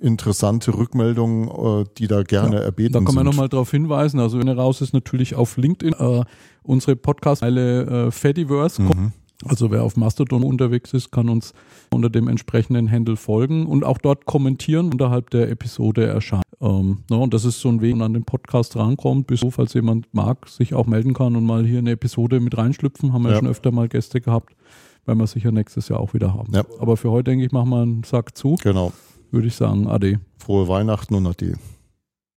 interessante 0.00 0.76
Rückmeldungen, 0.76 1.48
äh, 1.48 1.84
die 1.98 2.06
da 2.06 2.22
gerne 2.22 2.60
erbeten 2.60 2.92
Da 2.92 3.00
kann 3.00 3.14
man 3.14 3.24
nochmal 3.26 3.48
darauf 3.48 3.70
hinweisen, 3.70 4.20
also 4.20 4.38
wenn 4.38 4.48
er 4.48 4.56
raus 4.56 4.80
ist, 4.80 4.92
natürlich 4.92 5.34
auf 5.34 5.56
LinkedIn 5.56 5.94
äh, 5.98 6.24
unsere 6.62 6.96
Podcast-Eile 6.96 8.06
äh, 8.06 8.10
Fediverse. 8.10 8.82
Mhm. 8.82 9.12
Also 9.44 9.70
wer 9.70 9.84
auf 9.84 9.96
Mastodon 9.96 10.42
unterwegs 10.42 10.92
ist, 10.92 11.12
kann 11.12 11.28
uns 11.28 11.52
unter 11.92 12.10
dem 12.10 12.26
entsprechenden 12.26 12.90
Handle 12.90 13.14
folgen 13.16 13.66
und 13.66 13.84
auch 13.84 13.98
dort 13.98 14.24
kommentieren 14.26 14.90
unterhalb 14.90 15.30
der 15.30 15.48
Episode 15.48 16.06
erscheint. 16.06 16.42
Ähm, 16.60 17.04
ne, 17.08 17.16
und 17.18 17.32
das 17.32 17.44
ist 17.44 17.60
so 17.60 17.68
ein 17.68 17.80
Weg, 17.80 17.92
wo 17.92 17.98
man 17.98 18.06
an 18.06 18.14
den 18.14 18.24
Podcast 18.24 18.74
rankommt, 18.76 19.28
bis 19.28 19.38
so, 19.40 19.52
falls 19.52 19.74
jemand 19.74 20.12
mag, 20.12 20.48
sich 20.48 20.74
auch 20.74 20.86
melden 20.86 21.14
kann 21.14 21.36
und 21.36 21.44
mal 21.44 21.64
hier 21.64 21.78
eine 21.78 21.92
Episode 21.92 22.40
mit 22.40 22.58
reinschlüpfen. 22.58 23.12
Haben 23.12 23.22
wir 23.22 23.30
Ja. 23.30 23.38
schon 23.38 23.46
öfter 23.46 23.70
mal 23.70 23.88
Gäste 23.88 24.20
gehabt, 24.20 24.56
werden 25.06 25.20
wir 25.20 25.26
sicher 25.28 25.52
nächstes 25.52 25.88
Jahr 25.88 26.00
auch 26.00 26.14
wieder 26.14 26.34
haben. 26.34 26.52
Ja. 26.52 26.64
Aber 26.80 26.96
für 26.96 27.12
heute 27.12 27.30
denke 27.30 27.44
ich, 27.46 27.52
machen 27.52 27.70
wir 27.70 27.82
einen 27.82 28.02
Sack 28.02 28.36
zu, 28.36 28.56
Genau. 28.64 28.92
Würde 29.30 29.48
ich 29.48 29.54
sagen, 29.54 29.86
Ade. 29.86 30.20
Frohe 30.38 30.68
Weihnachten 30.68 31.14
und 31.14 31.26
Ade. 31.26 31.54